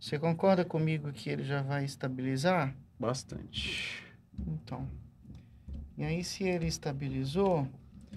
você 0.00 0.18
concorda 0.18 0.64
comigo 0.64 1.12
que 1.12 1.28
ele 1.30 1.44
já 1.44 1.62
vai 1.62 1.84
estabilizar? 1.84 2.74
Bastante. 2.98 4.02
Então. 4.46 4.86
E 5.96 6.04
aí, 6.04 6.24
se 6.24 6.44
ele 6.44 6.66
estabilizou, 6.66 7.68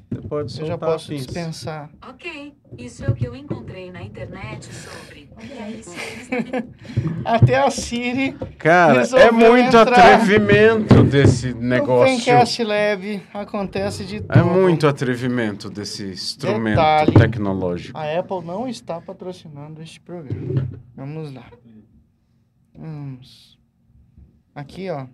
Você 0.09 0.21
pode 0.27 0.53
eu 0.53 0.65
já 0.65 0.71
soltar 0.71 0.89
posso 0.89 1.09
pinça. 1.09 1.25
dispensar. 1.25 1.89
Ok, 2.01 2.53
isso 2.77 3.03
é 3.03 3.09
o 3.09 3.13
que 3.13 3.27
eu 3.27 3.35
encontrei 3.35 3.91
na 3.91 4.01
internet 4.01 4.73
sobre. 4.73 5.27
Até 7.25 7.57
a 7.57 7.69
Siri 7.69 8.31
Cara, 8.57 9.03
é 9.03 9.31
muito 9.31 9.67
entrar. 9.77 9.81
atrevimento 10.15 11.03
desse 11.03 11.53
negócio. 11.53 12.17
Fencast 12.17 12.63
Lab 12.63 13.21
acontece 13.33 14.05
de 14.05 14.21
tudo. 14.21 14.31
É 14.39 14.41
muito 14.43 14.87
atrevimento 14.87 15.69
desse 15.69 16.05
instrumento 16.05 16.77
Detalhe. 16.77 17.13
tecnológico. 17.13 17.97
A 17.97 18.17
Apple 18.19 18.43
não 18.45 18.67
está 18.67 19.01
patrocinando 19.01 19.81
este 19.81 19.99
programa. 19.99 20.67
Vamos 20.95 21.33
lá. 21.33 21.45
Vamos. 22.73 23.59
Aqui, 24.55 24.89
ó. 24.89 25.05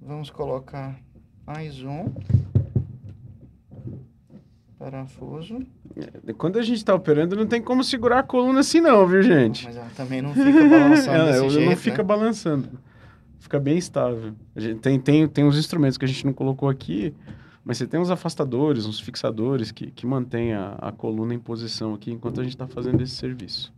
Vamos 0.00 0.30
colocar 0.30 0.98
mais 1.46 1.82
um 1.82 2.12
parafuso. 4.84 5.58
Quando 6.38 6.58
a 6.58 6.62
gente 6.62 6.82
tá 6.82 6.94
operando, 6.94 7.36
não 7.36 7.46
tem 7.46 7.60
como 7.60 7.84
segurar 7.84 8.20
a 8.20 8.22
coluna 8.22 8.60
assim 8.60 8.80
não, 8.80 9.06
viu, 9.06 9.22
gente? 9.22 9.66
Mas 9.66 9.76
ela 9.76 9.90
também 9.94 10.22
não 10.22 10.32
fica 10.32 10.66
balançando 10.66 11.10
Ela- 11.14 11.30
ela 11.36 11.48
jeito, 11.50 11.64
não 11.64 11.70
né? 11.70 11.76
fica 11.76 12.02
balançando. 12.02 12.68
Fica 13.38 13.60
bem 13.60 13.76
estável. 13.76 14.32
A 14.56 14.60
gente 14.60 14.80
tem, 14.80 14.98
tem, 14.98 15.28
tem 15.28 15.44
uns 15.44 15.58
instrumentos 15.58 15.98
que 15.98 16.04
a 16.06 16.08
gente 16.08 16.24
não 16.24 16.32
colocou 16.32 16.66
aqui, 16.68 17.14
mas 17.62 17.76
você 17.76 17.86
tem 17.86 18.00
uns 18.00 18.10
afastadores, 18.10 18.86
uns 18.86 18.98
fixadores 18.98 19.70
que, 19.70 19.90
que 19.90 20.06
mantêm 20.06 20.54
a, 20.54 20.76
a 20.80 20.90
coluna 20.92 21.34
em 21.34 21.38
posição 21.38 21.92
aqui 21.92 22.10
enquanto 22.10 22.40
a 22.40 22.42
gente 22.44 22.54
está 22.54 22.66
fazendo 22.66 23.02
esse 23.02 23.14
serviço. 23.16 23.70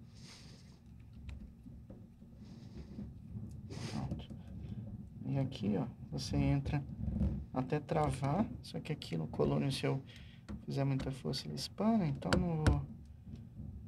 Pronto. 3.90 4.24
E 5.26 5.36
aqui, 5.38 5.74
ó, 5.76 5.84
você 6.12 6.36
entra 6.36 6.80
até 7.52 7.80
travar, 7.80 8.46
só 8.62 8.78
que 8.78 8.92
aqui 8.92 9.16
no 9.16 9.26
colônio, 9.26 9.70
se 9.72 9.84
eu 9.84 10.00
fizer 10.64 10.84
muita 10.84 11.10
força, 11.10 11.46
ele 11.46 11.54
espana, 11.54 12.06
então 12.06 12.30
não 12.38 12.64
vou 12.64 12.82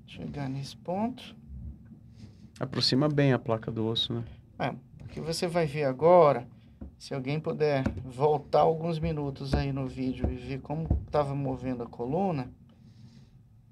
chegar 0.06 0.48
nesse 0.48 0.76
ponto. 0.76 1.34
Aproxima 2.58 3.08
bem 3.08 3.32
a 3.32 3.38
placa 3.38 3.70
do 3.70 3.86
osso, 3.86 4.12
né? 4.12 4.24
O 5.00 5.08
que 5.08 5.20
você 5.20 5.46
vai 5.46 5.66
ver 5.66 5.84
agora, 5.84 6.46
se 6.98 7.14
alguém 7.14 7.38
puder 7.40 7.84
voltar 8.04 8.60
alguns 8.60 8.98
minutos 8.98 9.54
aí 9.54 9.72
no 9.72 9.86
vídeo 9.86 10.30
e 10.30 10.36
ver 10.36 10.60
como 10.60 10.88
estava 11.06 11.34
movendo 11.34 11.82
a 11.82 11.86
coluna, 11.86 12.50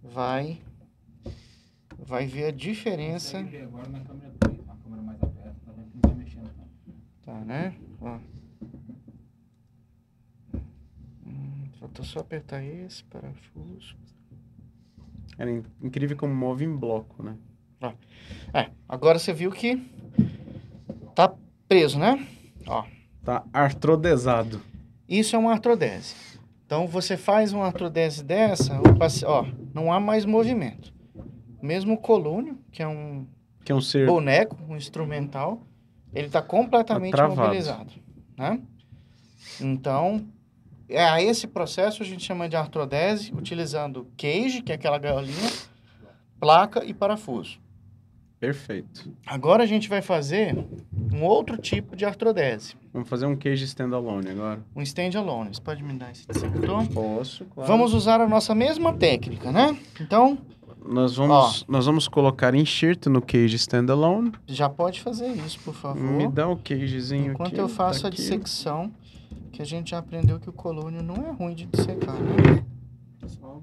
vai 0.02 0.60
vai 1.98 2.26
ver 2.26 2.46
a 2.46 2.50
diferença, 2.50 3.38
agora 3.38 3.88
na 3.88 4.00
câmera 4.00 4.34
2, 4.40 4.58
uma 4.60 4.76
câmera 4.76 5.02
mais 5.02 5.22
aberta, 5.22 5.54
tá 5.64 5.72
vendo 5.72 5.90
que 5.90 5.94
não 5.94 6.00
tá 6.02 6.14
mexendo 6.14 6.50
tá, 7.24 7.40
né? 7.44 7.74
Ó. 8.00 8.18
Hum, 11.26 11.68
Falta 11.82 12.04
só 12.04 12.20
apertar 12.20 12.62
esse 12.62 13.02
parafuso. 13.02 13.96
Era 15.36 15.50
in- 15.50 15.64
incrível 15.82 16.16
como 16.16 16.32
move 16.32 16.64
em 16.64 16.76
bloco, 16.76 17.24
né? 17.24 17.36
É, 18.54 18.70
agora 18.88 19.18
você 19.18 19.32
viu 19.32 19.50
que 19.50 19.76
tá 21.12 21.34
preso, 21.68 21.98
né? 21.98 22.24
Ó, 22.68 22.84
Tá 23.24 23.44
artrodesado. 23.52 24.62
isso 25.08 25.34
é 25.34 25.38
uma 25.40 25.50
artrodese. 25.50 26.14
Então 26.64 26.86
você 26.86 27.16
faz 27.16 27.52
uma 27.52 27.66
artrodese 27.66 28.22
dessa, 28.22 28.80
ó, 29.26 29.44
não 29.74 29.92
há 29.92 29.98
mais 29.98 30.24
movimento. 30.24 30.94
Mesmo 31.60 31.94
o 31.94 31.98
colúnio, 31.98 32.58
que 32.70 32.80
é 32.80 32.86
um 32.86 33.26
Que 33.64 33.72
é 33.72 33.74
um 33.74 33.80
ser. 33.80 34.06
boneco, 34.06 34.56
um 34.68 34.76
instrumental, 34.76 35.66
ele 36.14 36.28
está 36.28 36.40
completamente 36.40 37.16
Tá 37.16 37.26
mobilizado, 37.28 37.92
né? 38.38 38.60
Então, 39.60 40.24
é, 40.92 41.04
a 41.08 41.22
esse 41.22 41.46
processo 41.46 42.02
a 42.02 42.06
gente 42.06 42.24
chama 42.24 42.48
de 42.48 42.56
artrodese, 42.56 43.32
utilizando 43.34 44.06
cage, 44.16 44.62
que 44.62 44.72
é 44.72 44.74
aquela 44.74 44.98
gaiolinha, 44.98 45.50
placa 46.40 46.84
e 46.84 46.92
parafuso. 46.94 47.58
Perfeito. 48.38 49.08
Agora 49.24 49.62
a 49.62 49.66
gente 49.66 49.88
vai 49.88 50.02
fazer 50.02 50.56
um 51.12 51.22
outro 51.22 51.56
tipo 51.56 51.94
de 51.94 52.04
artrodese, 52.04 52.74
Vamos 52.92 53.08
fazer 53.08 53.24
um 53.26 53.36
cage 53.36 53.64
standalone 53.64 54.28
agora. 54.30 54.60
um 54.74 54.82
stand-alone. 54.82 55.54
Você 55.54 55.60
pode 55.60 55.82
me 55.82 55.94
dar 55.94 56.10
esse 56.10 56.26
dissector? 56.26 56.86
Posso, 56.88 57.44
claro. 57.46 57.68
Vamos 57.70 57.94
usar 57.94 58.20
a 58.20 58.28
nossa 58.28 58.54
mesma 58.54 58.92
técnica, 58.92 59.50
né? 59.52 59.78
Então, 60.00 60.36
Nós 60.84 61.14
vamos, 61.16 61.64
nós 61.68 61.86
vamos 61.86 62.08
colocar 62.08 62.52
enxerto 62.54 63.08
no 63.08 63.22
cage 63.22 63.54
standalone. 63.56 64.32
já 64.48 64.68
pode 64.68 65.00
fazer 65.00 65.28
isso, 65.28 65.60
por 65.60 65.72
favor. 65.74 66.02
Me 66.02 66.26
dá 66.28 66.48
o 66.48 66.56
cagezinho 66.56 67.32
Enquanto 67.32 67.52
aqui. 67.52 67.60
eu 67.60 67.68
faço 67.68 68.02
tá 68.02 68.08
a 68.08 68.10
dissecção, 68.10 68.92
que 69.52 69.60
a 69.60 69.66
gente 69.66 69.90
já 69.90 69.98
aprendeu 69.98 70.40
que 70.40 70.48
o 70.48 70.52
colônio 70.52 71.02
não 71.02 71.14
é 71.14 71.30
ruim 71.30 71.54
de 71.54 71.66
dissecar, 71.66 72.18
né? 72.18 72.64
Pessoal, 73.20 73.62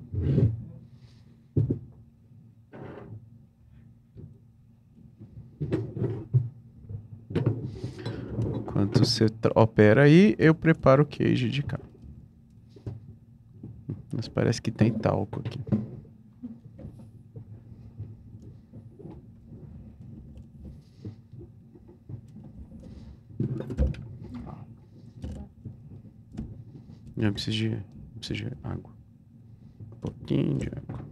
Enquanto 8.55 8.99
você 8.99 9.25
opera 9.55 10.03
aí, 10.03 10.35
eu 10.37 10.53
preparo 10.53 11.03
o 11.03 11.05
queijo 11.05 11.49
de 11.49 11.63
cá. 11.63 11.79
Mas 14.15 14.27
parece 14.27 14.61
que 14.61 14.71
tem 14.71 14.91
talco 14.93 15.39
aqui. 15.39 15.59
Eu 27.21 27.33
preciso 27.33 27.57
de, 27.57 27.83
preciso 28.17 28.45
de 28.45 28.57
água. 28.63 28.93
Um 29.91 29.97
pouquinho 29.97 30.57
de 30.57 30.69
água. 30.69 31.05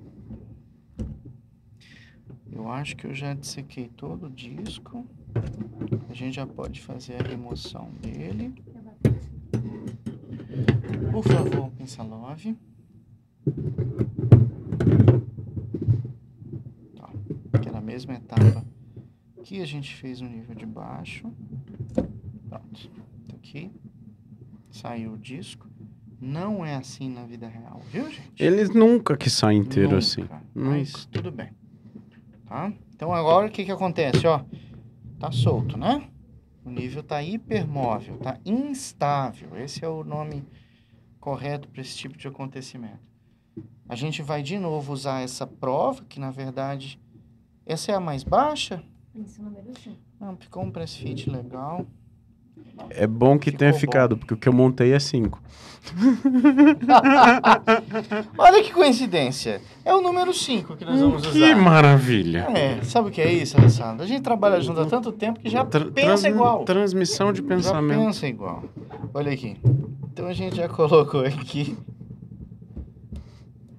Eu 2.49 2.69
acho 2.71 2.95
que 2.95 3.07
eu 3.07 3.13
já 3.13 3.33
dissequei 3.33 3.89
todo 3.89 4.27
o 4.27 4.29
disco. 4.29 5.05
A 6.09 6.13
gente 6.13 6.33
já 6.33 6.47
pode 6.47 6.79
fazer 6.79 7.21
a 7.21 7.27
remoção 7.27 7.91
dele. 8.01 8.55
Por 11.11 11.23
favor, 11.25 11.71
Pensalove. 11.71 12.55
Tá. 16.95 17.09
Aquela 17.51 17.81
mesma 17.81 18.13
etapa 18.13 18.65
que 19.43 19.59
a 19.61 19.65
gente 19.65 19.93
fez 19.93 20.21
no 20.21 20.29
nível 20.29 20.55
de 20.55 20.65
baixo. 20.65 21.29
Pronto. 22.47 22.89
Tá 23.27 23.35
aqui. 23.35 23.69
Saiu 24.71 25.11
o 25.11 25.17
disco. 25.17 25.67
Não 26.19 26.65
é 26.65 26.75
assim 26.75 27.09
na 27.09 27.23
vida 27.23 27.47
real, 27.47 27.79
viu, 27.91 28.09
gente? 28.09 28.31
Eles 28.37 28.69
nunca 28.69 29.15
que 29.15 29.29
saem 29.29 29.59
inteiro 29.59 29.91
Nunca, 29.91 29.99
assim. 29.99 30.27
Mas 30.53 31.05
tudo 31.05 31.31
bem. 31.31 31.51
Tá? 32.45 32.73
Então 32.95 33.13
agora 33.13 33.47
o 33.47 33.51
que 33.51 33.63
que 33.63 33.71
acontece, 33.71 34.25
ó? 34.25 34.43
Tá 35.19 35.31
solto, 35.31 35.77
né? 35.77 36.07
O 36.65 36.69
nível 36.69 37.03
tá 37.03 37.21
hipermóvel, 37.21 38.17
tá 38.17 38.39
instável. 38.45 39.57
Esse 39.57 39.85
é 39.85 39.87
o 39.87 40.03
nome 40.03 40.43
correto 41.19 41.67
para 41.67 41.81
esse 41.81 41.95
tipo 41.95 42.17
de 42.17 42.27
acontecimento. 42.27 42.99
A 43.87 43.95
gente 43.95 44.21
vai 44.21 44.41
de 44.41 44.57
novo 44.57 44.91
usar 44.91 45.21
essa 45.21 45.45
prova, 45.45 46.03
que 46.09 46.19
na 46.19 46.31
verdade 46.31 46.99
essa 47.65 47.91
é 47.91 47.95
a 47.95 47.99
mais 47.99 48.23
baixa. 48.23 48.83
Isso, 49.13 49.41
número 49.41 49.71
5. 49.77 49.95
Não, 50.19 50.35
ficou 50.37 50.63
um 50.63 50.71
press 50.71 50.95
fit 50.95 51.29
legal. 51.29 51.85
É 52.89 53.07
bom 53.07 53.37
que 53.37 53.45
Ficou 53.51 53.59
tenha 53.59 53.71
bom. 53.71 53.77
ficado, 53.79 54.17
porque 54.17 54.33
o 54.33 54.37
que 54.37 54.49
eu 54.49 54.53
montei 54.53 54.93
é 54.93 54.99
5. 54.99 55.41
Olha 58.37 58.63
que 58.63 58.71
coincidência. 58.73 59.61
É 59.85 59.93
o 59.93 60.01
número 60.01 60.33
5 60.33 60.75
que 60.75 60.85
nós 60.85 60.99
vamos 60.99 61.21
usar. 61.25 61.31
Que 61.31 61.55
maravilha! 61.55 62.47
É, 62.55 62.81
sabe 62.83 63.09
o 63.09 63.11
que 63.11 63.21
é 63.21 63.31
isso, 63.31 63.57
Alessandro? 63.57 64.03
A 64.03 64.07
gente 64.07 64.21
trabalha 64.21 64.59
junto 64.61 64.81
há 64.81 64.85
tanto 64.85 65.11
tempo 65.11 65.39
que 65.39 65.49
já 65.49 65.65
Tra- 65.65 65.85
pensa 65.85 66.07
trans- 66.07 66.23
igual. 66.25 66.63
Transmissão 66.65 67.31
de 67.31 67.41
Já 67.41 67.47
pensamento. 67.47 67.99
pensa 67.99 68.27
igual. 68.27 68.63
Olha 69.13 69.31
aqui. 69.31 69.57
Então 70.11 70.27
a 70.27 70.33
gente 70.33 70.55
já 70.55 70.67
colocou 70.69 71.21
aqui. 71.21 71.77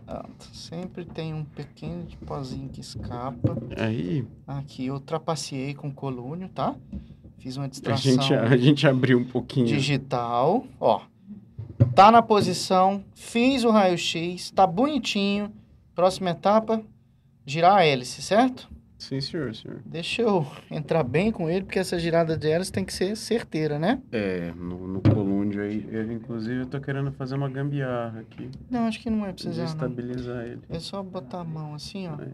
Pronto. 0.07 0.47
Sempre 0.53 1.05
tem 1.05 1.35
um 1.35 1.45
pequeno 1.45 2.05
de 2.05 2.17
pozinho 2.17 2.69
que 2.69 2.81
escapa. 2.81 3.57
Aí 3.77 4.25
Aqui, 4.47 4.87
eu 4.87 4.99
trapaceei 5.01 5.75
com 5.75 5.91
colúnio, 5.91 6.49
tá? 6.49 6.75
Fiz 7.39 7.57
uma 7.57 7.67
a 7.67 7.69
distração 7.69 8.13
gente, 8.13 8.35
a 8.35 8.57
gente 8.57 8.87
abriu 8.87 9.19
um 9.19 9.25
pouquinho. 9.25 9.67
digital. 9.67 10.67
Ó, 10.81 11.03
tá 11.95 12.11
na 12.11 12.23
posição, 12.23 13.05
fiz 13.15 13.65
o 13.65 13.71
raio-x, 13.71 14.51
tá 14.51 14.67
bonitinho. 14.67 15.53
Próxima 15.95 16.31
etapa, 16.31 16.83
girar 17.45 17.79
a 17.79 17.85
hélice, 17.85 18.23
certo? 18.23 18.69
Sim, 18.99 19.21
senhor, 19.21 19.55
senhor. 19.55 19.81
Deixa 19.87 20.23
eu 20.23 20.45
entrar 20.69 21.05
bem 21.05 21.31
com 21.31 21.49
ele, 21.49 21.65
porque 21.65 21.79
essa 21.79 21.97
girada 21.99 22.37
de 22.37 22.49
hélice 22.49 22.73
tem 22.73 22.85
que 22.85 22.93
ser 22.93 23.17
certeira, 23.17 23.79
né? 23.79 24.03
É, 24.11 24.53
no, 24.57 24.89
no 24.89 25.01
colúndio 25.01 25.63
aí, 25.63 25.87
eu, 25.91 26.13
inclusive 26.13 26.63
eu 26.63 26.67
tô 26.67 26.81
querendo 26.81 27.13
fazer 27.13 27.37
uma 27.37 27.49
gambiarra 27.49 28.21
aqui. 28.21 28.51
Não, 28.69 28.87
acho 28.87 28.99
que 29.01 29.09
não 29.09 29.21
vai 29.21 29.33
precisar, 29.33 29.57
não. 29.57 29.65
Desestabilizar 29.67 30.45
ele. 30.47 30.61
É 30.69 30.81
só 30.81 31.01
botar 31.01 31.41
a 31.41 31.45
mão 31.45 31.75
assim, 31.75 32.09
ó. 32.09 32.21
É. 32.21 32.29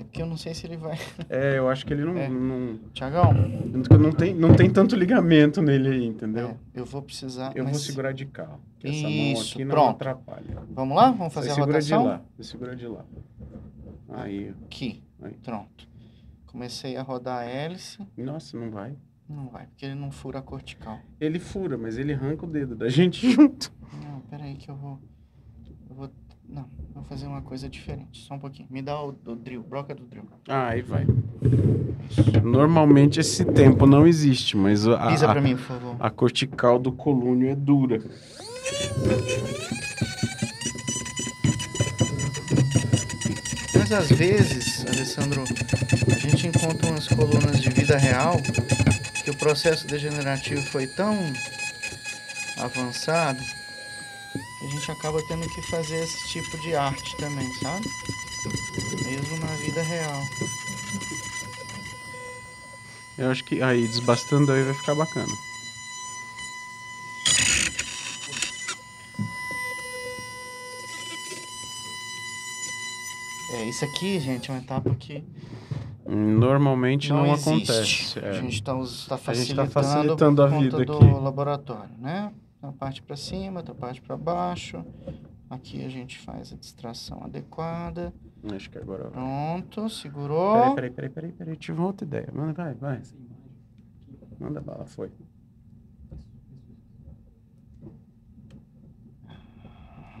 É 0.00 0.04
porque 0.04 0.22
eu 0.22 0.26
não 0.26 0.36
sei 0.36 0.54
se 0.54 0.66
ele 0.66 0.78
vai... 0.78 0.98
É, 1.28 1.58
eu 1.58 1.68
acho 1.68 1.84
que 1.84 1.92
ele 1.92 2.04
não. 2.04 2.16
É. 2.16 2.26
Não, 2.28 2.78
Tiagão, 2.94 3.32
não, 3.34 4.12
tem, 4.12 4.34
não 4.34 4.54
tem 4.54 4.70
tanto 4.70 4.96
ligamento 4.96 5.60
nele 5.60 5.88
aí, 5.90 6.06
entendeu? 6.06 6.56
é, 6.74 6.80
eu 6.80 6.86
vou 6.86 7.02
precisar... 7.02 7.52
Eu 7.54 7.64
vou 7.64 7.72
mas- 7.74 7.82
segurar 7.82 8.12
de 8.12 8.24
cá. 8.24 8.48
que 8.78 8.88
Essa 8.88 9.02
mão 9.02 9.10
Isso, 9.10 9.54
aqui 9.54 9.64
não 9.64 9.74
pronto. 9.74 9.90
atrapalha. 9.96 10.62
Vamos 10.70 10.96
lá? 10.96 11.10
Vamos 11.10 11.34
fazer 11.34 11.48
Você 11.48 11.52
a 11.52 11.54
segura 11.56 11.72
rotação? 11.74 12.02
de 12.02 12.08
lá. 12.08 12.22
Você 12.36 12.44
segura 12.50 12.74
de 12.76 12.86
lá. 12.86 13.04
Aí. 14.08 14.54
Aqui. 14.64 15.02
Aí. 15.22 15.34
Pronto. 15.44 15.88
Comecei 16.46 16.96
a 16.96 17.02
rodar 17.02 17.40
a 17.40 17.44
hélice. 17.44 17.98
Nossa, 18.16 18.58
não 18.58 18.70
vai. 18.70 18.96
Não 19.28 19.48
vai, 19.48 19.66
porque 19.66 19.84
ele 19.86 19.94
não 19.94 20.10
fura 20.10 20.40
a 20.40 20.42
cortical. 20.42 20.98
Ele 21.20 21.38
fura, 21.38 21.76
mas 21.78 21.96
ele 21.98 22.12
arranca 22.14 22.44
o 22.44 22.48
dedo 22.50 22.74
da 22.74 22.88
gente 22.88 23.28
junto. 23.30 23.70
Não, 24.02 24.20
peraí 24.22 24.56
que 24.56 24.68
eu 24.70 24.74
vou... 24.74 24.98
Eu 25.88 25.94
vou... 25.94 26.10
Não, 26.52 26.66
vou 26.94 27.04
fazer 27.04 27.26
uma 27.26 27.40
coisa 27.42 27.68
diferente. 27.68 28.20
Só 28.26 28.34
um 28.34 28.38
pouquinho. 28.38 28.68
Me 28.70 28.82
dá 28.82 29.00
o, 29.00 29.08
o 29.26 29.36
drill, 29.36 29.62
broca 29.62 29.94
do 29.94 30.04
drill. 30.04 30.24
Ah, 30.48 30.68
aí 30.68 30.82
vai. 30.82 31.06
Normalmente 32.42 33.20
esse 33.20 33.44
tempo 33.44 33.86
não 33.86 34.06
existe, 34.06 34.56
mas 34.56 34.86
a, 34.86 35.08
Pisa 35.08 35.26
a, 35.28 35.32
pra 35.32 35.40
mim, 35.40 35.56
por 35.56 35.62
favor. 35.62 35.96
a 36.00 36.10
cortical 36.10 36.78
do 36.78 36.90
colúnio 36.90 37.48
é 37.50 37.54
dura. 37.54 38.00
Mas 43.74 43.92
às 43.92 44.10
vezes, 44.10 44.84
Alessandro, 44.86 45.42
a 46.10 46.18
gente 46.18 46.46
encontra 46.46 46.90
umas 46.90 47.08
colunas 47.08 47.60
de 47.60 47.70
vida 47.70 47.96
real 47.96 48.36
que 49.24 49.30
o 49.30 49.36
processo 49.36 49.86
degenerativo 49.86 50.62
foi 50.62 50.86
tão 50.86 51.16
avançado 52.58 53.40
a 54.62 54.66
gente 54.66 54.90
acaba 54.90 55.22
tendo 55.22 55.48
que 55.48 55.62
fazer 55.62 56.02
esse 56.04 56.28
tipo 56.28 56.58
de 56.58 56.74
arte 56.74 57.16
também, 57.16 57.52
sabe? 57.54 57.86
Mesmo 59.04 59.36
na 59.38 59.54
vida 59.56 59.82
real. 59.82 60.22
Eu 63.18 63.30
acho 63.30 63.44
que 63.44 63.62
aí, 63.62 63.86
desbastando 63.86 64.52
aí 64.52 64.62
vai 64.62 64.74
ficar 64.74 64.94
bacana. 64.94 65.32
É, 73.52 73.64
isso 73.64 73.84
aqui, 73.84 74.20
gente, 74.20 74.50
é 74.50 74.54
uma 74.54 74.60
etapa 74.60 74.94
que 74.94 75.24
Normalmente 76.06 77.10
não, 77.10 77.24
existe. 77.32 77.48
acontece. 77.48 78.18
A 78.18 78.28
é. 78.28 78.32
gente 78.40 78.54
está 78.54 78.72
tá 78.72 79.30
A 79.30 79.34
gente 79.34 79.54
tá 79.54 79.66
facilitando, 79.66 79.70
facilitando 79.70 80.42
a 80.42 80.48
por 80.48 80.54
conta 80.54 80.64
vida 80.64 80.84
do 80.84 80.96
aqui. 80.96 81.20
laboratório, 81.22 81.90
né? 81.98 82.32
Uma 82.62 82.72
parte 82.72 83.02
para 83.02 83.16
cima, 83.16 83.60
outra 83.60 83.74
parte 83.74 84.02
para 84.02 84.16
baixo. 84.16 84.84
Aqui 85.48 85.84
a 85.84 85.88
gente 85.88 86.18
faz 86.18 86.52
a 86.52 86.56
distração 86.56 87.22
adequada. 87.24 88.14
Acho 88.54 88.70
que 88.70 88.78
agora. 88.78 89.04
vai. 89.04 89.12
Pronto, 89.12 89.88
segurou. 89.88 90.74
Peraí, 90.74 90.90
peraí, 90.90 90.90
peraí, 90.90 91.10
peraí, 91.10 91.32
peraí. 91.32 91.56
Tive 91.56 91.80
outra 91.80 92.06
ideia. 92.06 92.28
Manda, 92.32 92.52
vai, 92.52 92.74
vai. 92.74 93.02
Manda 94.38 94.60
bala, 94.60 94.86
foi. 94.86 95.10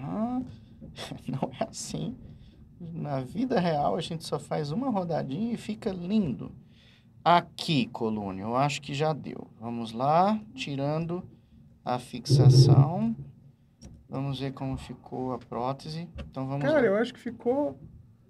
Ah, 0.02 0.40
não 1.28 1.50
é 1.60 1.64
assim. 1.68 2.16
Na 2.80 3.20
vida 3.20 3.60
real 3.60 3.96
a 3.96 4.00
gente 4.00 4.24
só 4.24 4.38
faz 4.38 4.72
uma 4.72 4.90
rodadinha 4.90 5.52
e 5.52 5.56
fica 5.58 5.92
lindo. 5.92 6.50
Aqui, 7.22 7.86
coluna, 7.86 8.40
eu 8.40 8.56
acho 8.56 8.80
que 8.80 8.94
já 8.94 9.12
deu. 9.12 9.46
Vamos 9.60 9.92
lá, 9.92 10.40
tirando 10.54 11.22
a 11.94 11.98
fixação. 11.98 13.14
Vamos 14.08 14.40
ver 14.40 14.52
como 14.52 14.76
ficou 14.76 15.32
a 15.32 15.38
prótese. 15.38 16.08
Então 16.30 16.46
vamos 16.46 16.62
Cara, 16.64 16.80
lá. 16.80 16.86
eu 16.86 16.96
acho 16.96 17.12
que 17.12 17.20
ficou 17.20 17.78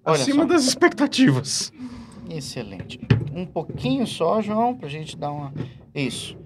Olha 0.05 0.21
acima 0.21 0.43
só. 0.43 0.49
das 0.49 0.65
expectativas. 0.65 1.73
Excelente. 2.29 2.99
Um 3.35 3.47
pouquinho 3.47 4.07
só, 4.07 4.41
João, 4.41 4.75
pra 4.77 4.89
gente 4.89 5.17
dar 5.17 5.31
uma. 5.31 5.53
Isso. 5.95 6.39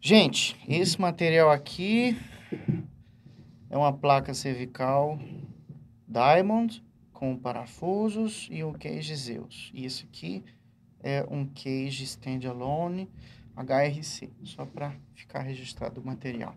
Gente, 0.00 0.56
esse 0.68 1.00
material 1.00 1.50
aqui 1.50 2.16
é 3.68 3.76
uma 3.76 3.92
placa 3.92 4.32
cervical 4.32 5.18
Diamond 6.08 6.82
com 7.12 7.36
parafusos 7.36 8.48
e 8.50 8.64
um 8.64 8.72
cage 8.72 9.14
Zeus. 9.14 9.70
E 9.74 9.84
esse 9.84 10.04
aqui 10.04 10.42
é 11.02 11.26
um 11.30 11.44
cage 11.46 12.04
standalone 12.04 13.08
HRC, 13.56 14.30
só 14.44 14.64
para 14.64 14.92
ficar 15.14 15.40
registrado 15.40 16.00
o 16.00 16.06
material. 16.06 16.54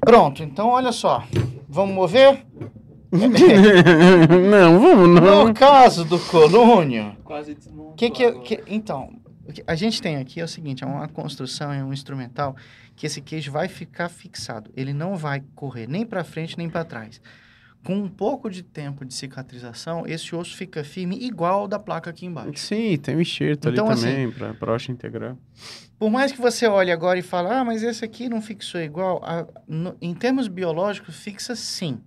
Pronto, 0.00 0.42
então 0.42 0.68
olha 0.68 0.92
só. 0.92 1.26
Vamos 1.68 1.94
mover? 1.94 2.44
não, 3.12 4.80
vamos 4.80 5.20
não. 5.20 5.46
No 5.48 5.54
caso 5.54 6.04
do 6.04 6.18
colúnio, 6.18 7.16
Quase 7.24 7.54
desmontou. 7.54 7.94
que 7.94 8.10
que, 8.10 8.32
que- 8.40 8.62
então, 8.66 9.10
o 9.48 9.52
que 9.52 9.62
a 9.66 9.74
gente 9.74 10.00
tem 10.02 10.16
aqui 10.16 10.40
é 10.40 10.44
o 10.44 10.48
seguinte, 10.48 10.82
é 10.82 10.86
uma 10.86 11.08
construção, 11.08 11.72
é 11.72 11.82
um 11.84 11.92
instrumental 11.92 12.56
que 12.94 13.06
esse 13.06 13.20
queijo 13.20 13.52
vai 13.52 13.68
ficar 13.68 14.08
fixado. 14.08 14.70
Ele 14.76 14.92
não 14.92 15.16
vai 15.16 15.42
correr 15.54 15.86
nem 15.88 16.04
para 16.04 16.24
frente 16.24 16.56
nem 16.58 16.68
para 16.68 16.84
trás. 16.84 17.20
Com 17.86 17.96
um 17.98 18.08
pouco 18.08 18.50
de 18.50 18.62
tempo 18.62 19.04
de 19.04 19.14
cicatrização, 19.14 20.04
esse 20.06 20.34
osso 20.34 20.56
fica 20.56 20.82
firme 20.82 21.16
igual 21.24 21.68
da 21.68 21.78
placa 21.78 22.10
aqui 22.10 22.26
embaixo. 22.26 22.58
Sim, 22.58 22.96
tem 22.98 23.16
um 23.16 23.20
enxerto 23.20 23.68
Então, 23.68 23.86
ali 23.86 23.92
assim, 23.92 24.02
também, 24.06 24.30
pra 24.32 24.52
brocha 24.52 24.90
integral. 24.90 25.38
Por 25.98 26.10
mais 26.10 26.32
que 26.32 26.40
você 26.40 26.66
olhe 26.66 26.90
agora 26.90 27.18
e 27.18 27.22
fale, 27.22 27.48
ah, 27.48 27.64
mas 27.64 27.82
esse 27.82 28.04
aqui 28.04 28.28
não 28.28 28.42
fixou 28.42 28.80
igual, 28.80 29.20
a- 29.24 29.46
no- 29.68 29.96
em 30.02 30.12
termos 30.14 30.48
biológicos, 30.48 31.16
fixa 31.16 31.54
sim. 31.54 32.00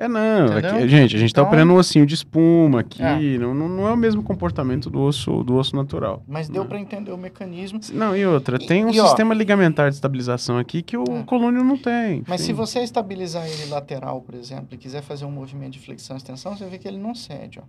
É, 0.00 0.06
não. 0.06 0.56
Aqui- 0.56 0.88
gente, 0.88 1.16
a 1.16 1.18
gente 1.18 1.34
tá 1.34 1.40
Então- 1.40 1.48
operando 1.48 1.72
um 1.72 1.76
ossinho 1.76 2.06
de 2.06 2.14
espuma 2.14 2.80
aqui. 2.80 3.02
É. 3.02 3.18
Não, 3.36 3.52
não, 3.52 3.68
não 3.68 3.88
é 3.88 3.92
o 3.92 3.96
mesmo 3.96 4.22
comportamento 4.22 4.88
do 4.88 5.00
osso, 5.00 5.42
do 5.42 5.56
osso 5.56 5.74
natural. 5.74 6.22
Mas 6.24 6.48
deu 6.48 6.62
Não. 6.62 6.68
para 6.68 6.78
entender 6.78 7.10
o 7.10 7.18
mecanismo. 7.18 7.80
Não, 7.92 8.16
e 8.16 8.24
outra, 8.24 8.62
E- 8.62 8.66
tem 8.68 8.84
um 8.84 8.90
e, 8.90 9.00
ó, 9.00 9.06
sistema 9.08 9.34
ligamentar 9.34 9.88
de 9.90 9.96
estabilização 9.96 10.56
aqui 10.56 10.82
que 10.82 10.96
o 10.96 11.02
É. 11.02 11.22
colúnio 11.24 11.64
não 11.64 11.76
tem. 11.76 12.22
Mas 12.28 12.42
se 12.42 12.52
você 12.52 12.78
estabilizar 12.78 13.44
ele 13.48 13.66
lateral, 13.66 14.20
por 14.20 14.36
exemplo, 14.36 14.68
e 14.70 14.76
quiser 14.78 15.02
fazer 15.02 15.24
um 15.24 15.32
movimento 15.32 15.72
de 15.72 15.80
flexão 15.80 16.14
e 16.14 16.18
extensão, 16.18 16.56
você 16.56 16.64
vê 16.66 16.78
que 16.78 16.86
ele 16.86 16.98
não 16.98 17.12
cede, 17.12 17.58
ó. 17.58 17.64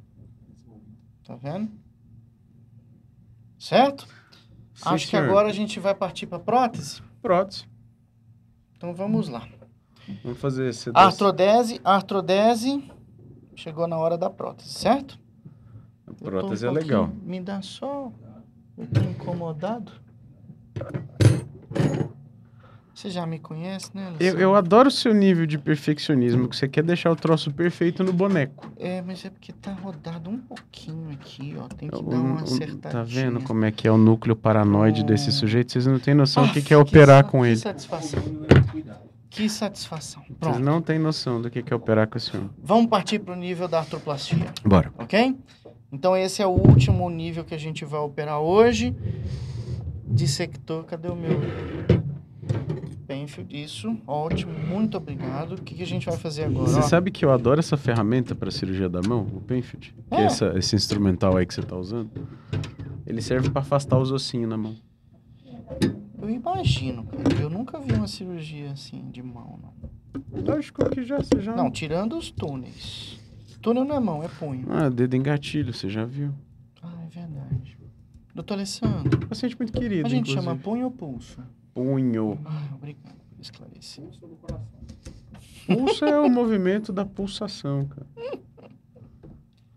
Tá 1.26 1.36
vendo? 1.36 1.68
Certo? 3.58 4.08
Sim, 4.76 4.84
Acho 4.86 5.06
que 5.06 5.12
senhor. 5.12 5.26
agora 5.26 5.50
a 5.50 5.54
gente 5.54 5.80
vai 5.80 5.94
partir 5.96 6.28
para 6.28 6.40
prótese. 6.40 7.02
Prótese. 7.22 7.66
Então 8.78 8.94
vamos 8.94 9.28
lá. 9.30 9.48
Vamos 10.24 10.40
fazer 10.40 10.70
esse 10.70 10.90
Artrodese, 10.94 11.80
artrodese. 11.84 12.84
Chegou 13.56 13.88
na 13.88 13.98
hora 13.98 14.18
da 14.18 14.30
prótese, 14.30 14.70
certo? 14.74 15.20
A 16.08 16.12
Eu 16.12 16.16
prótese 16.16 16.66
um 16.66 16.70
é 16.70 16.74
legal. 16.74 17.10
Me 17.24 17.40
dá 17.42 17.62
só. 17.62 18.12
Eu 18.78 18.88
tô 18.88 19.02
incomodado. 19.02 19.92
Você 22.94 23.10
já 23.10 23.26
me 23.26 23.40
conhece, 23.40 23.92
né? 23.94 24.04
Eu, 24.04 24.08
Alessandro? 24.10 24.42
eu 24.42 24.56
adoro 24.56 24.88
o 24.90 24.92
seu 24.92 25.14
nível 25.14 25.46
de 25.46 25.58
perfeccionismo, 25.58 26.50
que 26.50 26.56
você 26.56 26.68
quer 26.68 26.84
deixar 26.84 27.10
o 27.10 27.16
troço 27.16 27.50
perfeito 27.52 28.04
no 28.04 28.12
boneco. 28.12 28.70
É, 28.78 29.02
mas 29.02 29.24
é 29.24 29.30
porque 29.30 29.54
tá 29.54 29.72
rodado 29.72 30.30
um 30.30 30.38
pouquinho 30.38 31.10
aqui, 31.12 31.56
ó. 31.58 31.68
Tem 31.70 31.90
que 31.90 31.96
dar 32.04 32.18
uma 32.18 32.42
acertadinha. 32.42 32.78
tá 32.92 33.04
vendo 33.04 33.42
como 33.42 33.64
é 33.64 33.72
que 33.72 33.88
é 33.88 33.92
o 33.92 33.98
núcleo 33.98 34.36
paranoide 34.36 35.04
desse 35.06 35.30
Hum. 35.30 35.34
sujeito? 35.34 35.72
Vocês 35.72 35.86
não 35.88 35.98
têm 35.98 36.14
noção 36.14 36.46
do 36.46 36.52
que, 36.52 36.60
Ah, 36.60 36.62
que 36.62 36.74
é 36.74 36.78
operar 36.78 37.24
com 37.26 37.46
ele. 37.46 37.56
satisfação. 37.56 38.22
Que 39.40 39.48
satisfação. 39.48 40.22
Vocês 40.24 40.38
Pronto. 40.38 40.60
não 40.60 40.82
têm 40.82 41.00
noção 41.00 41.42
do 41.42 41.50
que, 41.50 41.64
é 41.66 41.74
operar 41.76 42.10
com 42.10 42.18
esse 42.18 42.36
homem. 42.36 42.50
Vamos 42.62 42.88
partir 42.88 43.20
para 43.20 43.34
o 43.34 43.38
nível 43.38 43.70
da 43.70 43.80
artroplastia, 43.80 44.48
Bora. 44.66 44.92
ok? 44.98 45.34
Então 45.94 46.14
esse 46.18 46.42
é 46.42 46.46
o 46.46 46.50
último 46.50 47.10
nível 47.10 47.46
que 47.46 47.56
a 47.56 47.58
gente 47.58 47.86
vai 47.86 48.02
operar 48.02 48.42
hoje. 48.42 48.94
Dissector, 50.06 50.84
cadê 50.84 51.08
o 51.08 51.16
meu 51.16 51.40
Penfield? 53.08 53.64
Isso, 53.64 53.96
ótimo, 54.06 54.52
muito 54.52 54.98
obrigado. 54.98 55.54
O 55.54 55.62
que, 55.62 55.74
que 55.74 55.84
a 55.84 55.88
gente 55.88 56.06
vai 56.06 56.18
fazer 56.18 56.44
agora? 56.44 56.68
Você 56.68 56.80
ó? 56.80 56.82
sabe 56.82 57.10
que 57.10 57.24
eu 57.24 57.32
adoro 57.32 57.60
essa 57.62 57.78
ferramenta 57.78 58.36
para 58.36 58.52
cirurgia 58.52 58.90
da 58.90 59.02
mão, 59.02 59.22
o 59.34 59.40
Penfield? 59.40 59.96
Que 60.10 60.16
é 60.16 60.22
É. 60.22 60.24
essa- 60.26 60.54
esse 60.58 60.76
instrumental 60.76 61.38
aí 61.38 61.46
que 61.46 61.54
você 61.54 61.62
tá 61.64 61.78
usando. 61.78 62.12
Ele 63.08 63.22
serve 63.22 63.50
para 63.50 63.62
afastar 63.62 63.98
os 63.98 64.12
ossinhos 64.12 64.50
na 64.50 64.58
mão. 64.58 64.76
Eu 66.22 66.30
imagino, 66.30 67.04
cara. 67.06 67.42
Eu 67.42 67.50
nunca 67.50 67.80
vi 67.80 67.94
uma 67.94 68.08
cirurgia 68.08 68.72
assim 68.72 69.10
de 69.12 69.22
mão, 69.24 69.60
não. 69.62 69.74
Lógico 70.44 70.90
que 70.90 71.04
já, 71.04 71.18
você 71.18 71.40
já... 71.42 71.56
Não, 71.56 71.72
tirando 71.72 72.18
os 72.18 72.30
túneis. 72.32 73.20
Túnel 73.62 73.86
não 73.86 73.96
é 73.96 74.00
mão, 74.00 74.24
é 74.24 74.28
punho. 74.28 74.66
Ah, 74.70 74.90
dedo 74.90 75.16
em 75.16 75.22
gatilho, 75.22 75.74
você 75.74 75.90
já 75.90 76.06
viu. 76.06 76.34
Ah, 76.82 76.94
é 77.06 77.10
verdade. 77.10 77.78
Doutor 78.34 78.54
Alessandro, 78.54 79.28
Paciente 79.28 79.58
muito 79.58 79.74
querido, 79.74 80.08
a 80.08 80.10
gente 80.10 80.30
inclusive. 80.32 80.42
chama 80.46 80.56
punho 80.56 80.86
ou 80.86 80.92
pulso? 80.92 81.40
Punho. 81.74 82.40
Ah, 82.46 82.74
obrigado 82.76 83.16
por 83.30 83.42
esclarecer. 83.42 84.06
Pulso 85.68 86.06
é 86.06 86.20
o 86.20 86.30
movimento 86.30 86.94
da 86.94 87.06
pulsação, 87.06 87.86
cara. 87.86 88.08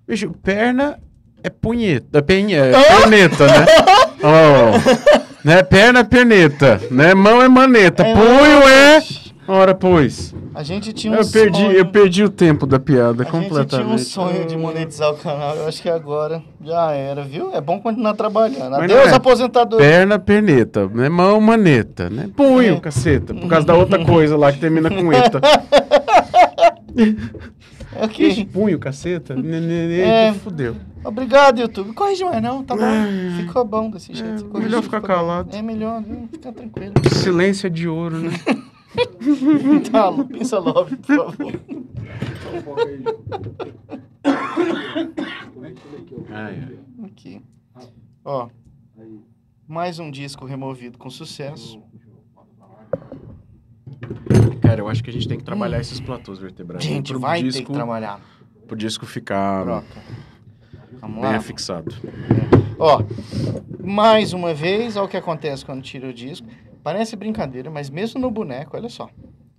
Bicho, 0.07 0.32
perna 0.43 1.01
é 1.43 1.51
punheta. 1.51 2.18
É, 2.18 2.22
pen, 2.22 2.55
é 2.55 2.70
perneta, 2.72 3.47
né? 3.47 3.66
Oh, 4.24 5.21
né? 5.45 5.62
Perna 5.62 6.01
é 6.01 6.05
perneta, 6.05 6.80
né? 6.90 7.14
Mão 7.14 7.43
é 7.43 7.49
maneta. 7.49 8.03
É 8.05 8.14
Punho 8.14 8.68
é... 8.68 9.03
Ora, 9.49 9.74
pois. 9.74 10.32
A 10.55 10.62
gente 10.62 10.93
tinha 10.93 11.12
um 11.12 11.16
Eu 11.16 11.26
perdi, 11.28 11.59
sonho... 11.59 11.72
eu 11.72 11.86
perdi 11.86 12.22
o 12.22 12.28
tempo 12.30 12.64
da 12.64 12.78
piada 12.78 13.22
A 13.22 13.24
gente 13.24 13.30
tinha 13.30 13.40
um 13.43 13.49
completamente. 13.49 14.03
sonho 14.03 14.47
de 14.47 14.57
monetizar 14.57 15.11
o 15.11 15.16
canal. 15.16 15.57
Eu 15.57 15.66
acho 15.66 15.82
que 15.82 15.88
agora 15.88 16.40
já 16.64 16.93
era, 16.93 17.22
viu? 17.24 17.53
É 17.53 17.61
bom 17.61 17.80
continuar 17.80 18.14
trabalhando. 18.14 18.74
Adeus, 18.76 18.93
não 19.07 19.12
é. 19.12 19.14
aposentadoria. 19.14 19.84
Perna, 19.86 20.18
perneta, 20.18 20.86
né? 20.88 21.09
Mão, 21.09 21.40
maneta, 21.40 22.09
né? 22.09 22.30
Punho, 22.36 22.76
É. 22.76 22.80
caceta. 22.80 23.34
Por 23.34 23.49
causa 23.49 23.66
da 23.66 23.74
outra 23.74 24.05
coisa 24.05 24.36
lá 24.36 24.53
que 24.53 24.59
termina 24.61 24.88
com 24.88 25.11
eta. 25.12 25.40
Ok. 28.01 28.26
Ixi, 28.28 28.45
punho, 28.47 28.78
caceta. 28.78 29.34
Né, 29.43 29.61
né, 29.61 29.86
né, 29.88 30.28
É. 30.28 30.32
Fudeu. 30.34 30.76
Obrigado, 31.05 31.61
YouTube. 31.61 31.93
Corrige 31.95 32.24
mais 32.24 32.40
não, 32.43 32.62
tá 32.62 32.76
bom. 32.76 32.82
Ah. 32.84 33.36
Ficou 33.40 33.64
bom 33.64 33.90
desse 33.90 34.14
jeito. 34.14 34.32
É, 34.34 34.36
Você 34.38 34.45
corrigiu, 34.45 34.62
melhor 34.70 34.82
ficar 34.82 35.01
bom. 35.01 35.07
calado. 35.07 35.55
É 35.57 35.61
melhor, 35.62 36.03
viu? 36.03 36.28
Fica 36.32 36.53
tranquilo. 36.53 36.95
Silêncio 37.12 37.66
é 37.66 37.70
de 37.70 37.88
ouro, 37.88 38.18
né? 38.18 38.30
Tá, 39.90 40.09
Lu, 40.11 40.26
pensa 40.26 40.59
love, 40.59 40.97
por 40.97 41.16
favor. 41.16 41.53
Ai, 46.30 46.62
ai. 46.68 46.78
Aqui. 47.07 47.40
Ó. 48.24 48.49
Mais 49.66 49.99
um 49.99 50.11
disco 50.11 50.45
removido 50.45 50.99
com 50.99 51.09
sucesso. 51.09 51.80
Cara, 54.72 54.80
eu 54.80 54.88
acho 54.88 55.04
que 55.04 55.10
a 55.10 55.12
gente 55.12 55.28
tem 55.28 55.36
que 55.36 55.44
trabalhar 55.44 55.78
esses 55.80 56.00
platôs 56.00 56.38
vertebrais. 56.38 56.82
Gente, 56.82 57.10
pro 57.12 57.20
vai 57.20 57.42
ter 57.42 57.48
disco, 57.48 57.66
que 57.66 57.72
trabalhar. 57.74 58.18
Pro 58.66 58.74
disco 58.74 59.04
ficar. 59.04 59.82
Vamos 60.98 61.20
bem 61.20 61.30
lá. 61.30 61.36
afixado. 61.36 61.94
Ó, 62.78 63.02
mais 63.84 64.32
uma 64.32 64.54
vez, 64.54 64.96
olha 64.96 65.04
o 65.04 65.08
que 65.08 65.16
acontece 65.18 65.62
quando 65.62 65.82
tira 65.82 66.08
o 66.08 66.12
disco. 66.14 66.46
Parece 66.82 67.16
brincadeira, 67.16 67.70
mas 67.70 67.90
mesmo 67.90 68.18
no 68.18 68.30
boneco, 68.30 68.74
olha 68.74 68.88
só. 68.88 69.10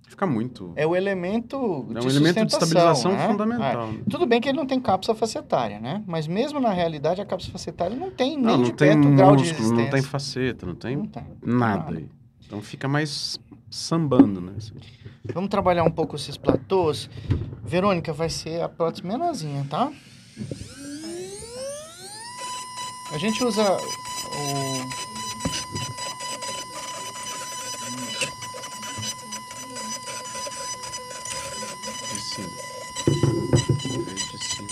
Fica 0.08 0.26
muito... 0.26 0.72
É 0.74 0.84
o 0.84 0.96
elemento 0.96 1.86
É 1.94 2.00
de 2.00 2.06
um 2.06 2.10
elemento 2.10 2.44
de 2.46 2.52
estabilização 2.52 3.12
né? 3.12 3.26
fundamental. 3.28 3.90
É. 3.90 4.10
Tudo 4.10 4.26
bem 4.26 4.40
que 4.40 4.48
ele 4.48 4.58
não 4.58 4.66
tem 4.66 4.80
cápsula 4.80 5.16
facetária, 5.16 5.78
né? 5.78 6.02
Mas 6.08 6.26
mesmo 6.26 6.58
na 6.58 6.72
realidade, 6.72 7.20
a 7.20 7.24
cápsula 7.24 7.52
facetária 7.52 7.96
não 7.96 8.10
tem 8.10 8.36
nem 8.36 8.44
Não, 8.44 8.62
de 8.64 8.70
não 8.70 8.76
tem 8.76 8.88
perto 9.00 9.08
o 9.08 9.14
grau 9.14 9.36
de 9.36 9.44
músculo, 9.44 9.68
não 9.68 9.76
tem 9.76 9.84
resistência. 9.84 10.10
faceta, 10.10 10.66
não 10.66 10.74
tem 10.74 10.96
Não 10.96 11.06
tem. 11.06 11.22
nada 11.40 11.96
aí. 11.98 12.08
Então 12.44 12.60
fica 12.60 12.86
mais 12.88 13.38
sambando, 13.74 14.40
né? 14.40 14.52
Vamos 15.32 15.50
trabalhar 15.50 15.82
um 15.82 15.90
pouco 15.90 16.14
esses 16.14 16.36
platôs. 16.36 17.10
Verônica, 17.64 18.12
vai 18.12 18.30
ser 18.30 18.62
a 18.62 18.68
prótese 18.68 19.04
menorzinha, 19.04 19.66
tá? 19.68 19.90
A 23.12 23.18
gente 23.18 23.42
usa 23.42 23.72
o... 23.72 24.84
De 32.12 32.20
cima. 32.20 32.48
Em 33.84 34.02
vez 34.02 34.30
de 34.30 34.38
cima. 34.38 34.68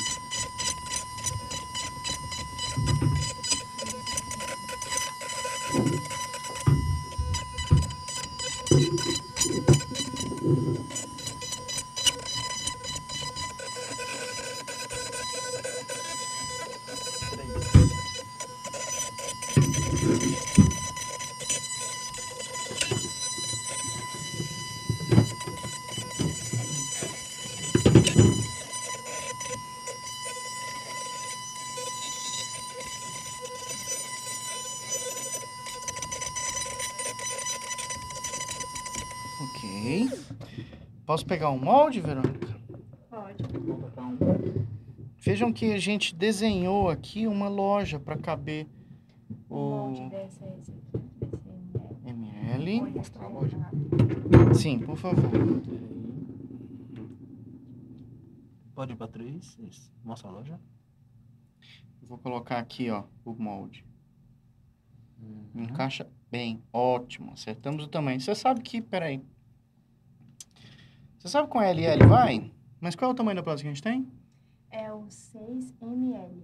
Ok. 39.41 40.09
Posso 41.13 41.27
pegar 41.27 41.51
um 41.51 41.59
molde, 41.59 42.01
Verônica? 42.01 42.59
Pode. 43.11 43.45
Vejam 45.19 45.53
que 45.53 45.71
a 45.71 45.79
gente 45.79 46.15
desenhou 46.15 46.89
aqui 46.89 47.27
uma 47.27 47.51
loja 47.51 48.01
para 48.01 48.17
caber 48.17 48.67
Um 49.51 49.55
o 49.55 49.91
monte 49.91 50.09
dessa, 50.09 50.47
esse 50.59 50.71
aqui, 50.71 50.99
desse 51.37 52.09
ml. 52.09 52.81
Mostrar 52.93 53.27
a 53.27 53.29
loja? 53.29 53.59
Sim, 54.55 54.79
por 54.79 54.97
favor. 54.97 55.31
Pode 58.75 58.95
ir 58.95 58.97
pra 58.97 59.07
três. 59.07 59.59
Mostra 60.03 60.31
a 60.31 60.33
loja. 60.33 60.59
Vou 62.09 62.17
colocar 62.17 62.57
aqui, 62.57 62.89
ó, 62.89 63.05
o 63.23 63.35
molde. 63.35 63.85
Uhum. 65.21 65.65
Encaixa 65.65 66.09
bem, 66.31 66.63
ótimo. 66.73 67.33
Acertamos 67.33 67.85
o 67.85 67.89
tamanho. 67.89 68.19
Você 68.19 68.35
sabe 68.35 68.63
que, 68.63 68.81
peraí. 68.81 69.23
Você 71.23 71.29
sabe 71.29 71.47
com 71.47 71.61
LL 71.62 72.05
vai? 72.09 72.51
Mas 72.81 72.97
qual 72.97 73.09
é 73.11 73.12
o 73.12 73.14
tamanho 73.16 73.37
da 73.37 73.45
prótese 73.45 73.62
que 73.62 73.68
a 73.68 73.73
gente 73.73 73.83
tem? 73.83 74.09
É 74.73 74.91
o 74.93 75.05
6 75.09 75.73
ml. 75.81 76.43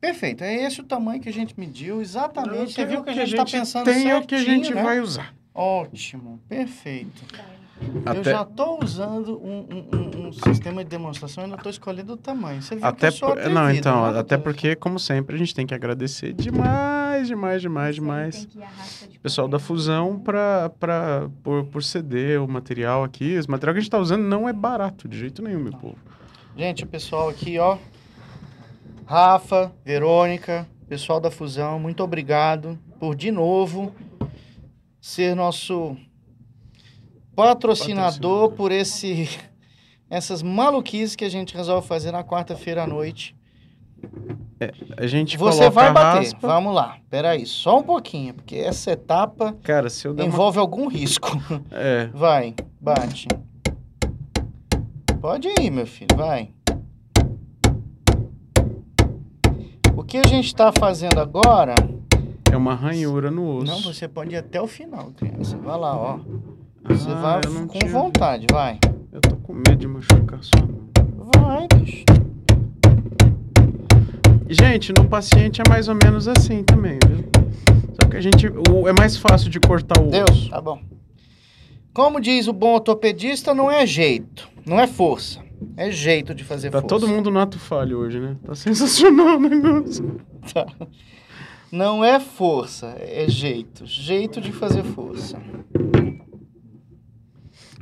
Perfeito, 0.00 0.44
é 0.44 0.62
esse 0.62 0.80
o 0.80 0.84
tamanho 0.84 1.20
que 1.20 1.28
a 1.28 1.32
gente 1.32 1.58
mediu, 1.58 2.00
exatamente. 2.00 2.72
Você 2.72 2.86
viu 2.86 3.00
o 3.00 3.04
que 3.04 3.10
a 3.10 3.14
gente 3.14 3.30
está 3.32 3.44
pensando 3.44 3.84
tem 3.84 4.08
é 4.08 4.16
o 4.16 4.22
que 4.24 4.34
a 4.36 4.38
certinho, 4.38 4.64
gente 4.64 4.74
né? 4.74 4.82
vai 4.82 5.00
usar. 5.00 5.34
Ótimo, 5.52 6.40
perfeito. 6.48 7.24
Eu 7.80 8.02
Até, 8.12 8.30
já 8.30 8.42
estou 8.42 8.78
usando 8.80 9.40
um, 9.44 9.66
um- 9.92 10.26
um- 10.28 10.32
sistema 10.32 10.84
de 10.84 10.90
demonstração 10.90 11.42
e 11.42 11.46
ainda 11.46 11.56
estou 11.56 11.70
escolhendo 11.70 12.12
o 12.12 12.16
tamanho. 12.16 12.62
Você 12.62 12.76
viu 12.76 12.82
que 12.82 12.86
até 12.86 13.08
eu 13.08 13.12
sou 13.12 13.28
por- 13.30 13.38
atrevido, 13.38 13.60
não, 13.60 13.70
então, 13.72 14.12
né, 14.12 14.20
até 14.20 14.38
porque, 14.38 14.76
como 14.76 15.00
sempre, 15.00 15.34
a 15.34 15.38
gente 15.38 15.52
tem 15.52 15.66
que 15.66 15.74
agradecer 15.74 16.32
demais, 16.32 16.70
demais, 17.28 17.62
demais, 17.62 17.94
demais. 17.94 18.48
O 19.16 19.20
pessoal 19.20 19.48
da 19.48 19.58
Fusão 19.58 20.18
pra, 20.18 20.70
pra, 20.78 21.28
por, 21.42 21.64
por 21.66 21.82
ceder 21.82 22.42
o 22.42 22.48
material 22.48 23.04
aqui. 23.04 23.32
Esse 23.32 23.50
material 23.50 23.74
que 23.74 23.78
a 23.78 23.82
gente 23.82 23.90
tá 23.90 23.98
usando 23.98 24.22
não 24.22 24.48
é 24.48 24.52
barato 24.52 25.08
de 25.08 25.18
jeito 25.18 25.42
nenhum, 25.42 25.60
meu 25.60 25.72
povo. 25.72 25.96
Gente, 26.56 26.84
o 26.84 26.86
pessoal 26.86 27.28
aqui, 27.28 27.58
ó. 27.58 27.78
Rafa, 29.06 29.72
Verônica, 29.84 30.66
pessoal 30.88 31.20
da 31.20 31.30
Fusão, 31.30 31.78
muito 31.78 32.02
obrigado 32.02 32.78
por 32.98 33.14
de 33.14 33.30
novo 33.30 33.94
ser 35.00 35.34
nosso 35.34 35.96
patrocinador, 37.34 38.50
Patrocinador. 38.50 38.52
por 38.52 38.70
esse 38.70 39.28
essas 40.08 40.42
maluquices 40.42 41.16
que 41.16 41.24
a 41.24 41.28
gente 41.28 41.54
resolve 41.56 41.86
fazer 41.86 42.12
na 42.12 42.22
quarta-feira 42.22 42.84
à 42.84 42.86
noite. 42.86 43.34
A 44.96 45.06
gente 45.06 45.36
Você 45.36 45.68
vai 45.70 45.92
bater. 45.92 46.18
raspa. 46.20 46.46
Vamos 46.46 46.74
lá. 46.74 46.96
Peraí, 47.10 47.44
só 47.46 47.78
um 47.78 47.82
pouquinho, 47.82 48.34
porque 48.34 48.56
essa 48.56 48.92
etapa 48.92 49.56
Cara, 49.62 49.88
se 49.90 50.06
eu 50.06 50.14
der 50.14 50.22
uma... 50.22 50.28
envolve 50.28 50.58
algum 50.58 50.88
risco. 50.88 51.28
É, 51.70 52.06
Vai, 52.12 52.54
bate. 52.80 53.26
Pode 55.20 55.48
ir, 55.60 55.70
meu 55.70 55.86
filho, 55.86 56.16
vai. 56.16 56.50
O 59.96 60.02
que 60.02 60.18
a 60.18 60.22
gente 60.26 60.46
está 60.46 60.72
fazendo 60.72 61.18
agora? 61.20 61.74
é 62.50 62.56
uma 62.56 62.74
ranhura 62.74 63.30
no 63.30 63.58
osso. 63.58 63.66
Não, 63.72 63.80
você 63.82 64.06
pode 64.08 64.34
ir 64.34 64.36
até 64.36 64.60
o 64.60 64.66
final, 64.66 65.10
criança. 65.16 65.56
Vai 65.58 65.78
lá, 65.78 65.96
ó. 65.96 66.18
Você 66.84 67.10
Ah, 67.10 67.14
vai 67.14 67.40
com 67.66 67.88
vontade, 67.88 68.46
vai. 68.52 68.78
Eu 69.12 69.20
tô 69.20 69.36
com 69.36 69.52
medo 69.54 69.76
de 69.76 69.86
machucar 69.86 70.40
sua 70.42 70.60
mão. 70.66 70.82
Vai, 71.36 71.66
bicho. 71.68 72.04
E, 74.52 74.54
Gente, 74.54 74.92
no 74.92 75.08
paciente 75.08 75.60
é 75.60 75.68
mais 75.68 75.88
ou 75.88 75.94
menos 75.94 76.28
assim 76.28 76.62
também, 76.62 76.98
viu? 77.06 77.24
Só 78.00 78.08
que 78.08 78.16
a 78.16 78.20
gente... 78.20 78.46
O, 78.70 78.86
é 78.86 78.92
mais 78.92 79.16
fácil 79.16 79.48
de 79.50 79.58
cortar 79.58 80.00
o 80.00 80.10
Deus, 80.10 80.28
osso. 80.30 80.50
tá 80.50 80.60
bom. 80.60 80.80
Como 81.94 82.20
diz 82.20 82.48
o 82.48 82.52
bom 82.52 82.74
ortopedista, 82.74 83.54
não 83.54 83.70
é 83.70 83.86
jeito, 83.86 84.48
não 84.66 84.78
é 84.78 84.86
força. 84.86 85.40
É 85.76 85.90
jeito 85.90 86.34
de 86.34 86.42
fazer 86.44 86.70
Tá 86.70 86.80
força. 86.80 86.88
todo 86.88 87.08
mundo 87.08 87.30
no 87.30 87.38
ato 87.38 87.58
falho 87.58 87.98
hoje, 87.98 88.18
né? 88.20 88.36
Tá 88.44 88.54
sensacional 88.54 89.36
o 89.38 89.40
negócio. 89.40 90.20
Não 91.70 92.04
é 92.04 92.18
força, 92.20 92.94
é 92.98 93.26
jeito. 93.28 93.86
Jeito 93.86 94.40
de 94.40 94.52
fazer 94.52 94.82
força. 94.82 95.38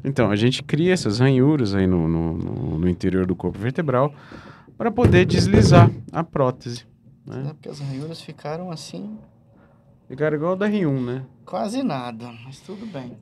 Então, 0.04 0.30
a 0.30 0.36
gente 0.36 0.62
cria 0.62 0.92
essas 0.92 1.18
ranhuras 1.18 1.74
aí 1.74 1.86
no, 1.86 2.06
no- 2.08 2.78
no 2.78 2.88
interior 2.88 3.26
do 3.26 3.34
corpo 3.36 3.58
vertebral 3.58 4.14
para 4.80 4.90
poder 4.90 5.26
deslizar 5.26 5.90
a 6.10 6.24
prótese. 6.24 6.86
É 7.26 7.36
Né? 7.36 7.52
porque 7.52 7.68
as 7.68 7.80
ranhuras 7.80 8.22
ficaram 8.22 8.70
assim, 8.70 9.18
Ficar 10.08 10.32
igual 10.32 10.56
da 10.56 10.66
R1, 10.70 11.04
né? 11.04 11.26
quase 11.44 11.82
nada, 11.82 12.32
mas 12.46 12.60
tudo 12.60 12.86
bem. 12.86 13.18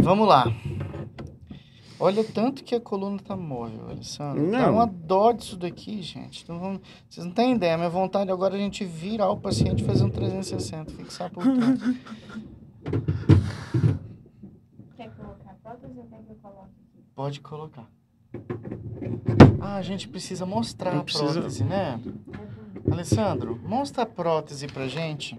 Vamos 0.00 0.28
lá. 0.28 0.44
Olha 1.98 2.20
o 2.20 2.24
tanto 2.24 2.62
que 2.62 2.74
a 2.74 2.80
coluna 2.80 3.18
tá 3.18 3.34
móvel, 3.38 3.88
Alessandro. 3.88 4.50
Dá 4.50 4.66
Não. 4.66 4.74
uma 4.74 4.86
dó 4.86 5.32
disso 5.32 5.56
daqui, 5.56 6.02
gente. 6.02 6.42
Então 6.44 6.60
vamos... 6.60 6.80
Vocês 7.08 7.24
não 7.24 7.32
têm 7.32 7.54
ideia. 7.54 7.78
Minha 7.78 7.88
vontade 7.88 8.30
agora 8.30 8.54
é 8.54 8.58
a 8.58 8.60
gente 8.60 8.84
virar 8.84 9.30
o 9.30 9.40
paciente 9.40 9.82
e 9.82 9.86
fazer 9.86 10.04
um 10.04 10.10
360, 10.10 10.92
fixar 10.92 11.30
por 11.30 11.42
trás. 11.42 11.80
Quer 14.94 15.10
colocar 15.16 15.50
a 15.50 15.54
prótese 15.54 15.98
ou 15.98 16.04
quer 16.04 16.22
que 16.22 16.30
eu 16.32 16.36
coloque 16.36 16.68
aqui? 16.68 17.02
Pode 17.14 17.40
colocar. 17.40 17.90
Ah, 19.60 19.76
a 19.76 19.82
gente 19.82 20.08
precisa 20.08 20.46
mostrar 20.46 20.92
Não 20.92 21.00
a 21.00 21.04
precisa- 21.04 21.32
prótese, 21.32 21.64
né? 21.64 22.00
Alessandro, 22.90 23.58
mostra 23.64 24.02
a 24.02 24.06
prótese 24.06 24.66
pra 24.66 24.88
gente. 24.88 25.38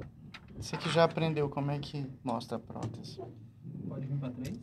Você 0.60 0.76
que 0.78 0.90
já 0.90 1.04
aprendeu 1.06 1.50
como 1.50 1.72
é 1.72 1.80
que 1.80 2.06
mostra 2.24 2.58
a 2.58 2.60
prótese. 2.60 3.20
Pode 3.88 4.06
vir 4.06 4.18
para 4.18 4.30
três. 4.32 4.60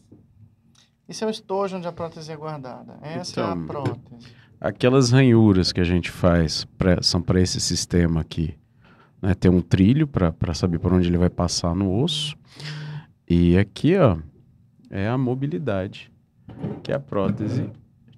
Esse 1.08 1.24
é 1.24 1.26
o 1.26 1.30
estojo 1.30 1.76
onde 1.76 1.86
a 1.88 1.92
prótese 1.92 2.30
é 2.32 2.36
guardada. 2.36 2.98
Essa 3.02 3.40
é 3.40 3.44
a 3.44 3.52
Então, 3.52 3.66
prótese. 3.66 4.26
Aquelas 4.60 5.10
ranhuras 5.10 5.72
que 5.72 5.80
a 5.80 5.84
gente 5.84 6.10
faz 6.10 6.64
pra- 6.78 7.02
são 7.02 7.20
para 7.22 7.40
esse 7.40 7.60
sistema 7.60 8.20
aqui. 8.20 8.54
Né? 9.22 9.34
Tem 9.34 9.50
um 9.50 9.60
trilho 9.60 10.06
para 10.06 10.54
saber 10.54 10.78
por 10.78 10.92
onde 10.92 11.08
ele 11.08 11.18
vai 11.18 11.30
passar 11.30 11.74
no 11.74 12.02
osso. 12.02 12.36
E 13.28 13.56
aqui, 13.58 13.96
ó, 13.96 14.16
é 14.90 15.08
a 15.08 15.16
mobilidade 15.18 16.12
que 16.82 16.92
a 16.92 17.00
prótese 17.00 17.70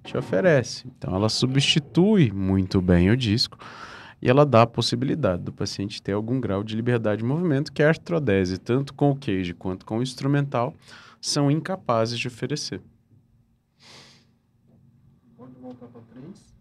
te 0.09 0.17
oferece. 0.17 0.87
Então, 0.87 1.15
ela 1.15 1.29
substitui 1.29 2.31
muito 2.31 2.81
bem 2.81 3.09
o 3.11 3.17
disco 3.17 3.57
e 4.21 4.29
ela 4.29 4.45
dá 4.45 4.63
a 4.63 4.67
possibilidade 4.67 5.43
do 5.43 5.53
paciente 5.53 6.01
ter 6.01 6.13
algum 6.13 6.39
grau 6.41 6.63
de 6.63 6.75
liberdade 6.75 7.19
de 7.19 7.27
movimento 7.27 7.71
que 7.71 7.83
a 7.83 7.89
artrodese, 7.89 8.57
tanto 8.57 8.93
com 8.93 9.11
o 9.11 9.15
cage 9.15 9.53
quanto 9.53 9.85
com 9.85 9.99
o 9.99 10.03
instrumental, 10.03 10.73
são 11.21 11.51
incapazes 11.51 12.17
de 12.17 12.27
oferecer. 12.27 12.81
Pode 15.37 15.53
voltar 15.59 15.87
para 15.87 16.01
três. 16.01 16.53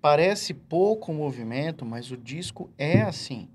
Parece 0.00 0.54
pouco 0.54 1.12
movimento, 1.12 1.84
mas 1.84 2.10
o 2.10 2.16
disco 2.16 2.70
é 2.76 3.02
assim. 3.02 3.48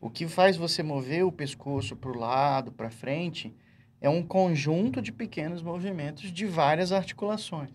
O 0.00 0.10
que 0.10 0.26
faz 0.26 0.56
você 0.56 0.82
mover 0.82 1.24
o 1.24 1.32
pescoço 1.32 1.96
para 1.96 2.10
o 2.10 2.18
lado, 2.18 2.72
para 2.72 2.90
frente, 2.90 3.54
é 4.04 4.10
um 4.10 4.22
conjunto 4.22 5.00
de 5.00 5.10
pequenos 5.10 5.62
movimentos 5.62 6.30
de 6.30 6.44
várias 6.44 6.92
articulações. 6.92 7.70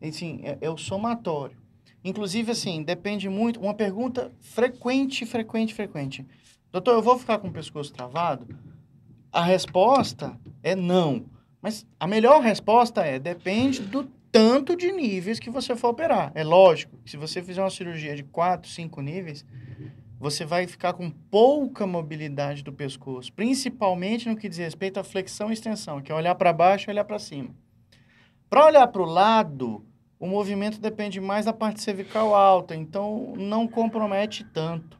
Assim, 0.00 0.40
é, 0.42 0.56
é 0.62 0.70
o 0.70 0.78
somatório. 0.78 1.54
Inclusive, 2.02 2.52
assim, 2.52 2.82
depende 2.82 3.28
muito. 3.28 3.60
Uma 3.60 3.74
pergunta 3.74 4.32
frequente, 4.40 5.26
frequente, 5.26 5.74
frequente. 5.74 6.26
Doutor, 6.72 6.94
eu 6.94 7.02
vou 7.02 7.18
ficar 7.18 7.38
com 7.38 7.48
o 7.48 7.52
pescoço 7.52 7.92
travado? 7.92 8.48
A 9.30 9.44
resposta 9.44 10.34
é 10.62 10.74
não. 10.74 11.26
Mas 11.60 11.86
a 12.00 12.06
melhor 12.06 12.40
resposta 12.40 13.02
é 13.02 13.18
depende 13.18 13.82
do 13.82 14.04
tanto 14.32 14.74
de 14.74 14.90
níveis 14.92 15.38
que 15.38 15.50
você 15.50 15.76
for 15.76 15.88
operar. 15.88 16.32
É 16.34 16.42
lógico 16.42 16.96
que 17.04 17.10
se 17.10 17.18
você 17.18 17.42
fizer 17.42 17.60
uma 17.60 17.68
cirurgia 17.68 18.16
de 18.16 18.22
4, 18.22 18.70
5 18.70 19.02
níveis, 19.02 19.44
você 20.24 20.42
vai 20.42 20.66
ficar 20.66 20.94
com 20.94 21.10
pouca 21.10 21.86
mobilidade 21.86 22.64
do 22.64 22.72
pescoço, 22.72 23.30
principalmente 23.30 24.26
no 24.26 24.34
que 24.34 24.48
diz 24.48 24.56
respeito 24.56 24.98
à 24.98 25.04
flexão 25.04 25.50
e 25.50 25.52
extensão, 25.52 26.00
que 26.00 26.10
é 26.10 26.14
olhar 26.14 26.34
para 26.34 26.50
baixo 26.50 26.88
e 26.88 26.90
olhar 26.90 27.04
para 27.04 27.18
cima. 27.18 27.54
Para 28.48 28.64
olhar 28.64 28.88
para 28.88 29.02
o 29.02 29.04
lado, 29.04 29.84
o 30.18 30.26
movimento 30.26 30.80
depende 30.80 31.20
mais 31.20 31.44
da 31.44 31.52
parte 31.52 31.82
cervical 31.82 32.34
alta, 32.34 32.74
então 32.74 33.34
não 33.36 33.68
compromete 33.68 34.44
tanto 34.44 34.98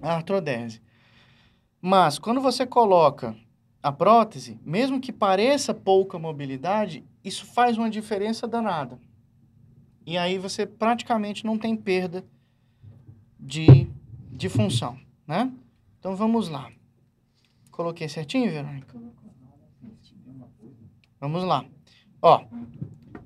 a 0.00 0.14
artrodese. 0.14 0.80
Mas 1.78 2.18
quando 2.18 2.40
você 2.40 2.64
coloca 2.64 3.36
a 3.82 3.92
prótese, 3.92 4.58
mesmo 4.64 4.98
que 4.98 5.12
pareça 5.12 5.74
pouca 5.74 6.18
mobilidade, 6.18 7.04
isso 7.22 7.44
faz 7.44 7.76
uma 7.76 7.90
diferença 7.90 8.48
danada. 8.48 8.98
E 10.06 10.16
aí 10.16 10.38
você 10.38 10.64
praticamente 10.64 11.44
não 11.44 11.58
tem 11.58 11.76
perda 11.76 12.24
de, 13.38 13.92
de 14.38 14.48
função, 14.48 14.96
né? 15.26 15.52
Então 15.98 16.14
vamos 16.16 16.48
lá. 16.48 16.70
Coloquei 17.72 18.08
certinho, 18.08 18.50
Verônica? 18.50 18.96
Vamos 21.20 21.42
lá. 21.44 21.64
Ó, 22.22 22.44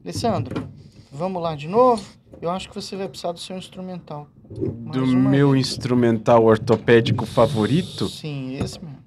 Alessandro, 0.03 0.69
vamos 1.13 1.43
lá 1.43 1.55
de 1.55 1.69
novo. 1.69 2.03
Eu 2.41 2.51
acho 2.51 2.69
que 2.69 2.75
você 2.75 2.97
vai 2.97 3.09
precisar 3.09 3.33
do 3.33 3.39
seu 3.39 3.57
instrumental. 3.57 4.29
Do 4.51 4.73
Mais 4.99 5.13
uma 5.13 5.31
meu 5.31 5.51
vez. 5.53 5.69
instrumental 5.69 6.45
ortopédico 6.45 7.25
favorito? 7.27 8.09
Sim, 8.09 8.55
esse 8.55 8.83
mesmo. 8.83 9.03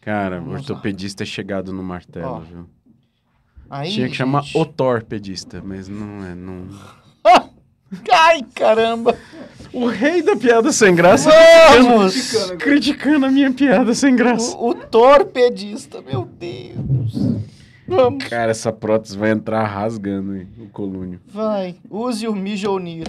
Cara, 0.00 0.36
o 0.36 0.40
Vamos 0.44 0.52
lá. 0.54 0.58
ortopedista 0.60 1.22
é 1.24 1.26
chegado 1.26 1.72
no 1.72 1.82
martelo, 1.82 2.34
Ó, 2.34 2.40
viu? 2.40 2.66
Aí, 3.68 3.90
Tinha 3.90 4.08
que 4.08 4.14
chamar 4.14 4.42
gente- 4.44 4.56
otorpedista, 4.58 5.60
mas 5.64 5.88
não 5.88 6.24
é, 6.24 6.34
não... 6.34 6.68
Ai, 8.10 8.42
caramba! 8.54 9.16
O 9.72 9.86
rei 9.86 10.22
da 10.22 10.34
piada 10.34 10.72
sem 10.72 10.94
graça 10.94 11.30
Vamos! 11.70 12.14
criticando, 12.14 12.56
criticando 12.56 13.26
a 13.26 13.30
minha 13.30 13.52
piada 13.52 13.94
sem 13.94 14.16
graça. 14.16 14.56
O, 14.56 14.70
o 14.70 14.74
torpedista, 14.74 16.00
meu 16.00 16.24
Deus. 16.24 17.12
Vamos. 17.86 18.24
Cara, 18.24 18.50
essa 18.50 18.72
prótese 18.72 19.16
vai 19.16 19.30
entrar 19.30 19.64
rasgando 19.64 20.36
hein, 20.36 20.48
o 20.58 20.68
colúnio. 20.68 21.20
Vai, 21.26 21.76
use 21.90 22.26
o 22.26 22.34
Mijonir. 22.34 23.06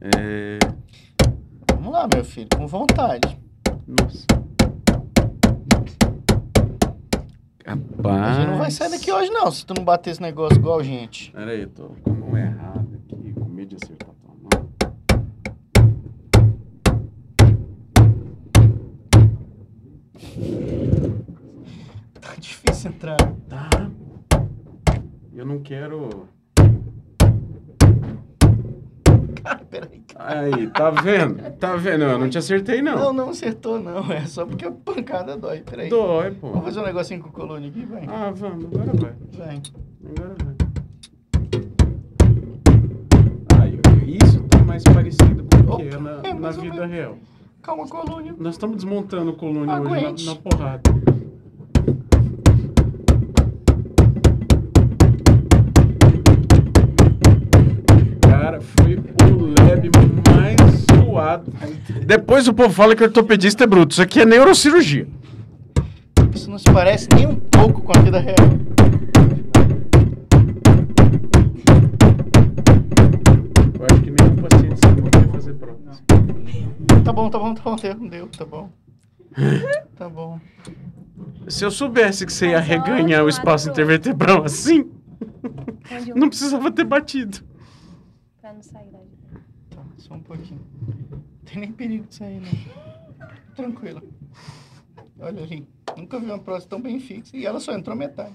É... 0.00 0.58
Vamos 1.74 1.92
lá, 1.92 2.08
meu 2.12 2.24
filho, 2.24 2.48
com 2.56 2.66
vontade. 2.66 3.38
Nossa. 3.86 4.41
Rapaz... 7.64 8.36
gente 8.36 8.46
não 8.48 8.58
vai 8.58 8.70
sair 8.70 8.90
daqui 8.90 9.12
hoje, 9.12 9.30
não, 9.30 9.50
se 9.50 9.64
tu 9.64 9.72
não 9.76 9.84
bater 9.84 10.10
esse 10.10 10.20
negócio 10.20 10.58
igual 10.58 10.80
a 10.80 10.82
gente. 10.82 11.30
Pera 11.30 11.52
aí, 11.52 11.62
eu 11.62 11.68
tô 11.68 11.88
com 12.02 12.10
a 12.10 12.12
mão 12.12 12.36
errada 12.36 13.00
aqui, 13.04 13.32
com 13.32 13.44
medo 13.44 13.68
de 13.68 13.76
acertar 13.76 14.10
tua 14.20 14.34
mão. 14.34 14.50
Tá 22.20 22.34
difícil 22.38 22.90
entrar. 22.90 23.16
Tá. 23.48 23.68
Eu 25.34 25.46
não 25.46 25.60
quero... 25.60 26.28
Ah, 29.44 29.56
peraí. 29.56 30.01
Aí, 30.24 30.66
tá 30.68 30.90
vendo? 30.90 31.50
Tá 31.58 31.76
vendo? 31.76 32.04
Eu 32.04 32.18
não 32.18 32.28
te 32.28 32.38
acertei, 32.38 32.80
Não, 32.82 32.96
não. 32.96 33.12
não 33.12 33.28
acertou, 33.30 33.80
não. 33.80 34.10
É 34.12 34.24
só 34.26 34.44
porque 34.46 34.64
a 34.64 34.70
pancada 34.70 35.36
dói. 35.36 35.60
Peraí. 35.60 35.88
Dói, 35.88 36.30
pô. 36.32 36.48
Vamos 36.50 36.64
fazer 36.66 36.80
um 36.80 36.84
negocinho 36.84 37.20
com 37.20 37.28
o 37.28 37.32
coluna 37.32 37.66
aqui, 37.66 37.84
vai. 37.84 38.04
Ah, 38.08 38.32
vamos, 38.34 38.66
agora 38.66 38.92
vai. 38.94 39.12
Vai. 39.46 39.62
Agora 40.16 40.34
vai. 40.44 40.52
Aí, 43.60 44.18
isso 44.22 44.42
tá 44.44 44.58
mais 44.58 44.82
parecido 44.84 45.44
com 45.44 45.72
o 45.72 45.76
que 45.76 45.88
é 45.88 45.98
na, 45.98 46.20
é 46.24 46.34
na 46.34 46.50
vida 46.50 46.86
real. 46.86 47.16
Calma, 47.62 47.86
coluna. 47.86 48.34
Nós 48.38 48.54
estamos 48.54 48.76
desmontando 48.76 49.32
o 49.32 49.70
Aguente. 49.70 50.04
hoje 50.14 50.26
na, 50.26 50.34
na 50.34 50.40
porrada. 50.40 50.82
Foi 58.62 58.94
o 58.94 59.54
lab 59.60 59.90
mais 60.30 60.86
zoado. 61.04 61.52
Depois 62.06 62.48
o 62.48 62.54
povo 62.54 62.70
fala 62.70 62.94
que 62.94 63.02
ortopedista 63.02 63.64
é 63.64 63.66
bruto. 63.66 63.92
Isso 63.92 64.02
aqui 64.02 64.20
é 64.20 64.24
neurocirurgia. 64.24 65.06
Isso 66.34 66.50
não 66.50 66.58
se 66.58 66.64
parece 66.64 67.08
nem 67.14 67.26
um 67.26 67.36
pouco 67.36 67.82
com 67.82 67.92
a 67.96 68.00
vida 68.00 68.18
real. 68.18 68.36
Eu 73.78 73.86
acho 73.90 74.00
que 74.02 74.10
nenhum 74.10 74.36
paciente 74.36 74.80
sabe 74.80 75.02
quer 75.02 75.28
fazer 75.28 75.54
prótese. 75.54 76.02
Tá 77.04 77.12
bom, 77.12 77.28
tá 77.28 77.38
bom, 77.38 77.54
tá 77.54 77.62
bom. 77.64 77.76
Deu, 77.76 77.94
deu, 78.08 78.26
tá 78.28 78.44
bom. 78.44 78.70
Tá 79.96 80.08
bom. 80.08 80.40
Se 81.48 81.64
eu 81.64 81.70
soubesse 81.70 82.24
que 82.24 82.32
você 82.32 82.48
ia 82.48 82.60
reganhar 82.60 83.24
o 83.24 83.28
espaço 83.28 83.68
intervertebral 83.68 84.44
assim, 84.44 84.90
não 86.14 86.28
precisava 86.28 86.70
ter 86.70 86.84
batido. 86.84 87.38
Pra 88.52 88.56
não 88.56 88.62
sair 88.62 88.90
daí. 88.90 89.08
Tá, 89.70 89.82
só 89.96 90.14
um 90.14 90.20
pouquinho. 90.20 90.60
Não 91.10 91.22
tem 91.46 91.60
nem 91.60 91.72
perigo 91.72 92.06
de 92.06 92.14
sair, 92.14 92.38
não. 92.38 92.50
Tranquilo. 93.56 94.02
Olha 95.18 95.42
ali. 95.42 95.66
Nunca 95.96 96.20
vi 96.20 96.26
uma 96.26 96.38
prótese 96.38 96.68
tão 96.68 96.80
bem 96.80 97.00
fixa 97.00 97.34
e 97.34 97.46
ela 97.46 97.58
só 97.58 97.72
entrou 97.72 97.96
metade. 97.96 98.34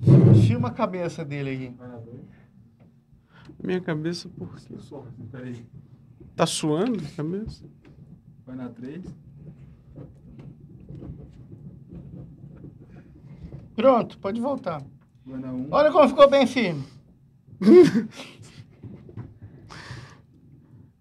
medir 0.00 0.56
uma 0.56 0.72
cabeça 0.72 1.24
dele 1.24 1.50
aqui. 1.50 1.76
Vai 1.76 1.88
na 1.88 1.98
2. 1.98 2.20
Minha 3.62 3.80
cabeça, 3.80 4.28
por 4.28 4.56
quê? 4.56 4.74
Tá 6.34 6.46
suando 6.46 6.98
a 6.98 7.16
cabeça? 7.16 7.64
Vai 8.44 8.56
na 8.56 8.68
3. 8.70 9.04
Pronto, 13.76 14.18
pode 14.18 14.40
voltar. 14.40 14.82
1. 15.26 15.68
Olha 15.70 15.92
como 15.92 16.08
ficou 16.08 16.28
bem 16.28 16.46
firme. 16.46 16.84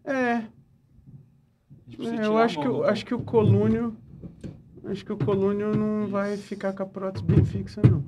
É, 0.07 0.45
é, 1.99 2.25
eu 2.27 2.37
acho 2.37 2.59
que, 2.59 2.67
eu 2.67 2.83
acho 2.83 3.03
que 3.03 3.13
o 3.15 3.19
colúnio. 3.19 3.97
Acho 4.85 5.03
que 5.03 5.11
o 5.11 5.17
colúnio 5.17 5.75
não 5.75 6.07
vai 6.07 6.37
ficar 6.37 6.73
com 6.73 6.83
a 6.83 6.85
prótese 6.85 7.25
bem 7.25 7.43
fixa, 7.43 7.81
não. 7.81 8.03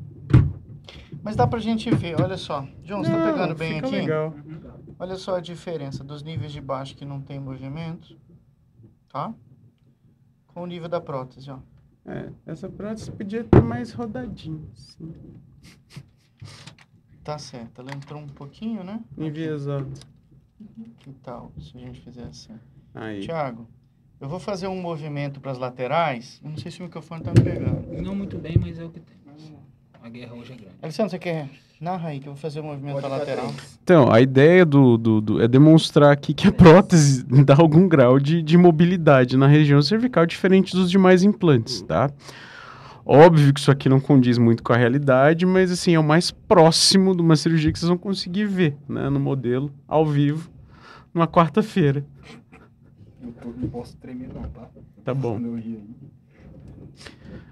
Mas 1.23 1.35
dá 1.35 1.47
pra 1.47 1.57
gente 1.59 1.89
ver, 1.89 2.21
olha 2.21 2.37
só. 2.37 2.67
João, 2.83 3.03
você 3.03 3.11
tá 3.11 3.33
pegando 3.33 3.55
bem 3.55 3.75
fica 3.75 3.87
aqui? 3.87 3.95
legal. 3.95 4.35
Olha 4.99 5.15
só 5.15 5.37
a 5.37 5.39
diferença 5.39 6.03
dos 6.03 6.21
níveis 6.21 6.51
de 6.51 6.61
baixo 6.61 6.95
que 6.95 7.03
não 7.03 7.19
tem 7.19 7.39
movimento, 7.39 8.15
tá? 9.09 9.33
Com 10.45 10.61
o 10.61 10.65
nível 10.67 10.87
da 10.87 11.01
prótese, 11.01 11.49
ó. 11.49 11.57
É, 12.07 12.31
essa 12.45 12.69
prótese 12.69 13.11
podia 13.11 13.43
ter 13.43 13.61
mais 13.61 13.91
rodadinha, 13.91 14.65
assim. 14.73 15.13
Tá 17.21 17.37
certo, 17.37 17.81
ela 17.81 17.91
entrou 17.93 18.21
um 18.21 18.27
pouquinho, 18.27 18.81
né? 18.81 19.03
Enviesado. 19.17 19.91
Que 20.99 21.11
tal 21.21 21.51
se 21.59 21.75
a 21.75 21.79
gente 21.81 21.99
fizer 21.99 22.23
assim? 22.23 22.57
Aí. 22.95 23.19
Tiago, 23.19 23.67
eu 24.21 24.29
vou 24.29 24.39
fazer 24.39 24.67
um 24.67 24.81
movimento 24.81 25.41
para 25.41 25.51
as 25.51 25.57
laterais. 25.57 26.39
Eu 26.41 26.49
não 26.49 26.57
sei 26.57 26.71
se 26.71 26.79
o 26.79 26.83
microfone 26.83 27.21
tá 27.21 27.31
me 27.31 27.43
pegando. 27.43 28.01
Não 28.01 28.15
muito 28.15 28.37
bem, 28.37 28.57
mas 28.57 28.79
é 28.79 28.85
o 28.85 28.89
que 28.89 29.01
tem. 29.01 29.16
A 30.03 30.09
guerra 30.09 30.33
hoje 30.35 30.53
é 30.53 30.55
grande. 30.55 30.75
Alessandro, 30.81 31.11
você 31.11 31.19
quer? 31.19 31.49
Narra 31.79 32.09
aí 32.09 32.19
que 32.19 32.27
eu 32.27 32.33
vou 32.33 32.41
fazer 32.41 32.59
um 32.61 32.63
movimento 32.63 32.99
para 32.99 33.07
lateral. 33.07 33.53
Então, 33.83 34.11
a 34.11 34.19
ideia 34.19 34.65
do, 34.65 34.97
do, 34.97 35.21
do- 35.21 35.41
é 35.41 35.47
demonstrar 35.47 36.11
aqui 36.11 36.33
que 36.33 36.47
a 36.47 36.51
prótese 36.51 37.23
dá 37.45 37.55
algum 37.57 37.87
grau 37.87 38.19
de, 38.19 38.41
de 38.41 38.57
mobilidade 38.57 39.37
na 39.37 39.47
região 39.47 39.81
cervical 39.81 40.25
diferente 40.25 40.75
dos 40.75 40.89
demais 40.89 41.23
implantes, 41.23 41.81
tá? 41.83 42.09
Óbvio 43.05 43.53
que 43.53 43.59
isso 43.59 43.71
aqui 43.71 43.87
não 43.87 43.99
condiz 43.99 44.37
muito 44.37 44.61
com 44.63 44.73
a 44.73 44.77
realidade, 44.77 45.45
mas 45.45 45.71
assim, 45.71 45.93
é 45.93 45.99
o 45.99 46.03
mais 46.03 46.31
próximo 46.31 47.15
de 47.15 47.21
uma 47.21 47.35
cirurgia 47.35 47.71
que 47.71 47.77
vocês 47.79 47.87
vão 47.87 47.97
conseguir 47.97 48.45
ver, 48.45 48.75
né, 48.89 49.07
no 49.09 49.19
modelo, 49.19 49.71
ao 49.87 50.05
vivo, 50.05 50.49
numa 51.13 51.27
quarta-feira. 51.27 52.03
Eu 53.21 53.31
tô- 53.33 53.49
não 53.55 53.69
posso 53.69 53.95
tremer 53.97 54.29
não, 54.33 54.41
tá? 54.49 54.67
Tá 55.05 55.13
bom. 55.13 55.33
Quando 55.33 55.45
eu 55.47 55.55
rir 55.55 55.75
aí. 55.77 55.97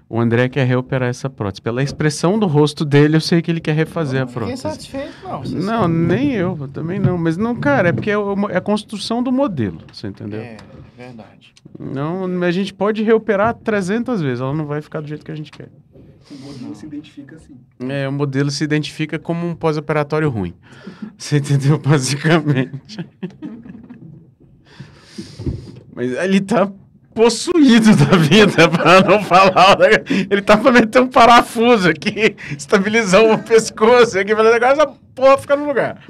O 0.08 0.20
André 0.20 0.48
quer 0.48 0.64
reoperar 0.64 1.08
essa 1.08 1.28
prótese. 1.28 1.60
Pela 1.60 1.82
expressão 1.82 2.38
do 2.38 2.46
rosto 2.46 2.84
dele, 2.84 3.16
eu 3.16 3.20
sei 3.20 3.42
que 3.42 3.50
ele 3.50 3.60
quer 3.60 3.74
refazer 3.74 4.22
a 4.22 4.26
Fiquei 4.26 4.40
prótese. 4.40 4.62
satisfeito, 4.62 5.12
não. 5.24 5.42
Não, 5.42 5.82
sabe. 5.82 5.94
nem 5.94 6.32
eu, 6.32 6.56
eu 6.60 6.68
também 6.68 7.00
não. 7.00 7.18
Mas 7.18 7.36
não, 7.36 7.56
cara, 7.56 7.88
é 7.88 7.92
porque 7.92 8.10
é, 8.10 8.14
é 8.14 8.56
a 8.56 8.60
construção 8.60 9.20
do 9.20 9.32
modelo, 9.32 9.80
você 9.92 10.06
entendeu? 10.06 10.40
É, 10.40 10.56
verdade. 10.96 11.52
Não, 11.78 12.24
a 12.44 12.50
gente 12.52 12.72
pode 12.72 13.02
reoperar 13.02 13.52
300 13.54 14.22
vezes, 14.22 14.40
ela 14.40 14.54
não 14.54 14.64
vai 14.64 14.80
ficar 14.80 15.00
do 15.00 15.08
jeito 15.08 15.24
que 15.24 15.32
a 15.32 15.34
gente 15.34 15.50
quer. 15.50 15.68
O 16.30 16.34
modelo 16.44 16.74
se 16.74 16.86
identifica 16.86 17.36
assim. 17.36 17.56
É, 17.88 18.08
o 18.08 18.12
modelo 18.12 18.50
se 18.50 18.64
identifica 18.64 19.18
como 19.18 19.46
um 19.46 19.54
pós-operatório 19.54 20.28
ruim. 20.28 20.54
Você 21.18 21.38
entendeu? 21.38 21.78
Basicamente. 21.78 23.04
Mas 25.94 26.12
ele 26.12 26.40
tá 26.40 26.70
possuído 27.16 27.96
da 27.96 28.16
vida, 28.16 28.68
pra 28.70 29.00
não 29.02 29.22
falar. 29.24 29.78
né? 29.78 29.88
Ele 30.30 30.42
tá 30.42 30.56
pra 30.56 30.70
meter 30.70 31.00
um 31.02 31.08
parafuso 31.08 31.88
aqui, 31.88 32.36
estabilizar 32.56 33.24
o 33.24 33.42
pescoço 33.42 34.18
aqui, 34.18 34.36
fazer 34.36 34.54
agora 34.54 34.72
essa 34.72 34.86
porra 35.14 35.38
fica 35.38 35.56
no 35.56 35.66
lugar. 35.66 36.04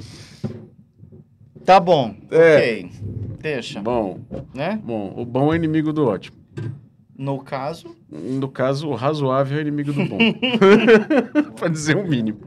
Tá 1.65 1.79
bom. 1.79 2.13
É. 2.29 2.57
Ok. 2.57 2.91
Deixa. 3.41 3.81
Bom, 3.81 4.19
Né? 4.53 4.79
bom, 4.83 5.13
o 5.15 5.25
bom 5.25 5.53
é 5.53 5.55
inimigo 5.55 5.91
do 5.93 6.05
ótimo. 6.05 6.37
No 7.17 7.39
caso, 7.39 7.95
No 8.11 8.47
caso, 8.49 8.87
o 8.89 8.93
razoável 8.95 9.57
é 9.57 9.61
inimigo 9.61 9.91
do 9.91 10.05
bom. 10.05 10.17
pra 11.57 11.67
dizer 11.67 11.97
o 11.97 12.07
mínimo. 12.07 12.39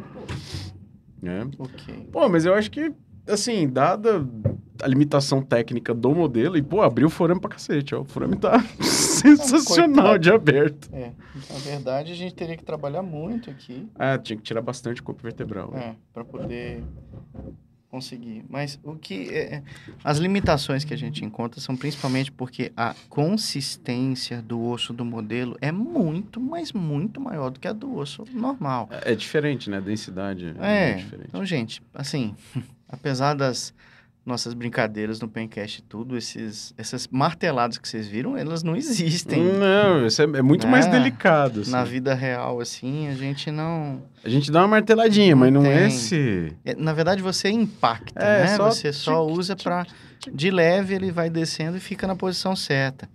É. 1.22 1.42
ok. 1.58 2.08
Pô, 2.12 2.28
mas 2.28 2.44
eu 2.46 2.54
acho 2.54 2.70
que, 2.70 2.92
assim, 3.26 3.68
dada 3.68 4.24
a 4.82 4.86
limitação 4.88 5.42
técnica 5.42 5.92
do 5.94 6.14
modelo, 6.14 6.56
e, 6.56 6.62
pô, 6.62 6.82
abriu 6.82 7.08
o 7.08 7.10
forame 7.10 7.40
pra 7.40 7.50
cacete, 7.50 7.94
ó. 7.94 8.00
O 8.00 8.04
forame 8.04 8.36
tá 8.36 8.58
sensacional 8.80 10.18
de 10.18 10.30
aberto. 10.30 10.88
É, 10.92 11.12
na 11.50 11.58
verdade 11.58 12.12
a 12.12 12.16
gente 12.16 12.34
teria 12.34 12.56
que 12.56 12.64
trabalhar 12.64 13.02
muito 13.02 13.50
aqui, 13.50 13.86
Ah, 13.98 14.18
tinha 14.18 14.36
que 14.36 14.42
tirar 14.42 14.62
bastante 14.62 15.02
corpo 15.02 15.22
vertebral. 15.22 15.72
é, 15.76 15.94
para 16.12 16.24
poder 16.24 16.82
conseguir. 17.90 18.44
Mas 18.48 18.78
o 18.84 18.94
que 18.94 19.28
é, 19.30 19.54
é- 19.56 19.62
as 20.04 20.18
limitações 20.18 20.84
que 20.84 20.94
a 20.94 20.96
gente 20.96 21.24
encontra 21.24 21.60
são 21.60 21.76
principalmente 21.76 22.30
porque 22.30 22.72
a 22.76 22.94
consistência 23.08 24.40
do 24.40 24.62
osso 24.62 24.92
do 24.92 25.04
modelo 25.04 25.56
é 25.60 25.72
muito, 25.72 26.40
mas 26.40 26.72
muito 26.72 27.20
maior 27.20 27.50
do 27.50 27.58
que 27.58 27.66
a 27.66 27.72
do 27.72 27.96
osso 27.96 28.24
normal. 28.32 28.88
É, 28.92 29.12
é 29.12 29.14
diferente, 29.16 29.68
né? 29.68 29.78
A 29.78 29.80
densidade 29.80 30.54
É, 30.60 30.90
é 30.90 30.94
diferente. 30.94 31.28
então, 31.28 31.44
gente, 31.44 31.82
assim, 31.92 32.34
apesar 32.88 33.34
das 33.34 33.74
nossas 34.24 34.52
brincadeiras 34.54 35.18
no 35.20 35.26
Pencast 35.28 35.78
e 35.80 35.82
tudo, 35.82 36.16
esses, 36.16 36.74
essas 36.76 37.08
marteladas 37.10 37.78
que 37.78 37.88
vocês 37.88 38.06
viram, 38.06 38.36
elas 38.36 38.62
não 38.62 38.76
existem. 38.76 39.42
Não, 39.42 40.06
isso 40.06 40.20
é, 40.22 40.24
é 40.24 40.42
muito 40.42 40.66
mais 40.68 40.86
É, 40.86 40.90
delicado. 40.90 41.60
assim. 41.62 41.70
Na 41.70 41.84
vida 41.84 42.14
real, 42.14 42.60
assim, 42.60 43.08
a 43.08 43.14
gente 43.14 43.50
não. 43.50 44.02
A 44.24 44.28
gente 44.28 44.50
dá 44.52 44.60
uma 44.60 44.68
marteladinha, 44.68 45.34
mas 45.34 45.52
não 45.52 45.64
é 45.64 45.78
Tem. 45.78 45.86
esse... 45.88 46.52
é, 46.64 46.74
Na 46.74 46.92
verdade, 46.92 47.22
você 47.22 47.48
impacta, 47.50 48.22
É, 48.24 48.42
né? 48.44 48.56
só 48.56 48.66
você 48.70 48.92
só 48.92 49.26
usa 49.26 49.56
para 49.56 49.86
de 50.32 50.50
leve, 50.50 50.94
ele 50.94 51.10
vai 51.10 51.30
descendo 51.30 51.78
e 51.78 51.80
fica 51.80 52.06
na 52.06 52.14
posição 52.14 52.54
certa. 52.54 53.08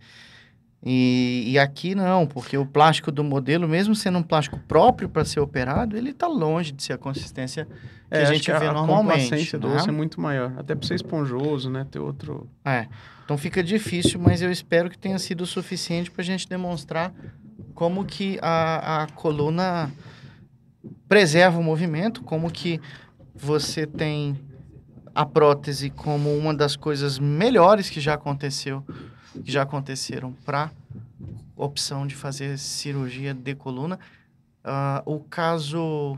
E, 0.88 1.46
e 1.48 1.58
aqui 1.58 1.96
não, 1.96 2.28
porque 2.28 2.56
o 2.58 2.66
plástico 2.66 3.12
do 3.12 3.24
modelo, 3.24 3.68
mesmo 3.68 3.96
sendo 3.96 4.20
um 4.20 4.24
plástico 4.24 4.60
próprio 4.68 5.10
para 5.10 5.26
ser 5.26 5.40
operado, 5.40 5.98
ele 5.98 6.12
está 6.12 6.28
longe 6.28 6.72
de 6.72 6.84
ser 6.84 6.94
a 6.94 6.98
consistência 6.98 7.66
que 7.66 7.72
É, 8.18 8.22
a 8.22 8.26
gente 8.26 8.46
que 8.46 8.52
vê 8.60 8.68
a, 8.68 8.70
a 8.70 8.74
normalmente. 8.74 9.24
complacência 9.24 9.58
do 9.58 9.68
né? 9.68 9.76
osso 9.78 9.90
é 9.90 9.92
muito 9.92 10.22
maior. 10.22 10.54
Até 10.58 10.76
pra 10.76 10.88
ser 10.88 10.94
esponjoso, 10.94 11.72
né? 11.72 11.88
Ter 11.90 11.98
outro... 11.98 12.48
É, 12.64 12.88
então 13.24 13.36
fica 13.36 13.64
difícil, 13.64 14.20
mas 14.20 14.44
eu 14.44 14.52
espero 14.52 14.88
que 14.88 14.98
tenha 14.98 15.18
sido 15.18 15.42
o 15.42 15.46
suficiente 15.48 16.12
para 16.12 16.22
a 16.22 16.26
gente 16.26 16.48
demonstrar 16.48 17.12
como 17.74 18.06
que 18.06 18.38
a, 18.40 19.04
a 19.04 19.08
coluna 19.08 19.92
preserva 21.08 21.58
o 21.60 21.64
movimento, 21.64 22.22
como 22.22 22.52
que 22.52 22.80
você 23.34 23.88
tem 23.88 24.40
a 25.16 25.26
prótese 25.26 25.90
como 25.90 26.38
uma 26.38 26.54
das 26.54 26.76
coisas 26.76 27.18
melhores 27.18 27.90
que 27.90 28.00
já 28.00 28.14
aconteceu, 28.14 28.84
que 29.44 29.52
já 29.52 29.64
aconteceram 29.64 30.34
para 30.46 30.72
opção 31.56 32.06
de 32.06 32.16
fazer 32.16 32.58
cirurgia 32.58 33.34
de 33.34 33.56
coluna. 33.56 34.00
Ah, 34.64 35.02
o 35.06 35.20
caso 35.20 36.18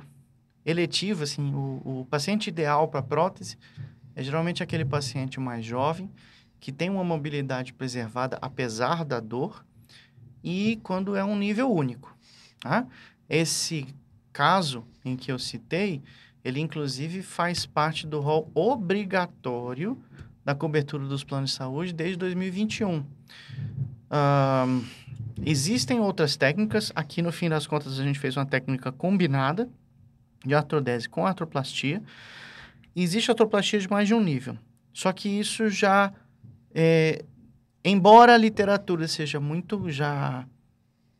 eletivo, 0.66 1.24
assim, 1.24 1.54
o, 1.54 1.82
o 2.02 2.08
paciente 2.10 2.48
ideal 2.48 2.88
para 2.88 3.02
prótese 3.02 3.58
é 4.16 4.24
geralmente 4.24 4.64
aquele 4.64 4.84
paciente 4.84 5.40
mais 5.40 5.64
jovem, 5.64 6.10
que 6.60 6.72
tem 6.72 6.90
uma 6.90 7.04
mobilidade 7.04 7.72
preservada 7.72 8.38
apesar 8.42 9.06
da 9.06 9.20
dor, 9.20 9.64
e 10.44 10.80
quando 10.82 11.16
é 11.16 11.24
um 11.24 11.38
nível 11.38 11.72
único. 11.72 12.16
Tá? 12.60 12.86
Esse 13.30 13.86
caso 14.34 14.84
em 15.06 15.16
que 15.16 15.32
eu 15.32 15.38
citei, 15.38 16.02
ele 16.44 16.60
inclusive 16.60 17.22
faz 17.22 17.66
parte 17.66 18.08
do 18.08 18.20
rol 18.20 18.50
obrigatório 18.54 19.98
da 20.48 20.56
cobertura 20.56 21.06
dos 21.06 21.26
planos 21.26 21.50
de 21.50 21.58
saúde 21.58 21.92
desde 21.92 22.16
2021. 22.16 23.04
Ahn, 24.10 24.82
existem 25.46 26.00
outras 26.00 26.38
técnicas, 26.38 26.90
aqui 26.96 27.22
no 27.22 27.34
fim 27.34 27.50
das 27.50 27.68
contas 27.68 28.00
a 28.00 28.04
gente 28.04 28.18
fez 28.18 28.38
uma 28.38 28.46
técnica 28.46 28.90
combinada 28.90 29.70
de 30.46 30.56
artrodese 30.56 31.10
com 31.10 31.28
artroplastia. 31.28 32.02
Existe 32.96 33.30
artroplastia 33.30 33.78
de 33.78 33.90
mais 33.90 34.08
de 34.08 34.14
um 34.14 34.24
nível. 34.24 34.58
Só 34.94 35.12
que 35.12 35.28
isso 35.28 35.68
já, 35.70 36.14
é, 36.74 37.26
embora 37.84 38.34
a 38.34 38.38
literatura 38.38 39.06
seja 39.06 39.42
muito 39.42 39.90
já 39.92 40.48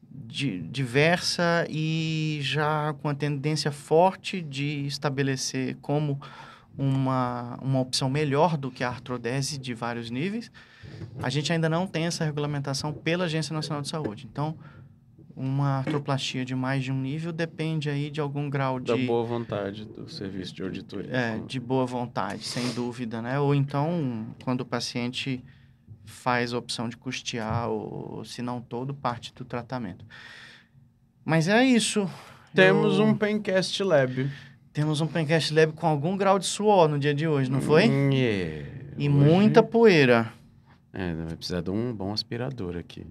di- 0.10 0.62
diversa 0.62 1.68
e 1.70 2.40
já 2.42 2.94
com 3.02 3.10
a 3.10 3.14
tendência 3.14 3.74
forte 3.74 4.42
de 4.42 4.88
estabelecer 4.88 5.76
como 5.82 6.18
uma, 6.78 7.58
uma 7.62 7.80
opção 7.80 8.10
melhor 8.10 8.56
do 8.58 8.70
que 8.70 8.84
a 8.84 8.90
artrodese 8.90 9.58
de 9.58 9.74
vários 9.74 10.10
níveis, 10.12 10.52
a 11.22 11.30
gente 11.30 11.52
ainda 11.52 11.68
não 11.68 11.88
tem 11.88 12.06
essa 12.06 12.24
regulamentação 12.24 12.94
pela 12.94 13.26
Agência 13.26 13.54
Nacional 13.54 13.82
de 13.82 13.90
Saúde. 13.90 14.28
Então, 14.32 14.58
uma 15.36 15.78
artroplastia 15.78 16.44
de 16.44 16.56
mais 16.56 16.84
de 16.84 16.92
um 16.92 17.00
nível 17.00 17.32
depende 17.32 17.90
aí 17.90 18.10
de 18.10 18.20
algum 18.20 18.50
grau 18.50 18.80
de... 18.80 18.88
Da 18.88 18.98
boa 18.98 19.24
vontade 19.24 19.86
do 19.86 20.10
serviço 20.10 20.54
de 20.54 20.64
auditoria. 20.64 21.12
É, 21.12 21.38
de 21.46 21.60
boa 21.60 21.86
vontade, 21.86 22.44
sem 22.44 22.72
dúvida, 22.74 23.22
né? 23.22 23.40
Ou 23.40 23.54
então, 23.54 24.26
quando 24.44 24.62
o 24.62 24.66
paciente 24.66 25.44
faz 26.06 26.54
a 26.54 26.58
opção 26.58 26.90
de 26.90 26.98
custear, 26.98 27.70
ou 27.70 28.24
se 28.26 28.42
não 28.42 28.62
todo, 28.62 28.94
parte 28.94 29.34
do 29.34 29.46
tratamento. 29.46 30.06
Mas 31.24 31.48
é 31.48 31.64
isso. 31.66 32.10
Temos 32.56 32.98
Eu- 32.98 33.06
um 33.06 33.16
Pencast 33.16 33.84
Lab. 33.84 34.32
Temos 34.78 35.02
um 35.02 35.08
Pencast 35.08 35.52
Lab 35.56 35.74
com 35.74 35.88
algum 35.88 36.16
grau 36.16 36.38
de 36.38 36.46
suor 36.46 36.88
no 36.88 37.00
dia 37.00 37.12
de 37.12 37.28
hoje, 37.28 37.50
não 37.50 37.60
foi? 37.60 37.90
Hum, 37.90 38.12
é. 38.14 38.64
E 38.96 39.10
Hoje- 39.10 39.10
muita 39.10 39.64
poeira. 39.64 40.32
É, 40.94 41.16
vai 41.16 41.36
precisar 41.36 41.62
de 41.62 41.72
um 41.72 41.92
bom 41.92 42.14
aspirador 42.14 42.78
aqui. 42.78 43.04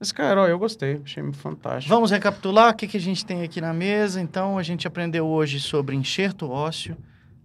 Mas, 0.00 0.10
cara, 0.10 0.40
ó, 0.40 0.46
eu 0.48 0.58
gostei. 0.58 1.02
Achei 1.04 1.22
fantástico. 1.34 1.94
Vamos 1.94 2.10
recapitular 2.10 2.72
o 2.72 2.74
que, 2.74 2.88
que 2.88 2.96
a 2.96 3.00
gente 3.00 3.26
tem 3.26 3.42
aqui 3.42 3.60
na 3.60 3.74
mesa. 3.74 4.22
Então, 4.22 4.56
a 4.56 4.62
gente 4.62 4.86
aprendeu 4.86 5.26
hoje 5.26 5.60
sobre 5.60 5.94
enxerto 5.94 6.48
ósseo. 6.48 6.96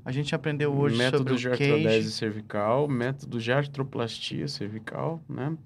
A 0.06 0.12
gente 0.14 0.34
aprendeu 0.34 0.74
hoje 0.74 0.95
método 0.95 1.18
sobre 1.18 1.34
o 1.34 1.38
de 1.38 1.49
artrodese 1.49 2.10
cervical, 2.10 2.88
método 2.88 3.38
de 3.38 3.51
artroplastia 3.51 4.47
cervical, 4.47 5.22
né? 5.28 5.58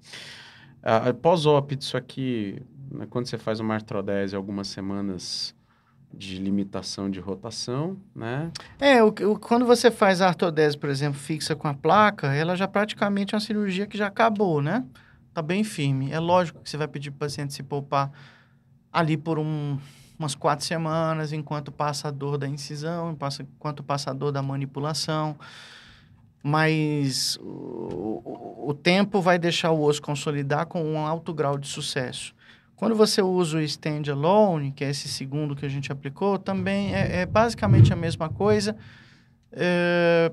Ah, 0.82 1.14
Pós-op 1.14 1.76
disso 1.76 1.96
aqui, 1.96 2.60
né, 2.90 3.06
quando 3.08 3.26
você 3.26 3.38
faz 3.38 3.60
uma 3.60 3.74
artrodese, 3.74 4.34
algumas 4.34 4.66
semanas 4.66 5.56
de 6.12 6.38
limitação 6.38 7.10
de 7.10 7.20
rotação, 7.20 7.96
né? 8.14 8.50
É, 8.80 9.02
o, 9.02 9.08
o- 9.08 9.38
quando 9.38 9.66
você 9.66 9.90
faz 9.90 10.20
a 10.20 10.28
artrodese, 10.28 10.76
por 10.76 10.88
exemplo, 10.88 11.18
fixa 11.18 11.54
com 11.54 11.68
a 11.68 11.74
placa, 11.74 12.28
ela 12.34 12.56
já 12.56 12.66
praticamente 12.66 13.34
é 13.34 13.36
uma 13.36 13.40
cirurgia 13.40 13.86
que 13.86 13.96
já 13.98 14.06
acabou, 14.06 14.60
né? 14.62 14.84
Tá 15.34 15.42
bem 15.42 15.62
firme. 15.62 16.10
É 16.10 16.18
lógico 16.18 16.60
que 16.60 16.68
você 16.70 16.76
vai 16.76 16.88
pedir 16.88 17.10
para 17.10 17.16
o 17.16 17.20
paciente 17.28 17.52
se 17.54 17.62
poupar 17.62 18.10
ali 18.92 19.16
por 19.16 19.38
um- 19.38 19.78
umas 20.18 20.34
quatro 20.34 20.64
semanas, 20.64 21.32
enquanto 21.32 21.70
passa 21.70 22.08
a 22.08 22.10
dor 22.10 22.38
da 22.38 22.48
incisão, 22.48 23.16
enquanto 23.54 23.82
passa 23.84 24.10
a 24.10 24.12
dor 24.14 24.32
da 24.32 24.42
manipulação. 24.42 25.36
Mas 26.42 27.36
o, 27.40 27.44
o- 28.24 28.64
o 28.70 28.74
tempo 28.74 29.20
vai 29.20 29.38
deixar 29.38 29.70
o 29.72 29.82
osso 29.82 30.00
consolidar 30.00 30.66
com 30.66 30.82
um 30.82 30.98
alto 30.98 31.34
grau 31.34 31.58
de 31.58 31.66
sucesso. 31.68 32.34
Quando 32.78 32.94
você 32.94 33.20
usa 33.20 33.58
o 33.58 33.60
stand 33.60 34.04
alone, 34.08 34.70
que 34.70 34.84
é 34.84 34.90
esse 34.90 35.08
segundo 35.08 35.56
que 35.56 35.66
a 35.66 35.68
gente 35.68 35.90
aplicou, 35.90 36.38
também 36.38 36.94
é, 36.94 37.22
é 37.22 37.26
basicamente 37.26 37.92
a 37.92 37.96
mesma 37.96 38.28
coisa, 38.28 38.76
é, 39.50 40.30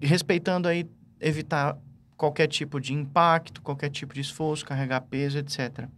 respeitando 0.00 0.68
aí 0.68 0.88
evitar 1.20 1.76
qualquer 2.16 2.46
tipo 2.46 2.80
de 2.80 2.94
impacto, 2.94 3.60
qualquer 3.60 3.90
tipo 3.90 4.14
de 4.14 4.20
esforço, 4.20 4.64
carregar 4.64 5.00
peso, 5.00 5.36
etc. 5.36 5.88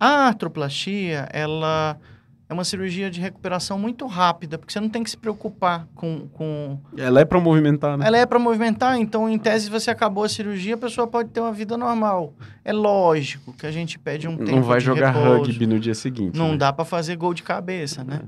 A 0.00 0.26
artroplastia, 0.26 1.28
ela 1.32 1.96
é 2.50 2.52
uma 2.52 2.64
cirurgia 2.64 3.08
de 3.08 3.20
recuperação 3.20 3.78
muito 3.78 4.08
rápida, 4.08 4.58
porque 4.58 4.72
você 4.72 4.80
não 4.80 4.88
tem 4.88 5.04
que 5.04 5.10
se 5.10 5.16
preocupar 5.16 5.86
com, 5.94 6.26
com 6.32 6.80
Ela 6.98 7.20
é 7.20 7.24
para 7.24 7.38
movimentar, 7.38 7.96
né? 7.96 8.04
ela 8.04 8.18
é 8.18 8.26
para 8.26 8.40
movimentar, 8.40 8.98
então 8.98 9.30
em 9.30 9.38
tese 9.38 9.70
você 9.70 9.88
acabou 9.88 10.24
a 10.24 10.28
cirurgia, 10.28 10.74
a 10.74 10.76
pessoa 10.76 11.06
pode 11.06 11.28
ter 11.28 11.38
uma 11.38 11.52
vida 11.52 11.76
normal. 11.76 12.34
É 12.64 12.72
lógico 12.72 13.52
que 13.52 13.64
a 13.66 13.70
gente 13.70 14.00
pede 14.00 14.26
um 14.26 14.36
tempo 14.36 14.50
Não 14.50 14.62
vai 14.64 14.80
jogar 14.80 15.12
repouso. 15.12 15.44
rugby 15.44 15.64
no 15.64 15.78
dia 15.78 15.94
seguinte. 15.94 16.36
Não 16.36 16.50
né? 16.50 16.56
dá 16.56 16.72
para 16.72 16.84
fazer 16.84 17.14
gol 17.14 17.32
de 17.32 17.44
cabeça, 17.44 18.02
né? 18.02 18.22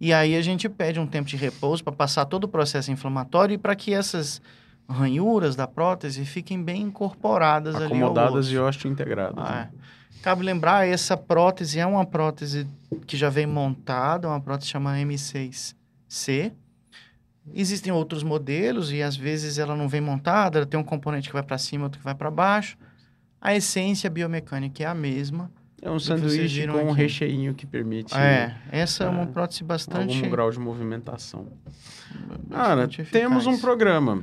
E 0.00 0.12
aí 0.12 0.34
a 0.34 0.42
gente 0.42 0.68
pede 0.68 0.98
um 0.98 1.06
tempo 1.06 1.28
de 1.28 1.36
repouso 1.36 1.84
para 1.84 1.92
passar 1.92 2.24
todo 2.24 2.44
o 2.44 2.48
processo 2.48 2.90
inflamatório 2.90 3.54
e 3.54 3.58
para 3.58 3.76
que 3.76 3.94
essas 3.94 4.42
ranhuras 4.90 5.54
da 5.56 5.66
prótese 5.66 6.24
fiquem 6.24 6.62
bem 6.62 6.82
incorporadas 6.82 7.74
ali 7.76 7.84
ao 7.84 7.90
Acomodadas 8.10 8.46
e 8.48 8.58
osteo 8.58 8.90
integradas. 8.90 9.34
Ah, 9.38 9.50
né? 9.52 9.70
é. 9.74 9.80
Cabe 10.22 10.42
lembrar, 10.44 10.86
essa 10.86 11.16
prótese 11.16 11.78
é 11.78 11.86
uma 11.86 12.04
prótese 12.04 12.66
que 13.06 13.16
já 13.16 13.30
vem 13.30 13.46
montada, 13.46 14.28
uma 14.28 14.40
prótese 14.40 14.70
chamada 14.70 14.98
M6C. 14.98 16.52
Existem 17.54 17.90
outros 17.92 18.22
modelos 18.22 18.92
e 18.92 19.02
às 19.02 19.16
vezes 19.16 19.58
ela 19.58 19.74
não 19.74 19.88
vem 19.88 20.00
montada, 20.00 20.58
ela 20.58 20.66
tem 20.66 20.78
um 20.78 20.84
componente 20.84 21.28
que 21.28 21.32
vai 21.32 21.42
para 21.42 21.56
cima, 21.56 21.84
outro 21.84 21.98
que 21.98 22.04
vai 22.04 22.14
para 22.14 22.30
baixo. 22.30 22.76
A 23.40 23.54
essência 23.54 24.10
biomecânica 24.10 24.82
é 24.82 24.86
a 24.86 24.94
mesma. 24.94 25.50
É 25.82 25.90
um 25.90 25.98
sanduíche 25.98 26.66
com 26.66 26.74
um 26.76 26.90
aqui. 26.90 27.00
recheinho 27.00 27.54
que 27.54 27.64
permite 27.66 28.14
É, 28.14 28.54
essa 28.70 29.04
é 29.04 29.08
uma 29.08 29.22
Ah, 29.22 29.26
prótese 29.26 29.64
bastante, 29.64 30.14
algum 30.18 30.30
grau 30.30 30.50
de 30.50 30.58
movimentação. 30.60 31.46
Cara, 32.50 32.86
temos 33.10 33.46
um 33.46 33.58
programa. 33.58 34.22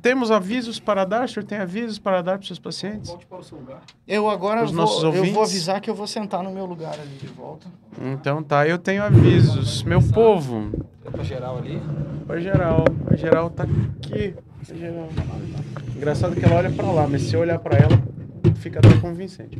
Temos 0.00 0.30
avisos 0.30 0.78
para 0.78 1.04
dar? 1.04 1.24
O 1.24 1.28
senhor 1.28 1.44
tem 1.44 1.58
avisos 1.58 1.98
para 1.98 2.22
dar 2.22 2.32
para 2.32 2.42
os 2.42 2.46
seus 2.46 2.58
pacientes? 2.58 3.10
Volte 3.10 3.26
para 3.26 3.38
o 3.38 3.42
seu 3.42 3.58
lugar. 3.58 3.82
Eu 4.06 4.28
agora 4.28 4.64
Os 4.64 4.70
vou, 4.70 4.80
nossos 4.80 5.02
eu 5.02 5.24
vou 5.32 5.42
avisar 5.42 5.80
que 5.80 5.90
eu 5.90 5.94
vou 5.94 6.06
sentar 6.06 6.42
no 6.42 6.52
meu 6.52 6.64
lugar 6.64 6.94
ali 6.94 7.16
de 7.20 7.26
volta. 7.26 7.66
Então 8.00 8.42
tá, 8.42 8.66
eu 8.66 8.78
tenho 8.78 9.02
avisos. 9.02 9.82
Meu 9.82 10.00
povo, 10.00 10.70
É 11.04 11.10
pra 11.10 11.22
geral 11.24 11.58
ali. 11.58 11.80
Oi, 12.28 12.40
geral. 12.40 12.84
A 13.10 13.16
geral 13.16 13.50
tá 13.50 13.64
aqui. 13.64 14.34
Oi, 14.70 14.76
geral. 14.76 15.08
Engraçado 15.96 16.36
que 16.36 16.44
ela 16.44 16.56
olha 16.56 16.70
pra 16.70 16.90
lá, 16.90 17.06
mas 17.08 17.22
se 17.22 17.34
eu 17.34 17.40
olhar 17.40 17.58
pra 17.58 17.76
ela, 17.76 18.00
fica 18.56 18.78
até 18.78 18.96
convincente. 19.00 19.58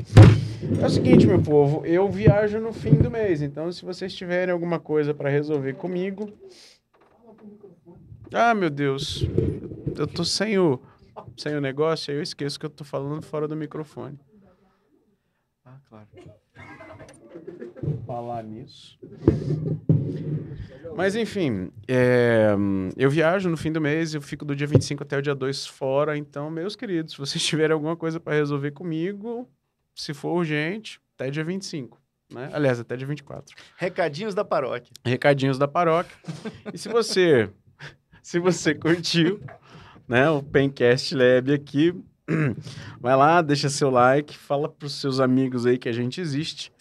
É 0.81 0.87
o 0.87 0.91
seguinte, 0.91 1.27
meu 1.27 1.41
povo, 1.41 1.85
eu 1.85 2.09
viajo 2.09 2.61
no 2.61 2.73
fim 2.73 2.95
do 2.95 3.11
mês, 3.11 3.43
então 3.43 3.71
se 3.73 3.85
vocês 3.85 4.15
tiverem 4.15 4.53
alguma 4.53 4.79
coisa 4.79 5.13
pra 5.13 5.29
resolver 5.29 5.73
comigo. 5.75 6.31
Ah, 8.33 8.55
meu 8.55 8.71
Deus. 8.71 9.27
Eu 9.97 10.07
tô 10.07 10.25
sem 10.25 10.59
o 10.59 10.81
sem 11.37 11.57
o 11.57 11.61
negócio, 11.61 12.13
aí 12.13 12.19
eu 12.19 12.23
esqueço 12.23 12.59
que 12.59 12.67
eu 12.67 12.71
tô 12.71 12.85
falando 12.85 13.23
fora 13.23 13.49
do 13.49 13.57
microfone. 13.57 14.19
Ah, 15.65 15.79
claro. 15.89 16.09
falar 18.07 18.43
nisso. 18.43 18.99
Mas 20.97 21.15
enfim, 21.15 21.71
é, 21.87 22.49
eu 22.97 23.11
viajo 23.11 23.49
no 23.49 23.57
fim 23.57 23.71
do 23.71 23.81
mês, 23.81 24.15
eu 24.15 24.23
fico 24.23 24.45
do 24.45 24.57
dia 24.57 24.67
25 24.67 25.03
até 25.03 25.19
o 25.19 25.23
dia 25.23 25.35
2 25.35 25.67
fora, 25.67 26.17
então, 26.17 26.51
meus 26.51 26.75
queridos, 26.75 27.13
se 27.13 27.19
vocês 27.19 27.45
tiverem 27.45 27.75
alguma 27.75 27.97
coisa 27.97 28.19
para 28.19 28.35
resolver 28.35 28.71
comigo, 28.73 29.49
se 29.95 30.15
for 30.15 30.31
urgente, 30.31 31.01
até 31.15 31.31
dia 31.31 31.45
25, 31.45 32.01
né? 32.33 32.51
Aliás, 32.53 32.81
até 32.81 32.97
dia 32.97 33.07
24. 33.07 33.55
Recadinhos 33.77 34.35
da 34.35 34.45
paróquia. 34.45 34.93
Recadinhos 35.05 35.59
da 35.59 35.69
paróquia. 35.69 36.17
e 36.73 36.79
se 36.79 36.89
você 36.89 37.51
se 38.23 38.39
você 38.39 38.75
curtiu, 38.75 39.41
né, 40.09 40.29
o 40.31 40.43
Pencast 40.43 41.15
Lab 41.15 41.53
aqui, 41.53 41.95
vai 43.01 43.17
lá, 43.17 43.43
deixa 43.43 43.69
seu 43.69 43.91
like, 43.91 44.37
fala 44.37 44.69
pros 44.69 44.95
seus 45.01 45.21
amigos 45.21 45.67
aí 45.67 45.79
que 45.79 45.89
a 45.89 45.93
gente 45.93 46.21
existe, 46.21 46.73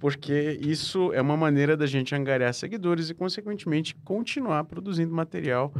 porque 0.00 0.58
isso 0.60 1.12
é 1.12 1.20
uma 1.20 1.36
maneira 1.36 1.76
da 1.76 1.86
gente 1.86 2.14
angariar 2.14 2.52
seguidores 2.52 3.08
e, 3.10 3.14
consequentemente, 3.14 3.94
continuar 4.04 4.64
produzindo 4.64 5.14
material 5.14 5.72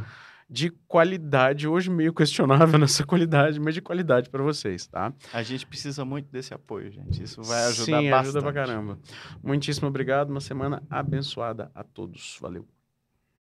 de 0.48 0.70
qualidade, 0.86 1.66
hoje 1.66 1.90
meio 1.90 2.12
questionável 2.12 2.78
nessa 2.78 3.04
qualidade, 3.04 3.58
mas 3.58 3.74
de 3.74 3.80
qualidade 3.80 4.28
para 4.30 4.42
vocês, 4.42 4.86
tá? 4.86 5.12
A 5.32 5.42
gente 5.42 5.66
precisa 5.66 6.04
muito 6.04 6.30
desse 6.30 6.54
apoio, 6.54 6.90
gente. 6.90 7.22
Isso 7.22 7.42
vai 7.42 7.64
ajudar 7.64 7.84
Sim, 7.84 8.10
bastante. 8.10 8.14
ajuda 8.14 8.42
pra 8.42 8.52
caramba. 8.52 8.98
Muitíssimo 9.42 9.88
obrigado, 9.88 10.30
uma 10.30 10.40
semana 10.40 10.82
abençoada 10.88 11.70
a 11.74 11.82
todos. 11.82 12.38
Valeu. 12.40 12.66